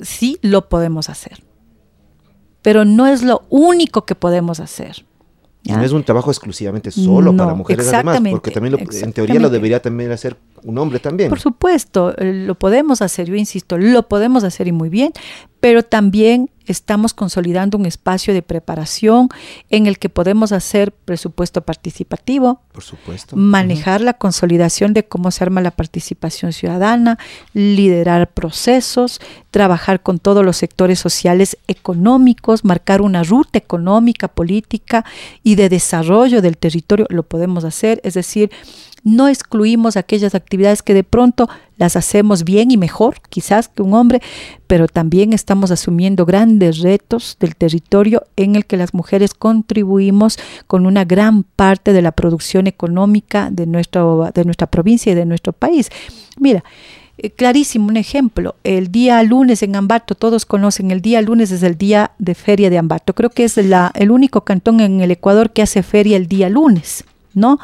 sí, 0.00 0.38
lo 0.42 0.68
podemos 0.68 1.08
hacer. 1.08 1.44
Pero 2.62 2.84
no 2.84 3.06
es 3.06 3.22
lo 3.22 3.44
único 3.50 4.04
que 4.04 4.16
podemos 4.16 4.58
hacer. 4.58 5.06
Y 5.68 5.72
no 5.72 5.82
es 5.84 5.92
un 5.92 6.02
trabajo 6.02 6.30
exclusivamente 6.30 6.90
solo 6.90 7.36
para 7.36 7.54
mujeres 7.54 7.92
además, 7.92 8.20
porque 8.30 8.50
también 8.50 8.76
en 8.78 9.12
teoría 9.12 9.38
lo 9.38 9.50
debería 9.50 9.80
también 9.82 10.10
hacer 10.12 10.36
un 10.64 10.78
hombre 10.78 11.00
también. 11.00 11.28
Por 11.30 11.40
supuesto, 11.40 12.14
eh, 12.18 12.44
lo 12.46 12.54
podemos 12.54 13.02
hacer, 13.02 13.26
yo 13.26 13.34
insisto, 13.34 13.78
lo 13.78 14.08
podemos 14.08 14.44
hacer 14.44 14.68
y 14.68 14.72
muy 14.72 14.88
bien, 14.88 15.12
pero 15.60 15.82
también 15.82 16.50
estamos 16.66 17.14
consolidando 17.14 17.78
un 17.78 17.86
espacio 17.86 18.34
de 18.34 18.42
preparación 18.42 19.28
en 19.70 19.86
el 19.86 19.98
que 19.98 20.08
podemos 20.08 20.52
hacer 20.52 20.92
presupuesto 20.92 21.62
participativo, 21.62 22.60
por 22.72 22.84
supuesto, 22.84 23.34
manejar 23.36 24.00
la 24.00 24.14
consolidación 24.14 24.92
de 24.92 25.04
cómo 25.04 25.30
se 25.30 25.44
arma 25.44 25.60
la 25.60 25.70
participación 25.70 26.52
ciudadana, 26.52 27.18
liderar 27.54 28.30
procesos, 28.32 29.20
trabajar 29.50 30.02
con 30.02 30.18
todos 30.18 30.44
los 30.44 30.58
sectores 30.58 30.98
sociales 30.98 31.56
económicos, 31.66 32.64
marcar 32.64 33.00
una 33.00 33.22
ruta 33.24 33.58
económica, 33.58 34.28
política 34.28 35.04
y 35.42 35.54
de 35.54 35.68
desarrollo 35.68 36.42
del 36.42 36.58
territorio, 36.58 37.06
lo 37.08 37.22
podemos 37.22 37.64
hacer, 37.64 38.00
es 38.04 38.14
decir, 38.14 38.50
no 39.04 39.28
excluimos 39.28 39.96
aquellas 39.96 40.34
actividades 40.34 40.82
que 40.82 40.94
de 40.94 41.04
pronto 41.04 41.48
las 41.76 41.96
hacemos 41.96 42.44
bien 42.44 42.70
y 42.70 42.76
mejor, 42.76 43.16
quizás 43.28 43.68
que 43.68 43.82
un 43.82 43.94
hombre, 43.94 44.20
pero 44.66 44.88
también 44.88 45.32
estamos 45.32 45.70
asumiendo 45.70 46.26
grandes 46.26 46.78
retos 46.78 47.36
del 47.38 47.54
territorio 47.56 48.24
en 48.36 48.56
el 48.56 48.66
que 48.66 48.76
las 48.76 48.94
mujeres 48.94 49.34
contribuimos 49.34 50.38
con 50.66 50.86
una 50.86 51.04
gran 51.04 51.44
parte 51.44 51.92
de 51.92 52.02
la 52.02 52.12
producción 52.12 52.66
económica 52.66 53.50
de, 53.50 53.66
nuestro, 53.66 54.30
de 54.34 54.44
nuestra 54.44 54.66
provincia 54.66 55.12
y 55.12 55.14
de 55.14 55.26
nuestro 55.26 55.52
país. 55.52 55.90
Mira, 56.38 56.64
eh, 57.18 57.30
clarísimo 57.30 57.88
un 57.88 57.96
ejemplo, 57.96 58.54
el 58.62 58.92
día 58.92 59.22
lunes 59.22 59.62
en 59.62 59.74
Ambato, 59.74 60.14
todos 60.14 60.46
conocen, 60.46 60.90
el 60.90 61.00
día 61.00 61.20
lunes 61.20 61.50
es 61.50 61.62
el 61.64 61.76
día 61.76 62.12
de 62.18 62.34
feria 62.34 62.70
de 62.70 62.78
Ambato, 62.78 63.14
creo 63.14 63.30
que 63.30 63.44
es 63.44 63.56
la, 63.56 63.90
el 63.94 64.10
único 64.12 64.44
cantón 64.44 64.80
en 64.80 65.00
el 65.00 65.10
Ecuador 65.10 65.50
que 65.50 65.62
hace 65.62 65.82
feria 65.82 66.16
el 66.16 66.28
día 66.28 66.48
lunes, 66.48 67.04
¿no? 67.34 67.58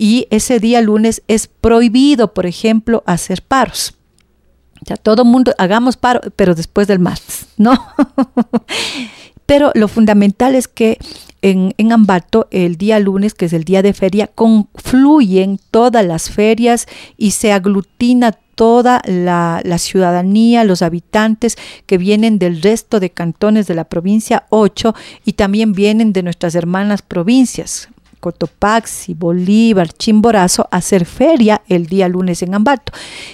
y 0.00 0.26
ese 0.30 0.60
día 0.60 0.80
lunes 0.80 1.22
es 1.28 1.46
prohibido, 1.46 2.32
por 2.32 2.46
ejemplo, 2.46 3.02
hacer 3.04 3.42
paros. 3.42 3.92
Ya 4.86 4.96
todo 4.96 5.26
mundo 5.26 5.52
hagamos 5.58 5.98
paro, 5.98 6.22
pero 6.36 6.54
después 6.54 6.88
del 6.88 7.00
martes, 7.00 7.48
¿no? 7.58 7.78
pero 9.44 9.72
lo 9.74 9.88
fundamental 9.88 10.54
es 10.54 10.68
que 10.68 10.96
en, 11.42 11.74
en, 11.76 11.92
Ambato, 11.92 12.48
el 12.50 12.76
día 12.76 12.98
lunes, 12.98 13.34
que 13.34 13.44
es 13.44 13.52
el 13.52 13.64
día 13.64 13.82
de 13.82 13.92
feria, 13.92 14.26
confluyen 14.26 15.60
todas 15.70 16.02
las 16.02 16.30
ferias 16.30 16.86
y 17.18 17.32
se 17.32 17.52
aglutina 17.52 18.32
toda 18.54 19.02
la, 19.04 19.60
la, 19.64 19.76
ciudadanía, 19.76 20.64
los 20.64 20.80
habitantes 20.80 21.58
que 21.84 21.98
vienen 21.98 22.38
del 22.38 22.62
resto 22.62 23.00
de 23.00 23.10
cantones 23.10 23.66
de 23.66 23.74
la 23.74 23.84
provincia 23.84 24.46
8 24.48 24.94
y 25.26 25.34
también 25.34 25.72
vienen 25.72 26.14
de 26.14 26.22
nuestras 26.22 26.54
hermanas 26.54 27.02
provincias, 27.02 27.90
Cotopaxi, 28.20 29.14
Bolívar, 29.14 29.92
Chimborazo 29.92 30.68
a 30.70 30.76
hacer 30.76 31.04
feria 31.06 31.62
el 31.68 31.86
día 31.86 32.08
lunes 32.08 32.42
en 32.42 32.54
Ambato. 32.54 32.92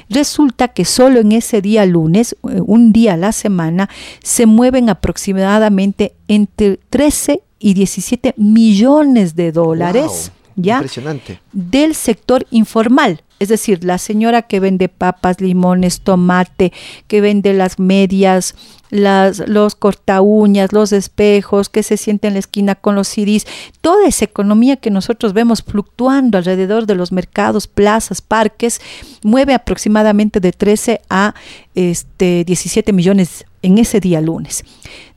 Resulta 0.09 0.68
que 0.68 0.84
solo 0.84 1.20
en 1.20 1.32
ese 1.32 1.61
día 1.61 1.84
lunes, 1.84 2.37
eh, 2.49 2.61
un 2.64 2.93
día 2.93 3.14
a 3.14 3.16
la 3.16 3.32
semana, 3.32 3.91
se 4.22 4.47
mueven 4.47 4.89
aproximadamente 4.89 6.14
entre 6.28 6.78
13 6.91 7.43
y 7.59 7.74
17 7.74 8.34
millones 8.37 9.34
de 9.34 9.53
dólares. 9.53 10.32
¿ya? 10.55 10.76
Impresionante. 10.76 11.41
Del 11.53 11.95
sector 11.95 12.47
informal. 12.51 13.22
Es 13.39 13.49
decir, 13.49 13.84
la 13.84 13.99
señora 13.99 14.43
que 14.43 14.61
vende 14.61 14.89
papas, 14.89 15.41
limones, 15.41 16.01
tomate, 16.01 16.72
que 17.07 17.20
vende 17.20 17.53
las 17.53 17.78
medias, 17.78 18.55
las, 18.91 19.47
los 19.47 19.74
corta 19.74 20.22
uñas, 20.22 20.72
los 20.72 20.93
espejos, 20.93 21.68
que 21.68 21.82
se 21.82 21.97
siente 21.97 22.28
en 22.28 22.34
la 22.34 22.39
esquina 22.39 22.74
con 22.74 22.95
los 22.95 23.09
CDs, 23.09 23.47
toda 23.80 24.07
esa 24.07 24.24
economía 24.24 24.76
que 24.76 24.91
nosotros 24.91 25.34
vemos 25.34 25.62
fluctuando 25.62 26.39
alrededor 26.39 26.87
de 26.87 26.95
los 26.95 27.12
mercados, 27.12 27.66
plazas, 27.66 28.22
parques, 28.22 28.80
mueve 29.22 29.55
aproximadamente 29.55 30.41
de 30.41 30.53
13 30.53 31.03
a 31.11 31.34
este, 31.74 32.45
17 32.45 32.93
millones 32.93 33.45
en 33.62 33.78
ese 33.78 34.01
día 34.01 34.20
lunes, 34.20 34.64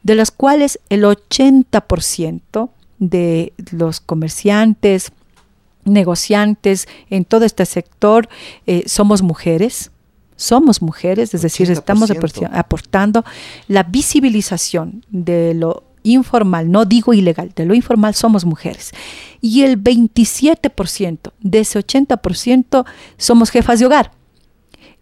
de 0.03 0.15
los 0.15 0.31
cuales 0.31 0.79
el 0.89 1.03
80% 1.03 2.69
de 2.99 3.53
los 3.71 4.01
comerciantes, 4.01 5.11
negociantes 5.85 6.87
en 7.09 7.25
todo 7.25 7.45
este 7.45 7.65
sector 7.65 8.29
eh, 8.67 8.83
somos 8.85 9.21
mujeres, 9.21 9.91
somos 10.35 10.81
mujeres, 10.81 11.33
es 11.33 11.41
decir, 11.41 11.69
estamos 11.69 12.11
aportando 12.51 13.25
la 13.67 13.83
visibilización 13.83 15.05
de 15.09 15.53
lo 15.53 15.83
informal, 16.03 16.71
no 16.71 16.85
digo 16.85 17.13
ilegal, 17.13 17.51
de 17.55 17.65
lo 17.65 17.73
informal 17.73 18.15
somos 18.15 18.45
mujeres. 18.45 18.91
Y 19.41 19.63
el 19.63 19.81
27% 19.81 21.31
de 21.41 21.59
ese 21.59 21.79
80% 21.79 22.85
somos 23.17 23.51
jefas 23.51 23.79
de 23.79 23.85
hogar. 23.85 24.11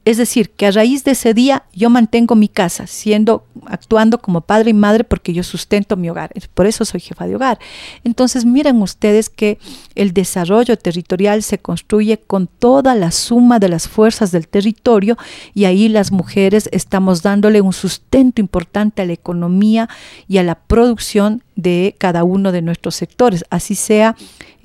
Es 0.07 0.15
decir, 0.15 0.51
que 0.51 0.67
a 0.67 0.71
raíz 0.71 1.03
de 1.03 1.11
ese 1.11 1.33
día 1.33 1.65
yo 1.73 1.89
mantengo 1.89 2.33
mi 2.33 2.47
casa, 2.47 2.87
siendo, 2.87 3.45
actuando 3.65 4.19
como 4.19 4.39
padre 4.39 4.69
y 4.69 4.73
madre 4.73 5.03
porque 5.03 5.33
yo 5.33 5.43
sustento 5.43 5.97
mi 5.97 6.09
hogar. 6.09 6.31
Por 6.53 6.65
eso 6.65 6.85
soy 6.85 7.01
jefa 7.01 7.27
de 7.27 7.35
hogar. 7.35 7.59
Entonces, 8.05 8.45
miren 8.45 8.81
ustedes 8.81 9.29
que 9.29 9.59
el 9.95 10.13
desarrollo 10.13 10.77
territorial 10.77 11.43
se 11.43 11.59
construye 11.59 12.21
con 12.21 12.47
toda 12.47 12.95
la 12.95 13.11
suma 13.11 13.59
de 13.59 13.67
las 13.67 13.89
fuerzas 13.89 14.31
del 14.31 14.47
territorio 14.47 15.17
y 15.53 15.65
ahí 15.65 15.89
las 15.89 16.13
mujeres 16.13 16.69
estamos 16.71 17.21
dándole 17.21 17.59
un 17.59 17.73
sustento 17.73 18.39
importante 18.39 19.01
a 19.01 19.05
la 19.05 19.11
economía 19.11 19.89
y 20.29 20.37
a 20.37 20.43
la 20.43 20.55
producción 20.55 21.43
de 21.57 21.95
cada 21.97 22.23
uno 22.23 22.53
de 22.53 22.61
nuestros 22.61 22.95
sectores, 22.95 23.43
así 23.49 23.75
sea 23.75 24.15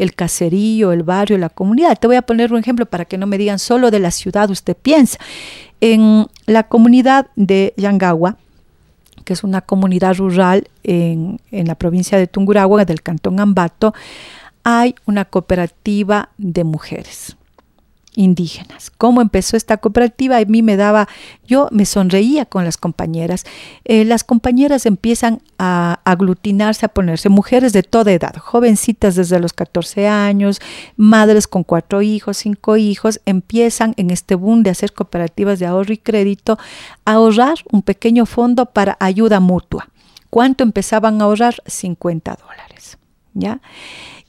el 0.03 0.15
caserío, 0.15 0.93
el 0.93 1.05
barrio, 1.05 1.39
la 1.39 1.49
comunidad. 1.49 1.99
Te 1.99 2.09
voy 2.09 2.17
a 2.17 2.23
poner 2.23 2.53
un 2.53 2.59
ejemplo 2.59 2.87
para 2.87 3.05
que 3.05 3.19
no 3.19 3.27
me 3.27 3.39
digan 3.39 3.59
solo 3.59 3.91
de 3.91 4.01
la 4.01 4.11
ciudad, 4.11 4.51
usted 4.51 4.77
piensa. 4.77 5.19
En 5.81 6.27
la 6.47 6.65
comunidad 6.65 7.29
de 7.37 7.73
Yangagua, 7.77 8.37
que 9.25 9.33
es 9.33 9.45
una 9.45 9.61
comunidad 9.61 10.17
rural 10.17 10.69
en, 10.83 11.41
en 11.53 11.69
la 11.69 11.77
provincia 11.77 12.19
de 12.19 12.27
Tungurahua, 12.27 12.85
del 12.85 13.03
cantón 13.03 13.39
Ambato, 13.39 13.95
hay 14.65 14.97
una 15.07 15.25
cooperativa 15.25 16.31
de 16.37 16.65
mujeres 16.65 17.37
indígenas. 18.15 18.91
¿Cómo 18.91 19.21
empezó 19.23 19.57
esta 19.57 19.79
cooperativa? 19.79 20.37
A 20.37 20.45
mí 20.45 20.63
me 20.63 20.77
daba, 20.77 21.09
yo 21.47 21.69
me 21.71 21.87
sonreía 21.87 22.45
con 22.45 22.65
las 22.65 22.77
compañeras. 22.77 23.45
Eh, 23.85 24.05
las 24.05 24.25
compañeras 24.25 24.87
empiezan 24.87 25.43
a 25.59 26.01
aglutinarse, 26.05 26.87
a 26.87 26.89
ponerse, 26.89 27.29
mujeres 27.29 27.73
de 27.73 27.83
toda 27.83 28.13
edad, 28.13 28.37
jovencitas 28.37 29.15
desde 29.15 29.41
los 29.41 29.53
14 29.53 30.09
años, 30.09 30.61
madres 30.97 31.47
con 31.47 31.65
cuatro 31.65 32.03
hijos, 32.03 32.37
cinco 32.39 32.77
hijos, 32.77 33.21
empiezan 33.25 33.95
en 33.97 34.11
este 34.11 34.35
boom 34.35 34.63
de 34.63 34.71
hacer 34.71 34.93
cooperativas 34.93 35.59
de 35.59 35.67
ahorro 35.67 35.93
y 35.93 35.99
crédito 35.99 36.59
a 37.05 37.13
ahorrar 37.13 37.59
un 37.71 37.83
pequeño 37.83 38.27
fondo 38.27 38.67
para 38.67 38.97
ayuda 39.01 39.41
mutua. 39.41 39.89
¿Cuánto 40.31 40.65
empezaban 40.65 41.21
a 41.21 41.25
ahorrar? 41.25 41.63
50 41.67 42.39
dólares. 42.41 42.99
¿Ya? 43.35 43.61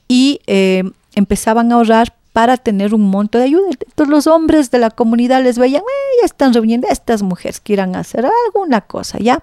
Y 0.07 0.41
eh, 0.47 0.83
empezaban 1.15 1.71
a 1.71 1.75
ahorrar 1.75 2.13
para 2.33 2.57
tener 2.57 2.93
un 2.95 3.09
monto 3.09 3.37
de 3.37 3.45
ayuda. 3.45 3.67
Entonces 3.69 4.09
los 4.09 4.27
hombres 4.27 4.71
de 4.71 4.79
la 4.79 4.89
comunidad 4.89 5.43
les 5.43 5.57
veían, 5.57 5.83
ya 6.19 6.25
están 6.25 6.53
reuniendo 6.53 6.87
estas 6.89 7.21
mujeres 7.21 7.61
a 7.69 7.99
hacer 7.99 8.25
alguna 8.47 8.81
cosa, 8.81 9.19
¿ya? 9.19 9.41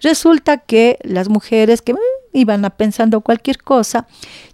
Resulta 0.00 0.58
que 0.58 0.98
las 1.02 1.28
mujeres 1.28 1.82
que 1.82 1.92
eh, 2.32 2.40
iban 2.40 2.64
a 2.64 2.70
pensando 2.70 3.20
cualquier 3.20 3.58
cosa, 3.58 4.06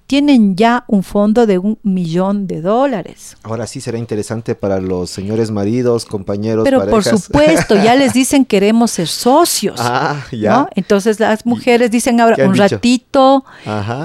tienen 0.07 0.55
ya 0.55 0.85
un 0.87 1.03
fondo 1.03 1.47
de 1.47 1.59
un 1.59 1.79
millón 1.83 2.47
de 2.47 2.61
dólares. 2.61 3.37
Ahora 3.43 3.67
sí 3.67 3.81
será 3.81 3.99
interesante 3.99 4.55
para 4.55 4.81
los 4.81 5.11
señores 5.11 5.51
maridos, 5.51 6.05
compañeros, 6.05 6.65
Pero 6.65 6.87
por 6.89 7.03
supuesto, 7.03 7.75
ya 7.75 7.97
les 7.97 8.13
dicen 8.15 8.45
queremos 8.45 8.93
ser 8.93 9.09
socios. 9.09 9.81
Ah, 9.81 10.25
ya. 10.31 10.69
Entonces 10.77 11.19
las 11.19 11.45
mujeres 11.45 11.91
dicen 11.91 12.21
ahora 12.21 12.47
un 12.47 12.55
ratito, 12.55 13.45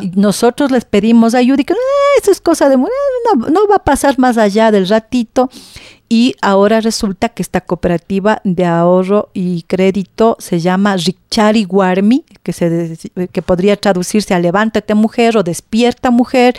y 0.01 0.09
nosotros 0.15 0.71
les 0.71 0.85
pedimos 0.85 1.35
ayuda 1.35 1.61
y 1.61 1.65
que 1.65 1.73
ah, 1.73 2.19
eso 2.21 2.31
es 2.31 2.41
cosa 2.41 2.69
de 2.69 2.77
no, 2.77 2.87
no 3.49 3.67
va 3.69 3.75
a 3.75 3.83
pasar 3.83 4.17
más 4.17 4.37
allá 4.37 4.71
del 4.71 4.87
ratito 4.87 5.49
y 6.11 6.35
ahora 6.41 6.81
resulta 6.81 7.29
que 7.29 7.41
esta 7.41 7.61
cooperativa 7.61 8.41
de 8.43 8.65
ahorro 8.65 9.29
y 9.33 9.61
crédito 9.61 10.35
se 10.39 10.59
llama 10.59 10.97
Richari 10.97 11.63
Guarmi, 11.63 12.25
que, 12.43 12.51
se, 12.51 12.97
que 13.31 13.41
podría 13.41 13.77
traducirse 13.77 14.33
a 14.33 14.39
levántate 14.39 14.93
mujer 14.93 15.37
o 15.37 15.43
despierta 15.43 16.11
mujer, 16.11 16.57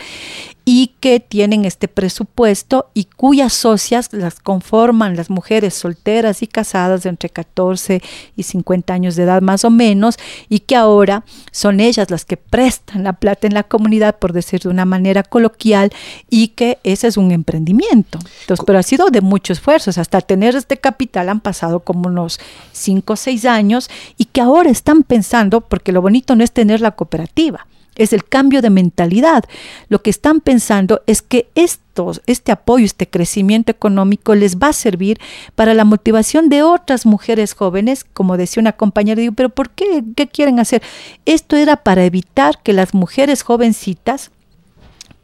y 0.65 0.95
que 0.99 1.19
tienen 1.19 1.65
este 1.65 1.87
presupuesto 1.87 2.89
y 2.93 3.05
cuyas 3.05 3.53
socias 3.53 4.09
las 4.13 4.39
conforman 4.39 5.15
las 5.15 5.29
mujeres 5.29 5.73
solteras 5.73 6.41
y 6.41 6.47
casadas 6.47 7.03
de 7.03 7.09
entre 7.09 7.29
14 7.29 8.01
y 8.35 8.43
50 8.43 8.93
años 8.93 9.15
de 9.15 9.23
edad 9.23 9.41
más 9.41 9.65
o 9.65 9.69
menos 9.69 10.17
y 10.47 10.59
que 10.59 10.75
ahora 10.75 11.25
son 11.51 11.79
ellas 11.79 12.09
las 12.09 12.23
que 12.23 12.37
prestan 12.37 13.03
la 13.03 13.13
plata 13.13 13.47
en 13.47 13.53
la 13.53 13.63
comunidad 13.63 14.17
por 14.17 14.31
decir 14.31 14.61
de 14.61 14.69
una 14.69 14.85
manera 14.85 15.23
coloquial 15.23 15.91
y 16.29 16.49
que 16.49 16.79
ese 16.83 17.07
es 17.07 17.17
un 17.17 17.31
emprendimiento. 17.31 18.19
Entonces, 18.41 18.63
pero 18.65 18.79
ha 18.79 18.83
sido 18.83 19.09
de 19.09 19.21
muchos 19.21 19.57
esfuerzos, 19.57 19.97
hasta 19.97 20.21
tener 20.21 20.55
este 20.55 20.77
capital 20.77 21.29
han 21.29 21.41
pasado 21.41 21.81
como 21.81 22.07
unos 22.07 22.39
5 22.71 23.13
o 23.13 23.15
6 23.15 23.45
años 23.45 23.89
y 24.17 24.25
que 24.25 24.41
ahora 24.41 24.69
están 24.69 25.03
pensando, 25.03 25.61
porque 25.61 25.91
lo 25.91 26.01
bonito 26.01 26.35
no 26.35 26.43
es 26.43 26.51
tener 26.51 26.81
la 26.81 26.91
cooperativa, 26.91 27.67
es 27.95 28.13
el 28.13 28.25
cambio 28.25 28.61
de 28.61 28.69
mentalidad. 28.69 29.43
Lo 29.89 30.01
que 30.01 30.09
están 30.09 30.41
pensando 30.41 31.01
es 31.07 31.21
que 31.21 31.47
estos, 31.55 32.21
este 32.25 32.51
apoyo, 32.51 32.85
este 32.85 33.07
crecimiento 33.07 33.71
económico 33.71 34.35
les 34.35 34.57
va 34.57 34.69
a 34.69 34.73
servir 34.73 35.19
para 35.55 35.73
la 35.73 35.85
motivación 35.85 36.49
de 36.49 36.63
otras 36.63 37.05
mujeres 37.05 37.53
jóvenes, 37.53 38.03
como 38.03 38.37
decía 38.37 38.61
una 38.61 38.73
compañera, 38.73 39.21
digo, 39.21 39.33
pero 39.33 39.49
¿por 39.49 39.69
qué? 39.69 40.03
¿Qué 40.15 40.27
quieren 40.27 40.59
hacer? 40.59 40.81
Esto 41.25 41.55
era 41.55 41.77
para 41.77 42.05
evitar 42.05 42.61
que 42.63 42.73
las 42.73 42.93
mujeres 42.93 43.43
jovencitas 43.43 44.31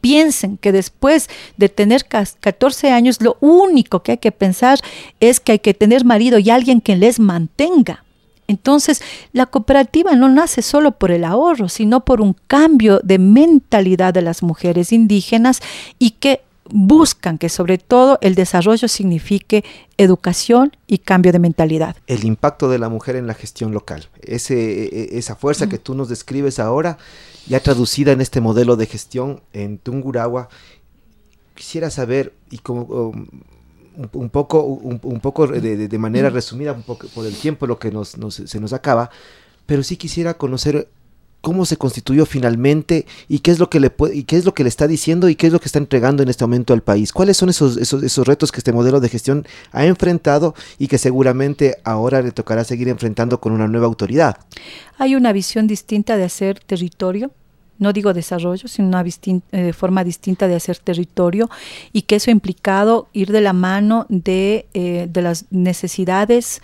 piensen 0.02 0.58
que 0.58 0.72
después 0.72 1.30
de 1.58 1.70
tener 1.70 2.06
14 2.06 2.92
años, 2.92 3.22
lo 3.22 3.38
único 3.42 4.02
que 4.02 4.14
hay 4.14 4.18
que 4.18 4.32
pensar 4.32 4.80
es 5.20 5.40
que 5.40 5.54
hay 5.54 5.60
que 5.60 5.74
tener 5.74 6.06
marido 6.06 6.40
y 6.40 6.50
alguien 6.50 6.82
que 6.82 6.96
les 6.96 7.20
mantenga. 7.20 8.04
Entonces, 8.50 9.02
la 9.32 9.46
cooperativa 9.46 10.16
no 10.16 10.28
nace 10.28 10.64
solo 10.64 10.92
por 10.92 11.12
el 11.12 11.24
ahorro, 11.24 11.70
sino 11.70 12.04
por 12.04 12.20
un 12.20 12.36
cambio 12.48 13.00
de 13.04 13.20
mentalidad 13.20 14.12
de 14.12 14.24
las 14.24 14.42
mujeres 14.42 14.92
indígenas 14.92 15.62
y 16.00 16.12
que 16.12 16.42
buscan 16.72 17.38
que 17.38 17.48
sobre 17.48 17.78
todo 17.78 18.18
el 18.22 18.34
desarrollo 18.34 18.88
signifique 18.88 19.64
educación 19.98 20.76
y 20.88 20.98
cambio 20.98 21.32
de 21.32 21.38
mentalidad. 21.38 21.96
El 22.08 22.26
impacto 22.26 22.70
de 22.70 22.80
la 22.80 22.90
mujer 22.90 23.16
en 23.16 23.28
la 23.28 23.36
gestión 23.36 23.72
local, 23.72 24.10
ese, 24.22 24.56
e, 24.56 24.86
e, 24.86 25.20
esa 25.20 25.36
fuerza 25.36 25.70
que 25.70 25.78
tú 25.78 25.94
nos 25.94 26.10
describes 26.10 26.58
ahora, 26.58 26.98
ya 27.48 27.60
traducida 27.60 28.14
en 28.14 28.22
este 28.22 28.42
modelo 28.42 28.78
de 28.78 28.88
gestión 28.88 29.42
en 29.54 29.78
Tunguragua, 29.78 30.50
quisiera 31.54 31.92
saber 31.92 32.34
y 32.50 32.58
como... 32.58 32.82
Um, 32.82 33.28
un, 34.14 34.30
poco, 34.30 34.64
un, 34.64 35.20
poco 35.20 35.48
de, 35.48 35.98
manera 35.98 36.30
resumida, 36.30 36.72
un 36.72 36.84
poco 36.84 37.08
por 37.08 37.26
el 37.26 37.36
tiempo 37.36 37.68
lo 37.68 37.78
que 37.78 37.92
nos, 37.92 38.16
se 38.30 38.60
nos 38.60 38.74
acaba, 38.74 39.10
pero 39.66 39.84
sí 39.84 39.98
quisiera 39.98 40.36
conocer 40.36 40.88
cómo 41.42 41.66
se 41.66 41.78
constituyó 41.78 42.26
finalmente 42.26 43.06
y 43.28 43.40
qué 43.40 43.52
es 43.52 43.60
lo 43.60 43.70
que 43.70 43.80
le 43.80 43.92
y 44.14 44.24
qué 44.24 44.38
es 44.38 44.46
lo 44.46 44.54
que 44.54 44.64
le 44.64 44.70
está 44.70 44.88
diciendo 44.88 45.30
y 45.30 45.36
qué 45.36 45.48
es 45.48 45.54
lo 45.54 45.60
que 45.60 45.68
está 45.68 45.80
entregando 45.80 46.24
en 46.24 46.30
este 46.30 46.44
momento 46.44 46.74
al 46.74 46.82
país. 46.82 47.14
¿Cuáles 47.14 47.38
son 47.38 47.50
esos, 47.50 47.78
esos, 47.78 48.04
esos 48.04 48.28
retos 48.28 48.52
que 48.52 48.60
este 48.60 48.74
modelo 48.74 49.00
de 49.00 49.10
gestión 49.10 49.46
ha 49.72 49.86
enfrentado 49.86 50.56
y 50.78 50.88
que 50.88 50.98
seguramente 50.98 51.78
ahora 51.84 52.22
le 52.22 52.32
tocará 52.32 52.64
seguir 52.64 52.90
enfrentando 52.90 53.40
con 53.40 53.54
una 53.54 53.68
nueva 53.68 53.88
autoridad? 53.88 54.38
Hay 54.98 55.16
una 55.16 55.32
visión 55.32 55.68
distinta 55.68 56.18
de 56.18 56.24
hacer 56.24 56.60
territorio 56.60 57.32
no 57.80 57.94
digo 57.94 58.14
desarrollo, 58.14 58.68
sino 58.68 58.90
una 58.90 59.04
eh, 59.52 59.74
forma 59.74 60.04
distinta 60.04 60.48
de 60.48 60.56
hacer 60.56 60.78
territorio 60.78 61.50
y 61.92 62.04
que 62.04 62.18
eso 62.18 62.30
ha 62.30 62.34
implicado 62.34 63.08
ir 63.14 63.32
de 63.32 63.42
la 63.42 63.54
mano 63.54 64.06
de, 64.10 64.68
eh, 64.74 65.08
de 65.10 65.22
las 65.22 65.46
necesidades 65.50 66.62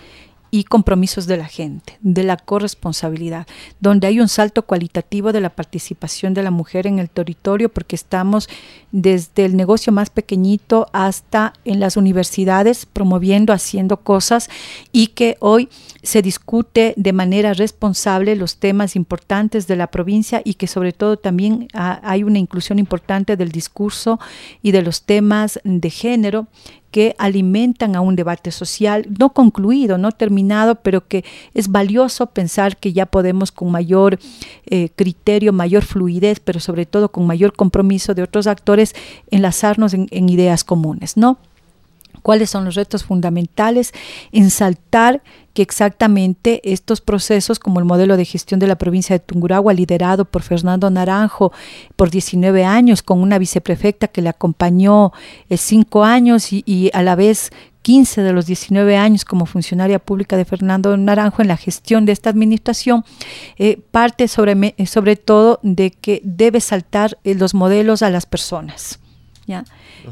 y 0.55 0.63
compromisos 0.63 1.27
de 1.27 1.35
la 1.35 1.47
gente, 1.47 1.97
de 1.99 2.23
la 2.23 2.37
corresponsabilidad, 2.37 3.45
donde 3.81 4.07
hay 4.07 4.21
un 4.21 4.29
salto 4.29 4.61
cualitativo 4.61 5.33
de 5.33 5.41
la 5.41 5.49
participación 5.49 6.33
de 6.33 6.43
la 6.43 6.51
mujer 6.51 6.87
en 6.87 6.99
el 6.99 7.09
territorio, 7.09 7.67
porque 7.67 7.97
estamos 7.97 8.47
desde 8.93 9.43
el 9.43 9.57
negocio 9.57 9.91
más 9.91 10.09
pequeñito 10.09 10.87
hasta 10.93 11.51
en 11.65 11.81
las 11.81 11.97
universidades 11.97 12.85
promoviendo, 12.85 13.51
haciendo 13.51 13.97
cosas 13.97 14.49
y 14.93 15.07
que 15.07 15.35
hoy 15.41 15.67
se 16.03 16.21
discute 16.21 16.93
de 16.95 17.11
manera 17.11 17.53
responsable 17.53 18.37
los 18.37 18.55
temas 18.55 18.95
importantes 18.95 19.67
de 19.67 19.75
la 19.75 19.87
provincia 19.87 20.41
y 20.45 20.53
que 20.53 20.67
sobre 20.67 20.93
todo 20.93 21.17
también 21.17 21.67
hay 21.73 22.23
una 22.23 22.39
inclusión 22.39 22.79
importante 22.79 23.35
del 23.35 23.51
discurso 23.51 24.21
y 24.61 24.71
de 24.71 24.83
los 24.83 25.01
temas 25.01 25.59
de 25.65 25.89
género 25.89 26.47
que 26.95 27.13
alimentan 27.17 27.97
a 27.97 27.99
un 27.99 28.15
debate 28.15 28.51
social 28.51 29.05
no 29.19 29.33
concluido, 29.33 29.97
no 29.97 30.13
terminado, 30.13 30.75
pero 30.75 31.05
que 31.05 31.25
es 31.53 31.67
valioso 31.67 32.27
pensar 32.27 32.77
que 32.77 32.93
ya 32.93 33.05
podemos 33.05 33.51
con 33.51 33.69
mayor 33.69 34.17
eh, 34.65 34.87
criterio, 34.95 35.51
mayor 35.51 35.83
fluidez, 35.83 36.39
pero 36.39 36.61
sobre 36.61 36.85
todo 36.85 37.11
con 37.11 37.27
mayor 37.27 37.51
compromiso 37.51 38.13
de 38.13 38.23
otros 38.23 38.47
actores, 38.47 38.95
enlazarnos 39.29 39.93
en, 39.93 40.07
en 40.09 40.29
ideas 40.29 40.63
comunes, 40.63 41.17
¿no? 41.17 41.37
Cuáles 42.25 42.49
son 42.49 42.65
los 42.65 42.73
retos 42.73 43.03
fundamentales, 43.03 43.93
en 44.31 44.49
saltar 44.49 45.21
que 45.53 45.61
exactamente 45.61 46.59
estos 46.73 46.99
procesos, 46.99 47.59
como 47.59 47.77
el 47.77 47.85
modelo 47.85 48.17
de 48.17 48.25
gestión 48.25 48.59
de 48.59 48.65
la 48.65 48.79
provincia 48.79 49.13
de 49.15 49.19
Tungurahua, 49.19 49.75
liderado 49.75 50.25
por 50.25 50.41
Fernando 50.41 50.89
Naranjo 50.89 51.53
por 51.95 52.09
19 52.09 52.65
años, 52.65 53.03
con 53.03 53.21
una 53.21 53.37
viceprefecta 53.37 54.07
que 54.07 54.23
le 54.23 54.29
acompañó 54.29 55.13
eh, 55.49 55.57
cinco 55.57 56.03
años 56.03 56.51
y, 56.51 56.89
a 56.95 57.03
la 57.03 57.13
vez 57.15 57.51
15 57.83 58.23
de 58.23 58.33
los 58.33 58.47
19 58.47 58.97
años 58.97 59.23
como 59.23 59.45
funcionaria 59.45 59.99
pública 59.99 60.35
de 60.35 60.45
Fernando 60.45 60.97
Naranjo 60.97 61.43
en 61.43 61.47
la 61.47 61.57
gestión 61.57 62.07
de 62.07 62.13
esta 62.13 62.31
administración, 62.31 63.05
eh, 63.59 63.79
parte 63.91 64.27
sobre, 64.27 64.73
sobre 64.87 65.15
todo 65.15 65.59
de 65.61 65.91
que 65.91 66.21
debe 66.23 66.59
saltar 66.59 67.19
eh, 67.23 67.35
los 67.35 67.53
modelos 67.53 68.01
a 68.01 68.09
las 68.09 68.25
personas. 68.25 68.99
¿Ya? 69.47 69.63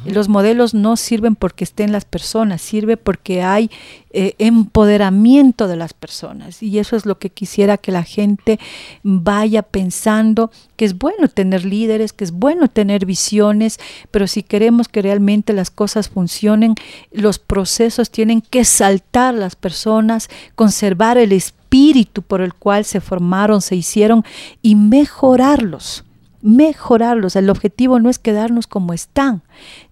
Los 0.05 0.29
modelos 0.29 0.73
no 0.73 0.95
sirven 0.95 1.35
porque 1.35 1.63
estén 1.63 1.91
las 1.91 2.05
personas, 2.05 2.61
sirve 2.61 2.97
porque 2.97 3.41
hay 3.41 3.69
eh, 4.11 4.35
empoderamiento 4.37 5.67
de 5.67 5.75
las 5.75 5.93
personas. 5.93 6.61
Y 6.61 6.77
eso 6.79 6.95
es 6.95 7.05
lo 7.05 7.17
que 7.17 7.29
quisiera 7.29 7.77
que 7.77 7.91
la 7.91 8.03
gente 8.03 8.59
vaya 9.01 9.63
pensando, 9.63 10.51
que 10.75 10.85
es 10.85 10.97
bueno 10.97 11.27
tener 11.27 11.65
líderes, 11.65 12.13
que 12.13 12.23
es 12.23 12.31
bueno 12.31 12.67
tener 12.67 13.05
visiones, 13.05 13.79
pero 14.11 14.27
si 14.27 14.43
queremos 14.43 14.87
que 14.87 15.01
realmente 15.01 15.53
las 15.53 15.71
cosas 15.71 16.09
funcionen, 16.09 16.75
los 17.11 17.39
procesos 17.39 18.11
tienen 18.11 18.41
que 18.41 18.65
saltar 18.65 19.33
las 19.33 19.55
personas, 19.55 20.29
conservar 20.55 21.17
el 21.17 21.31
espíritu 21.31 22.21
por 22.21 22.41
el 22.41 22.53
cual 22.53 22.85
se 22.85 23.01
formaron, 23.01 23.61
se 23.61 23.75
hicieron 23.75 24.23
y 24.61 24.75
mejorarlos 24.75 26.03
mejorarlos. 26.43 27.35
El 27.35 27.49
objetivo 27.49 27.99
no 27.99 28.09
es 28.09 28.19
quedarnos 28.19 28.67
como 28.67 28.93
están, 28.93 29.41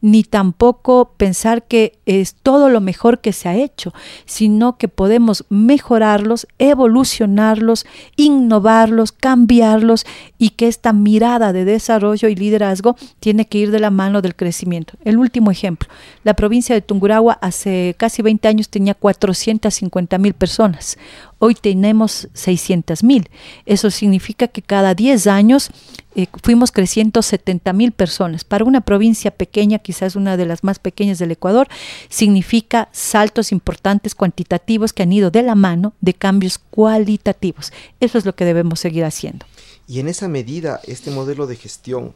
ni 0.01 0.24
tampoco 0.24 1.14
pensar 1.18 1.64
que 1.64 1.99
es 2.05 2.36
todo 2.36 2.70
lo 2.70 2.82
mejor 2.82 3.22
que 3.22 3.34
se 3.34 3.49
ha 3.49 3.55
hecho, 3.55 3.93
sino 4.26 4.78
que 4.78 4.88
podemos 4.88 5.45
mejorarlos, 5.49 6.47
evolucionarlos, 6.59 7.86
innovarlos, 8.16 9.12
cambiarlos 9.12 10.05
y 10.38 10.49
que 10.51 10.68
esta 10.68 10.93
mirada 10.93 11.53
de 11.53 11.66
desarrollo 11.66 12.28
y 12.28 12.36
liderazgo 12.36 12.95
tiene 13.20 13.45
que 13.45 13.59
ir 13.59 13.72
de 13.72 13.80
la 13.80 13.91
mano 13.91 14.22
del 14.22 14.36
crecimiento. 14.36 14.93
El 15.03 15.18
último 15.18 15.51
ejemplo, 15.51 15.89
la 16.24 16.34
provincia 16.34 16.76
de 16.76 16.82
Tungurahua 16.82 17.34
hace 17.41 17.95
casi 17.97 18.22
20 18.22 18.47
años 18.47 18.70
tenía 18.70 18.93
450 18.93 20.18
mil 20.18 20.34
personas. 20.34 20.97
Hoy 21.43 21.55
tenemos 21.55 22.28
600 22.34 23.03
mil. 23.03 23.28
Eso 23.66 23.89
significa 23.89 24.47
que 24.47 24.62
cada 24.62 24.93
10 24.93 25.26
años 25.26 25.72
eh, 26.16 26.28
fuimos 26.43 26.72
creciendo 26.72 27.22
70 27.22 27.74
mil 27.74 27.91
personas. 27.93 28.43
Para 28.43 28.66
una 28.66 28.82
provincia 28.82 29.32
pequeña, 29.32 29.51
quizás 29.52 30.16
una 30.16 30.38
de 30.38 30.45
las 30.45 30.64
más 30.64 30.80
pequeñas 30.80 31.20
del 31.20 31.32
Ecuador, 31.32 31.68
significa 32.10 32.89
saltos 32.91 33.52
importantes 33.52 34.16
cuantitativos 34.16 34.93
que 34.93 35.04
han 35.04 35.14
ido 35.14 35.32
de 35.32 35.43
la 35.43 35.56
mano 35.56 35.93
de 36.02 36.14
cambios 36.14 36.58
cualitativos. 36.58 37.72
Eso 37.99 38.18
es 38.18 38.26
lo 38.26 38.36
que 38.36 38.45
debemos 38.45 38.80
seguir 38.80 39.06
haciendo. 39.06 39.45
Y 39.88 39.99
en 39.99 40.08
esa 40.08 40.28
medida, 40.28 40.80
este 40.88 41.12
modelo 41.12 41.47
de 41.47 41.56
gestión 41.56 42.14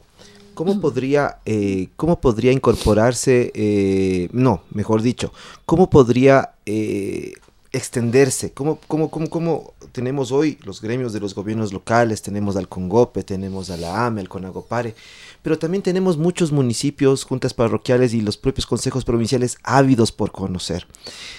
¿cómo 0.56 0.80
podría, 0.80 1.36
eh, 1.44 1.88
cómo 1.96 2.18
podría 2.18 2.50
incorporarse, 2.50 3.52
eh, 3.54 4.28
no, 4.32 4.62
mejor 4.70 5.02
dicho, 5.02 5.32
cómo 5.66 5.90
podría 5.90 6.54
eh, 6.64 7.34
extenderse? 7.76 8.52
¿Cómo, 8.52 8.78
cómo, 8.88 9.10
cómo, 9.10 9.28
cómo 9.28 9.74
tenemos 9.92 10.32
hoy 10.32 10.58
los 10.64 10.80
gremios 10.80 11.12
de 11.12 11.20
los 11.20 11.34
gobiernos 11.34 11.72
locales? 11.72 12.22
Tenemos 12.22 12.56
al 12.56 12.68
Congope, 12.68 13.22
tenemos 13.22 13.70
a 13.70 13.76
la 13.76 14.06
AME, 14.06 14.22
al 14.22 14.28
CONAGOPARE, 14.28 14.94
pero 15.42 15.58
también 15.58 15.82
tenemos 15.82 16.16
muchos 16.16 16.52
municipios, 16.52 17.24
juntas 17.24 17.54
parroquiales 17.54 18.14
y 18.14 18.22
los 18.22 18.36
propios 18.36 18.66
consejos 18.66 19.04
provinciales 19.04 19.58
ávidos 19.62 20.10
por 20.10 20.32
conocer. 20.32 20.86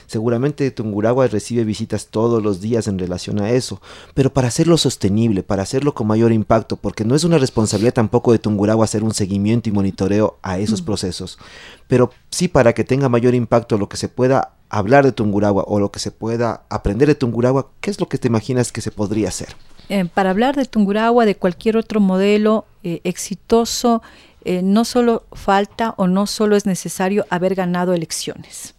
Seguramente 0.05 0.69
Tunguragua 0.71 1.27
recibe 1.27 1.63
visitas 1.63 2.07
todos 2.07 2.41
los 2.43 2.61
días 2.61 2.88
en 2.88 2.99
relación 2.99 3.41
a 3.41 3.51
eso, 3.51 3.81
pero 4.13 4.31
para 4.31 4.47
hacerlo 4.47 4.77
sostenible, 4.77 5.43
para 5.43 5.63
hacerlo 5.63 5.93
con 5.93 6.07
mayor 6.07 6.31
impacto, 6.31 6.77
porque 6.77 7.03
no 7.03 7.15
es 7.15 7.23
una 7.23 7.39
responsabilidad 7.39 7.93
tampoco 7.93 8.31
de 8.31 8.39
Tunguragua 8.39 8.85
hacer 8.85 9.03
un 9.03 9.13
seguimiento 9.13 9.69
y 9.69 9.71
monitoreo 9.73 10.38
a 10.43 10.59
esos 10.59 10.81
procesos, 10.81 11.39
pero 11.88 12.11
sí 12.29 12.47
para 12.47 12.73
que 12.73 12.83
tenga 12.83 13.09
mayor 13.09 13.33
impacto 13.33 13.77
lo 13.77 13.89
que 13.89 13.97
se 13.97 14.07
pueda 14.07 14.57
hablar 14.70 15.05
de 15.05 15.11
Tunguragua 15.11 15.63
o 15.68 15.80
lo 15.80 15.91
que 15.91 15.99
se 15.99 16.11
pueda 16.11 16.63
aprender 16.70 17.07
de 17.07 17.15
Tunguragua, 17.15 17.70
¿qué 17.82 17.89
es 17.89 17.99
lo 17.99 18.07
que 18.07 18.18
te 18.18 18.28
imaginas 18.28 18.72
que 18.72 18.82
se 18.82 18.91
podría 18.91 19.30
hacer? 19.30 19.49
Eh, 19.89 20.05
para 20.05 20.32
hablar 20.32 20.55
de 20.55 20.65
Tunguragua, 20.65 21.26
de 21.26 21.36
cualquier 21.36 21.78
otro 21.78 21.99
modelo 21.99 22.65
eh, 22.84 22.99
exitoso, 23.03 24.01
eh, 24.43 24.61
no 24.61 24.86
solo 24.86 25.24
falta 25.32 25.93
o 25.97 26.07
no 26.07 26.28
solo 26.28 26.55
es 26.55 26.65
necesario 26.65 27.26
haber 27.30 27.55
ganado 27.55 27.93
elecciones. 27.93 28.76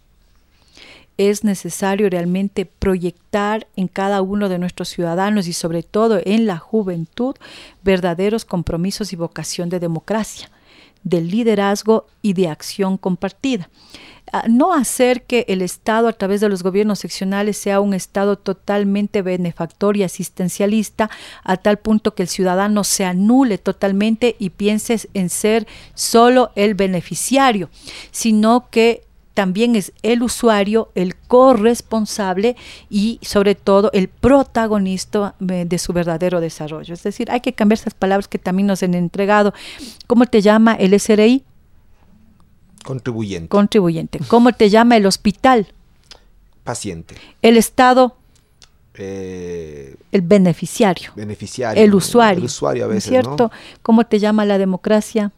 Es 1.17 1.43
necesario 1.43 2.09
realmente 2.09 2.65
proyectar 2.65 3.67
en 3.75 3.87
cada 3.87 4.21
uno 4.21 4.47
de 4.47 4.57
nuestros 4.57 4.89
ciudadanos 4.89 5.47
y 5.47 5.53
sobre 5.53 5.83
todo 5.83 6.21
en 6.23 6.45
la 6.45 6.57
juventud 6.57 7.35
verdaderos 7.83 8.45
compromisos 8.45 9.11
y 9.11 9.17
vocación 9.17 9.67
de 9.69 9.81
democracia, 9.81 10.49
de 11.03 11.21
liderazgo 11.21 12.05
y 12.21 12.33
de 12.33 12.47
acción 12.47 12.97
compartida 12.97 13.69
no 14.47 14.73
hacer 14.73 15.23
que 15.23 15.45
el 15.47 15.61
Estado 15.61 16.07
a 16.07 16.13
través 16.13 16.41
de 16.41 16.49
los 16.49 16.63
gobiernos 16.63 16.99
seccionales 16.99 17.57
sea 17.57 17.79
un 17.79 17.93
Estado 17.93 18.37
totalmente 18.37 19.21
benefactor 19.21 19.97
y 19.97 20.03
asistencialista 20.03 21.09
a 21.43 21.57
tal 21.57 21.77
punto 21.77 22.15
que 22.15 22.23
el 22.23 22.29
ciudadano 22.29 22.83
se 22.83 23.05
anule 23.05 23.57
totalmente 23.57 24.35
y 24.39 24.51
piense 24.51 24.99
en 25.13 25.29
ser 25.29 25.67
solo 25.93 26.51
el 26.55 26.75
beneficiario, 26.75 27.69
sino 28.11 28.69
que 28.69 29.03
también 29.33 29.77
es 29.77 29.93
el 30.01 30.21
usuario, 30.21 30.91
el 30.95 31.15
corresponsable 31.15 32.57
y 32.89 33.19
sobre 33.21 33.55
todo 33.55 33.89
el 33.93 34.09
protagonista 34.09 35.33
de 35.39 35.77
su 35.77 35.93
verdadero 35.93 36.41
desarrollo. 36.41 36.93
Es 36.93 37.03
decir, 37.03 37.31
hay 37.31 37.39
que 37.39 37.53
cambiar 37.53 37.79
esas 37.79 37.93
palabras 37.93 38.27
que 38.27 38.37
también 38.37 38.67
nos 38.67 38.83
han 38.83 38.95
entregado. 38.95 39.53
¿Cómo 40.07 40.25
te 40.25 40.41
llama 40.41 40.73
el 40.73 40.99
SRI? 40.99 41.45
Contribuyente. 42.89 43.49
Contribuyente. 43.49 44.19
¿Cómo 44.27 44.51
te 44.51 44.67
llama 44.71 44.97
el 44.97 45.05
hospital? 45.05 45.67
Paciente. 46.63 47.13
El 47.43 47.55
Estado. 47.55 48.15
Eh, 48.95 49.95
el 50.11 50.21
beneficiario. 50.21 51.11
Beneficiario. 51.15 51.83
El 51.83 51.93
usuario. 51.93 52.39
El 52.39 52.45
usuario 52.45 52.85
a 52.85 52.87
veces. 52.87 53.03
¿Cierto? 53.03 53.51
¿Cómo 53.83 54.07
te 54.07 54.17
llama 54.17 54.43
la 54.43 54.57
democracia? 54.57 55.31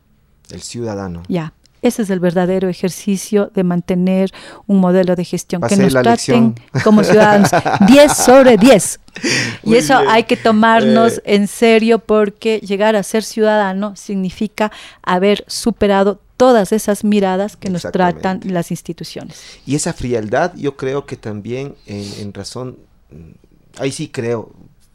El 0.49 0.62
ciudadano. 0.62 1.24
Ya. 1.28 1.52
Ese 1.82 2.04
es 2.04 2.10
el 2.10 2.20
verdadero 2.20 2.70
ejercicio 2.70 3.52
de 3.54 3.64
mantener 3.64 4.32
un 4.68 4.80
modelo 4.80 5.16
de 5.16 5.26
gestión 5.26 5.62
que 5.62 5.76
nos 5.78 5.94
traten 5.94 6.56
como 6.84 7.04
ciudadanos 7.04 7.50
10 7.88 8.18
sobre 8.18 8.58
10. 8.58 9.00
y 9.64 9.76
eso 9.76 9.98
hay 10.08 10.24
que 10.24 10.38
tomarnos 10.38 11.18
eh. 11.18 11.36
en 11.36 11.48
serio 11.48 12.00
porque 12.00 12.60
llegar 12.60 12.96
a 12.96 13.04
ser 13.04 13.24
ciudadano 13.24 13.96
significa 13.96 14.72
haber 15.02 15.44
superado 15.48 16.20
todas 16.42 16.72
esas 16.72 17.04
miradas 17.04 17.56
que 17.56 17.70
nos 17.70 17.84
tratan 17.84 18.40
las 18.46 18.72
instituciones. 18.72 19.60
Y 19.64 19.76
esa 19.76 19.94
frialdad 19.94 20.54
yo 20.56 20.76
creo 20.76 21.06
que 21.06 21.16
también 21.16 21.76
en, 21.86 22.34
razón, 22.34 22.80
ahí 23.78 23.92
sí 23.92 24.08
creo, 24.08 24.52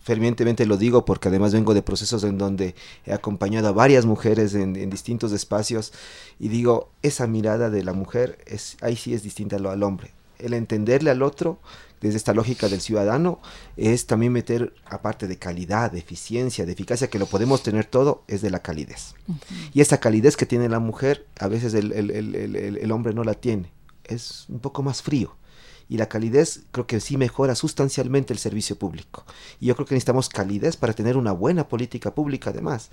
fervientemente 0.07 0.67
lo 0.67 0.77
digo 0.77 1.05
porque 1.05 1.27
además 1.27 1.53
vengo 1.53 1.75
de 1.75 1.83
procesos 1.83 2.23
en 2.23 2.39
donde 2.39 2.77
he 3.07 3.13
acompañado 3.13 3.67
a 3.67 3.73
varias 3.73 4.07
mujeres 4.07 4.55
en, 4.55 4.73
distintos 4.89 5.33
espacios 5.33 5.93
y 6.39 6.47
digo, 6.47 6.91
esa 7.03 7.27
mirada 7.27 7.71
de 7.71 7.83
la 7.83 7.93
mujer 7.93 8.39
es, 8.47 8.77
ahí 8.83 8.95
sí 8.95 9.15
es 9.15 9.25
distinta 9.25 9.57
al 9.57 9.83
hombre. 9.83 10.13
El 10.39 10.55
entenderle 10.55 11.11
al 11.11 11.23
otro 11.23 11.59
desde 12.01 12.19
esta 12.19 12.35
lógica 12.35 12.69
del 12.69 12.81
ciudadano, 12.83 13.41
es 13.77 14.07
también 14.07 14.33
meter, 14.33 14.75
aparte 14.85 15.27
de 15.27 15.39
calidad, 15.39 15.91
de 15.91 15.99
eficiencia, 15.99 16.67
de 16.67 16.73
eficacia, 16.73 17.09
que 17.09 17.19
lo 17.19 17.27
podemos 17.27 17.65
tener 17.65 17.87
todo, 17.87 18.23
es 18.29 18.43
de 18.43 18.51
la 18.51 18.61
calidez. 18.61 19.15
Y 19.73 19.81
esa 19.81 19.99
calidez 19.99 20.37
que 20.37 20.47
tiene 20.47 20.69
la 20.69 20.79
mujer, 20.79 21.27
a 21.41 21.49
veces 21.49 21.75
el, 21.75 21.93
el 21.93 22.93
hombre 22.93 23.13
no 23.13 23.25
la 23.25 23.35
tiene. 23.35 23.73
Es 24.05 24.45
un 24.51 24.61
poco 24.61 24.83
más 24.85 25.03
frío 25.03 25.35
y 25.89 25.99
la 25.99 26.09
calidez 26.09 26.63
creo 26.73 26.87
que 26.87 27.01
sí 27.01 27.17
mejora 27.17 27.55
sustancialmente 27.55 28.33
el 28.33 28.39
servicio 28.39 28.77
público. 28.77 29.25
Y 29.61 29.67
yo 29.67 29.75
creo 29.77 29.87
que 29.87 29.95
necesitamos 29.95 30.29
calidez 30.29 30.77
para 30.77 30.93
tener 30.93 31.17
una 31.17 31.33
buena 31.33 31.69
política 31.69 32.15
pública 32.15 32.51
además. 32.51 32.91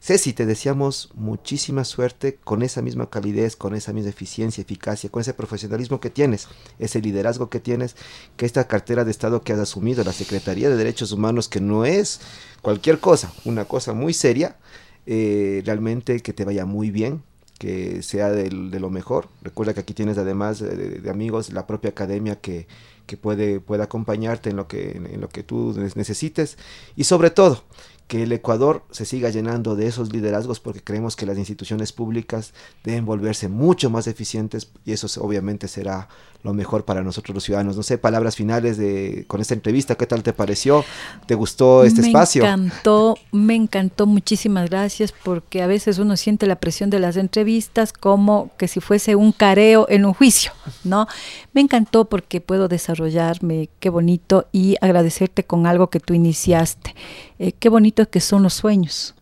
Ceci, 0.00 0.34
te 0.34 0.44
deseamos 0.44 1.10
muchísima 1.14 1.84
suerte 1.84 2.38
con 2.44 2.62
esa 2.62 2.82
misma 2.82 3.08
calidez, 3.08 3.56
con 3.56 3.74
esa 3.74 3.94
misma 3.94 4.10
eficiencia, 4.10 4.60
eficacia, 4.60 5.08
con 5.10 5.22
ese 5.22 5.32
profesionalismo 5.32 6.00
que 6.00 6.10
tienes, 6.10 6.48
ese 6.78 7.00
liderazgo 7.00 7.48
que 7.48 7.60
tienes, 7.60 7.96
que 8.36 8.44
esta 8.44 8.68
cartera 8.68 9.04
de 9.04 9.10
Estado 9.10 9.40
que 9.40 9.54
has 9.54 9.58
asumido, 9.58 10.04
la 10.04 10.12
Secretaría 10.12 10.68
de 10.68 10.76
Derechos 10.76 11.12
Humanos, 11.12 11.48
que 11.48 11.60
no 11.60 11.86
es 11.86 12.20
cualquier 12.60 13.00
cosa, 13.00 13.32
una 13.46 13.64
cosa 13.64 13.94
muy 13.94 14.12
seria, 14.12 14.58
eh, 15.06 15.62
realmente 15.64 16.20
que 16.20 16.34
te 16.34 16.44
vaya 16.44 16.66
muy 16.66 16.90
bien, 16.90 17.22
que 17.58 18.02
sea 18.02 18.30
de, 18.30 18.50
lo 18.50 18.90
mejor. 18.90 19.28
Recuerda 19.42 19.74
que 19.74 19.80
aquí 19.80 19.94
tienes 19.94 20.18
además 20.18 20.58
de, 20.58 21.08
amigos 21.10 21.52
la 21.52 21.66
propia 21.66 21.90
academia 21.90 22.40
que, 22.40 22.66
que 23.06 23.16
puede, 23.16 23.62
acompañarte 23.82 24.50
en 24.50 24.56
lo 24.56 24.66
que, 24.66 24.92
en 24.92 25.20
lo 25.20 25.28
que 25.28 25.42
tú 25.42 25.74
necesites 25.94 26.58
y 26.96 27.04
sobre 27.04 27.30
todo 27.30 27.62
que 28.06 28.22
el 28.22 28.32
Ecuador 28.32 28.82
se 28.90 29.06
siga 29.06 29.30
llenando 29.30 29.76
de 29.76 29.86
esos 29.86 30.12
liderazgos 30.12 30.60
porque 30.60 30.82
creemos 30.82 31.16
que 31.16 31.26
las 31.26 31.38
instituciones 31.38 31.92
públicas 31.92 32.52
deben 32.82 33.06
volverse 33.06 33.48
mucho 33.48 33.88
más 33.90 34.06
eficientes 34.06 34.70
y 34.84 34.92
eso 34.92 35.08
obviamente 35.22 35.68
será 35.68 36.08
lo 36.42 36.52
mejor 36.52 36.84
para 36.84 37.02
nosotros 37.02 37.34
los 37.34 37.44
ciudadanos. 37.44 37.76
No 37.76 37.82
sé, 37.82 37.96
palabras 37.96 38.36
finales 38.36 38.76
de 38.76 39.24
con 39.26 39.40
esta 39.40 39.54
entrevista, 39.54 39.94
¿qué 39.94 40.06
tal 40.06 40.22
te 40.22 40.34
pareció? 40.34 40.84
¿Te 41.26 41.34
gustó 41.34 41.84
este 41.84 42.02
espacio? 42.02 42.42
Me 42.42 42.50
encantó, 42.50 43.18
me 43.32 43.54
encantó, 43.54 44.06
muchísimas 44.06 44.68
gracias 44.68 45.12
porque 45.24 45.62
a 45.62 45.66
veces 45.66 45.98
uno 45.98 46.18
siente 46.18 46.46
la 46.46 46.56
presión 46.56 46.90
de 46.90 47.00
las 47.00 47.16
entrevistas 47.16 47.94
como 47.94 48.50
que 48.58 48.68
si 48.68 48.80
fuese 48.80 49.16
un 49.16 49.32
careo 49.32 49.86
en 49.88 50.04
un 50.04 50.12
juicio, 50.12 50.52
¿no? 50.84 51.08
Me 51.54 51.62
encantó 51.62 52.04
porque 52.04 52.42
puedo 52.42 52.68
desarrollarme, 52.68 53.70
qué 53.80 53.88
bonito 53.88 54.46
y 54.52 54.76
agradecerte 54.82 55.44
con 55.44 55.66
algo 55.66 55.88
que 55.88 56.00
tú 56.00 56.12
iniciaste. 56.12 56.94
Eh, 57.38 57.52
qué 57.58 57.68
bonito 57.68 58.08
que 58.08 58.20
son 58.20 58.42
los 58.42 58.54
sueños, 58.54 59.14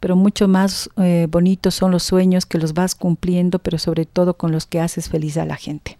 pero 0.00 0.16
mucho 0.16 0.48
más 0.48 0.88
eh, 0.96 1.26
bonitos 1.30 1.74
son 1.74 1.90
los 1.90 2.02
sueños 2.02 2.46
que 2.46 2.58
los 2.58 2.74
vas 2.74 2.94
cumpliendo, 2.94 3.58
pero 3.58 3.78
sobre 3.78 4.06
todo 4.06 4.34
con 4.34 4.52
los 4.52 4.66
que 4.66 4.80
haces 4.80 5.08
feliz 5.08 5.36
a 5.36 5.44
la 5.44 5.56
gente. 5.56 5.98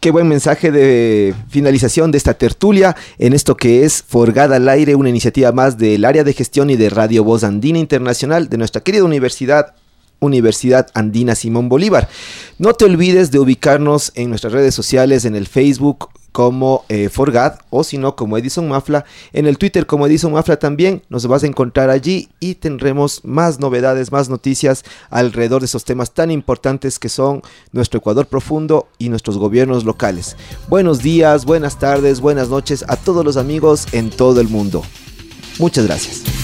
Qué 0.00 0.10
buen 0.10 0.28
mensaje 0.28 0.70
de 0.70 1.34
finalización 1.48 2.10
de 2.10 2.18
esta 2.18 2.34
tertulia 2.34 2.96
en 3.18 3.32
esto 3.32 3.56
que 3.56 3.84
es 3.84 4.02
Forgada 4.02 4.56
al 4.56 4.68
Aire, 4.68 4.94
una 4.96 5.08
iniciativa 5.08 5.52
más 5.52 5.78
del 5.78 6.04
área 6.04 6.24
de 6.24 6.32
gestión 6.32 6.70
y 6.70 6.76
de 6.76 6.90
Radio 6.90 7.24
Voz 7.24 7.44
Andina 7.44 7.78
Internacional 7.78 8.48
de 8.48 8.58
nuestra 8.58 8.82
querida 8.82 9.04
Universidad 9.04 9.74
Universidad 10.20 10.88
Andina 10.94 11.34
Simón 11.34 11.68
Bolívar. 11.68 12.08
No 12.58 12.72
te 12.74 12.84
olvides 12.84 13.30
de 13.30 13.38
ubicarnos 13.38 14.12
en 14.14 14.30
nuestras 14.30 14.52
redes 14.52 14.74
sociales, 14.74 15.24
en 15.24 15.36
el 15.36 15.46
Facebook 15.46 16.08
como 16.34 16.84
eh, 16.88 17.10
Forgad 17.10 17.60
o 17.70 17.84
si 17.84 17.96
no 17.96 18.16
como 18.16 18.36
Edison 18.36 18.68
Mafla. 18.68 19.04
En 19.32 19.46
el 19.46 19.56
Twitter 19.56 19.86
como 19.86 20.08
Edison 20.08 20.32
Mafla 20.32 20.58
también 20.58 21.04
nos 21.08 21.28
vas 21.28 21.44
a 21.44 21.46
encontrar 21.46 21.90
allí 21.90 22.28
y 22.40 22.56
tendremos 22.56 23.20
más 23.24 23.60
novedades, 23.60 24.10
más 24.10 24.28
noticias 24.28 24.82
alrededor 25.10 25.60
de 25.60 25.66
esos 25.66 25.84
temas 25.84 26.10
tan 26.10 26.32
importantes 26.32 26.98
que 26.98 27.08
son 27.08 27.42
nuestro 27.70 27.98
Ecuador 27.98 28.26
profundo 28.26 28.88
y 28.98 29.10
nuestros 29.10 29.38
gobiernos 29.38 29.84
locales. 29.84 30.36
Buenos 30.68 31.04
días, 31.04 31.44
buenas 31.44 31.78
tardes, 31.78 32.20
buenas 32.20 32.48
noches 32.48 32.84
a 32.88 32.96
todos 32.96 33.24
los 33.24 33.36
amigos 33.36 33.86
en 33.92 34.10
todo 34.10 34.40
el 34.40 34.48
mundo. 34.48 34.82
Muchas 35.60 35.86
gracias. 35.86 36.43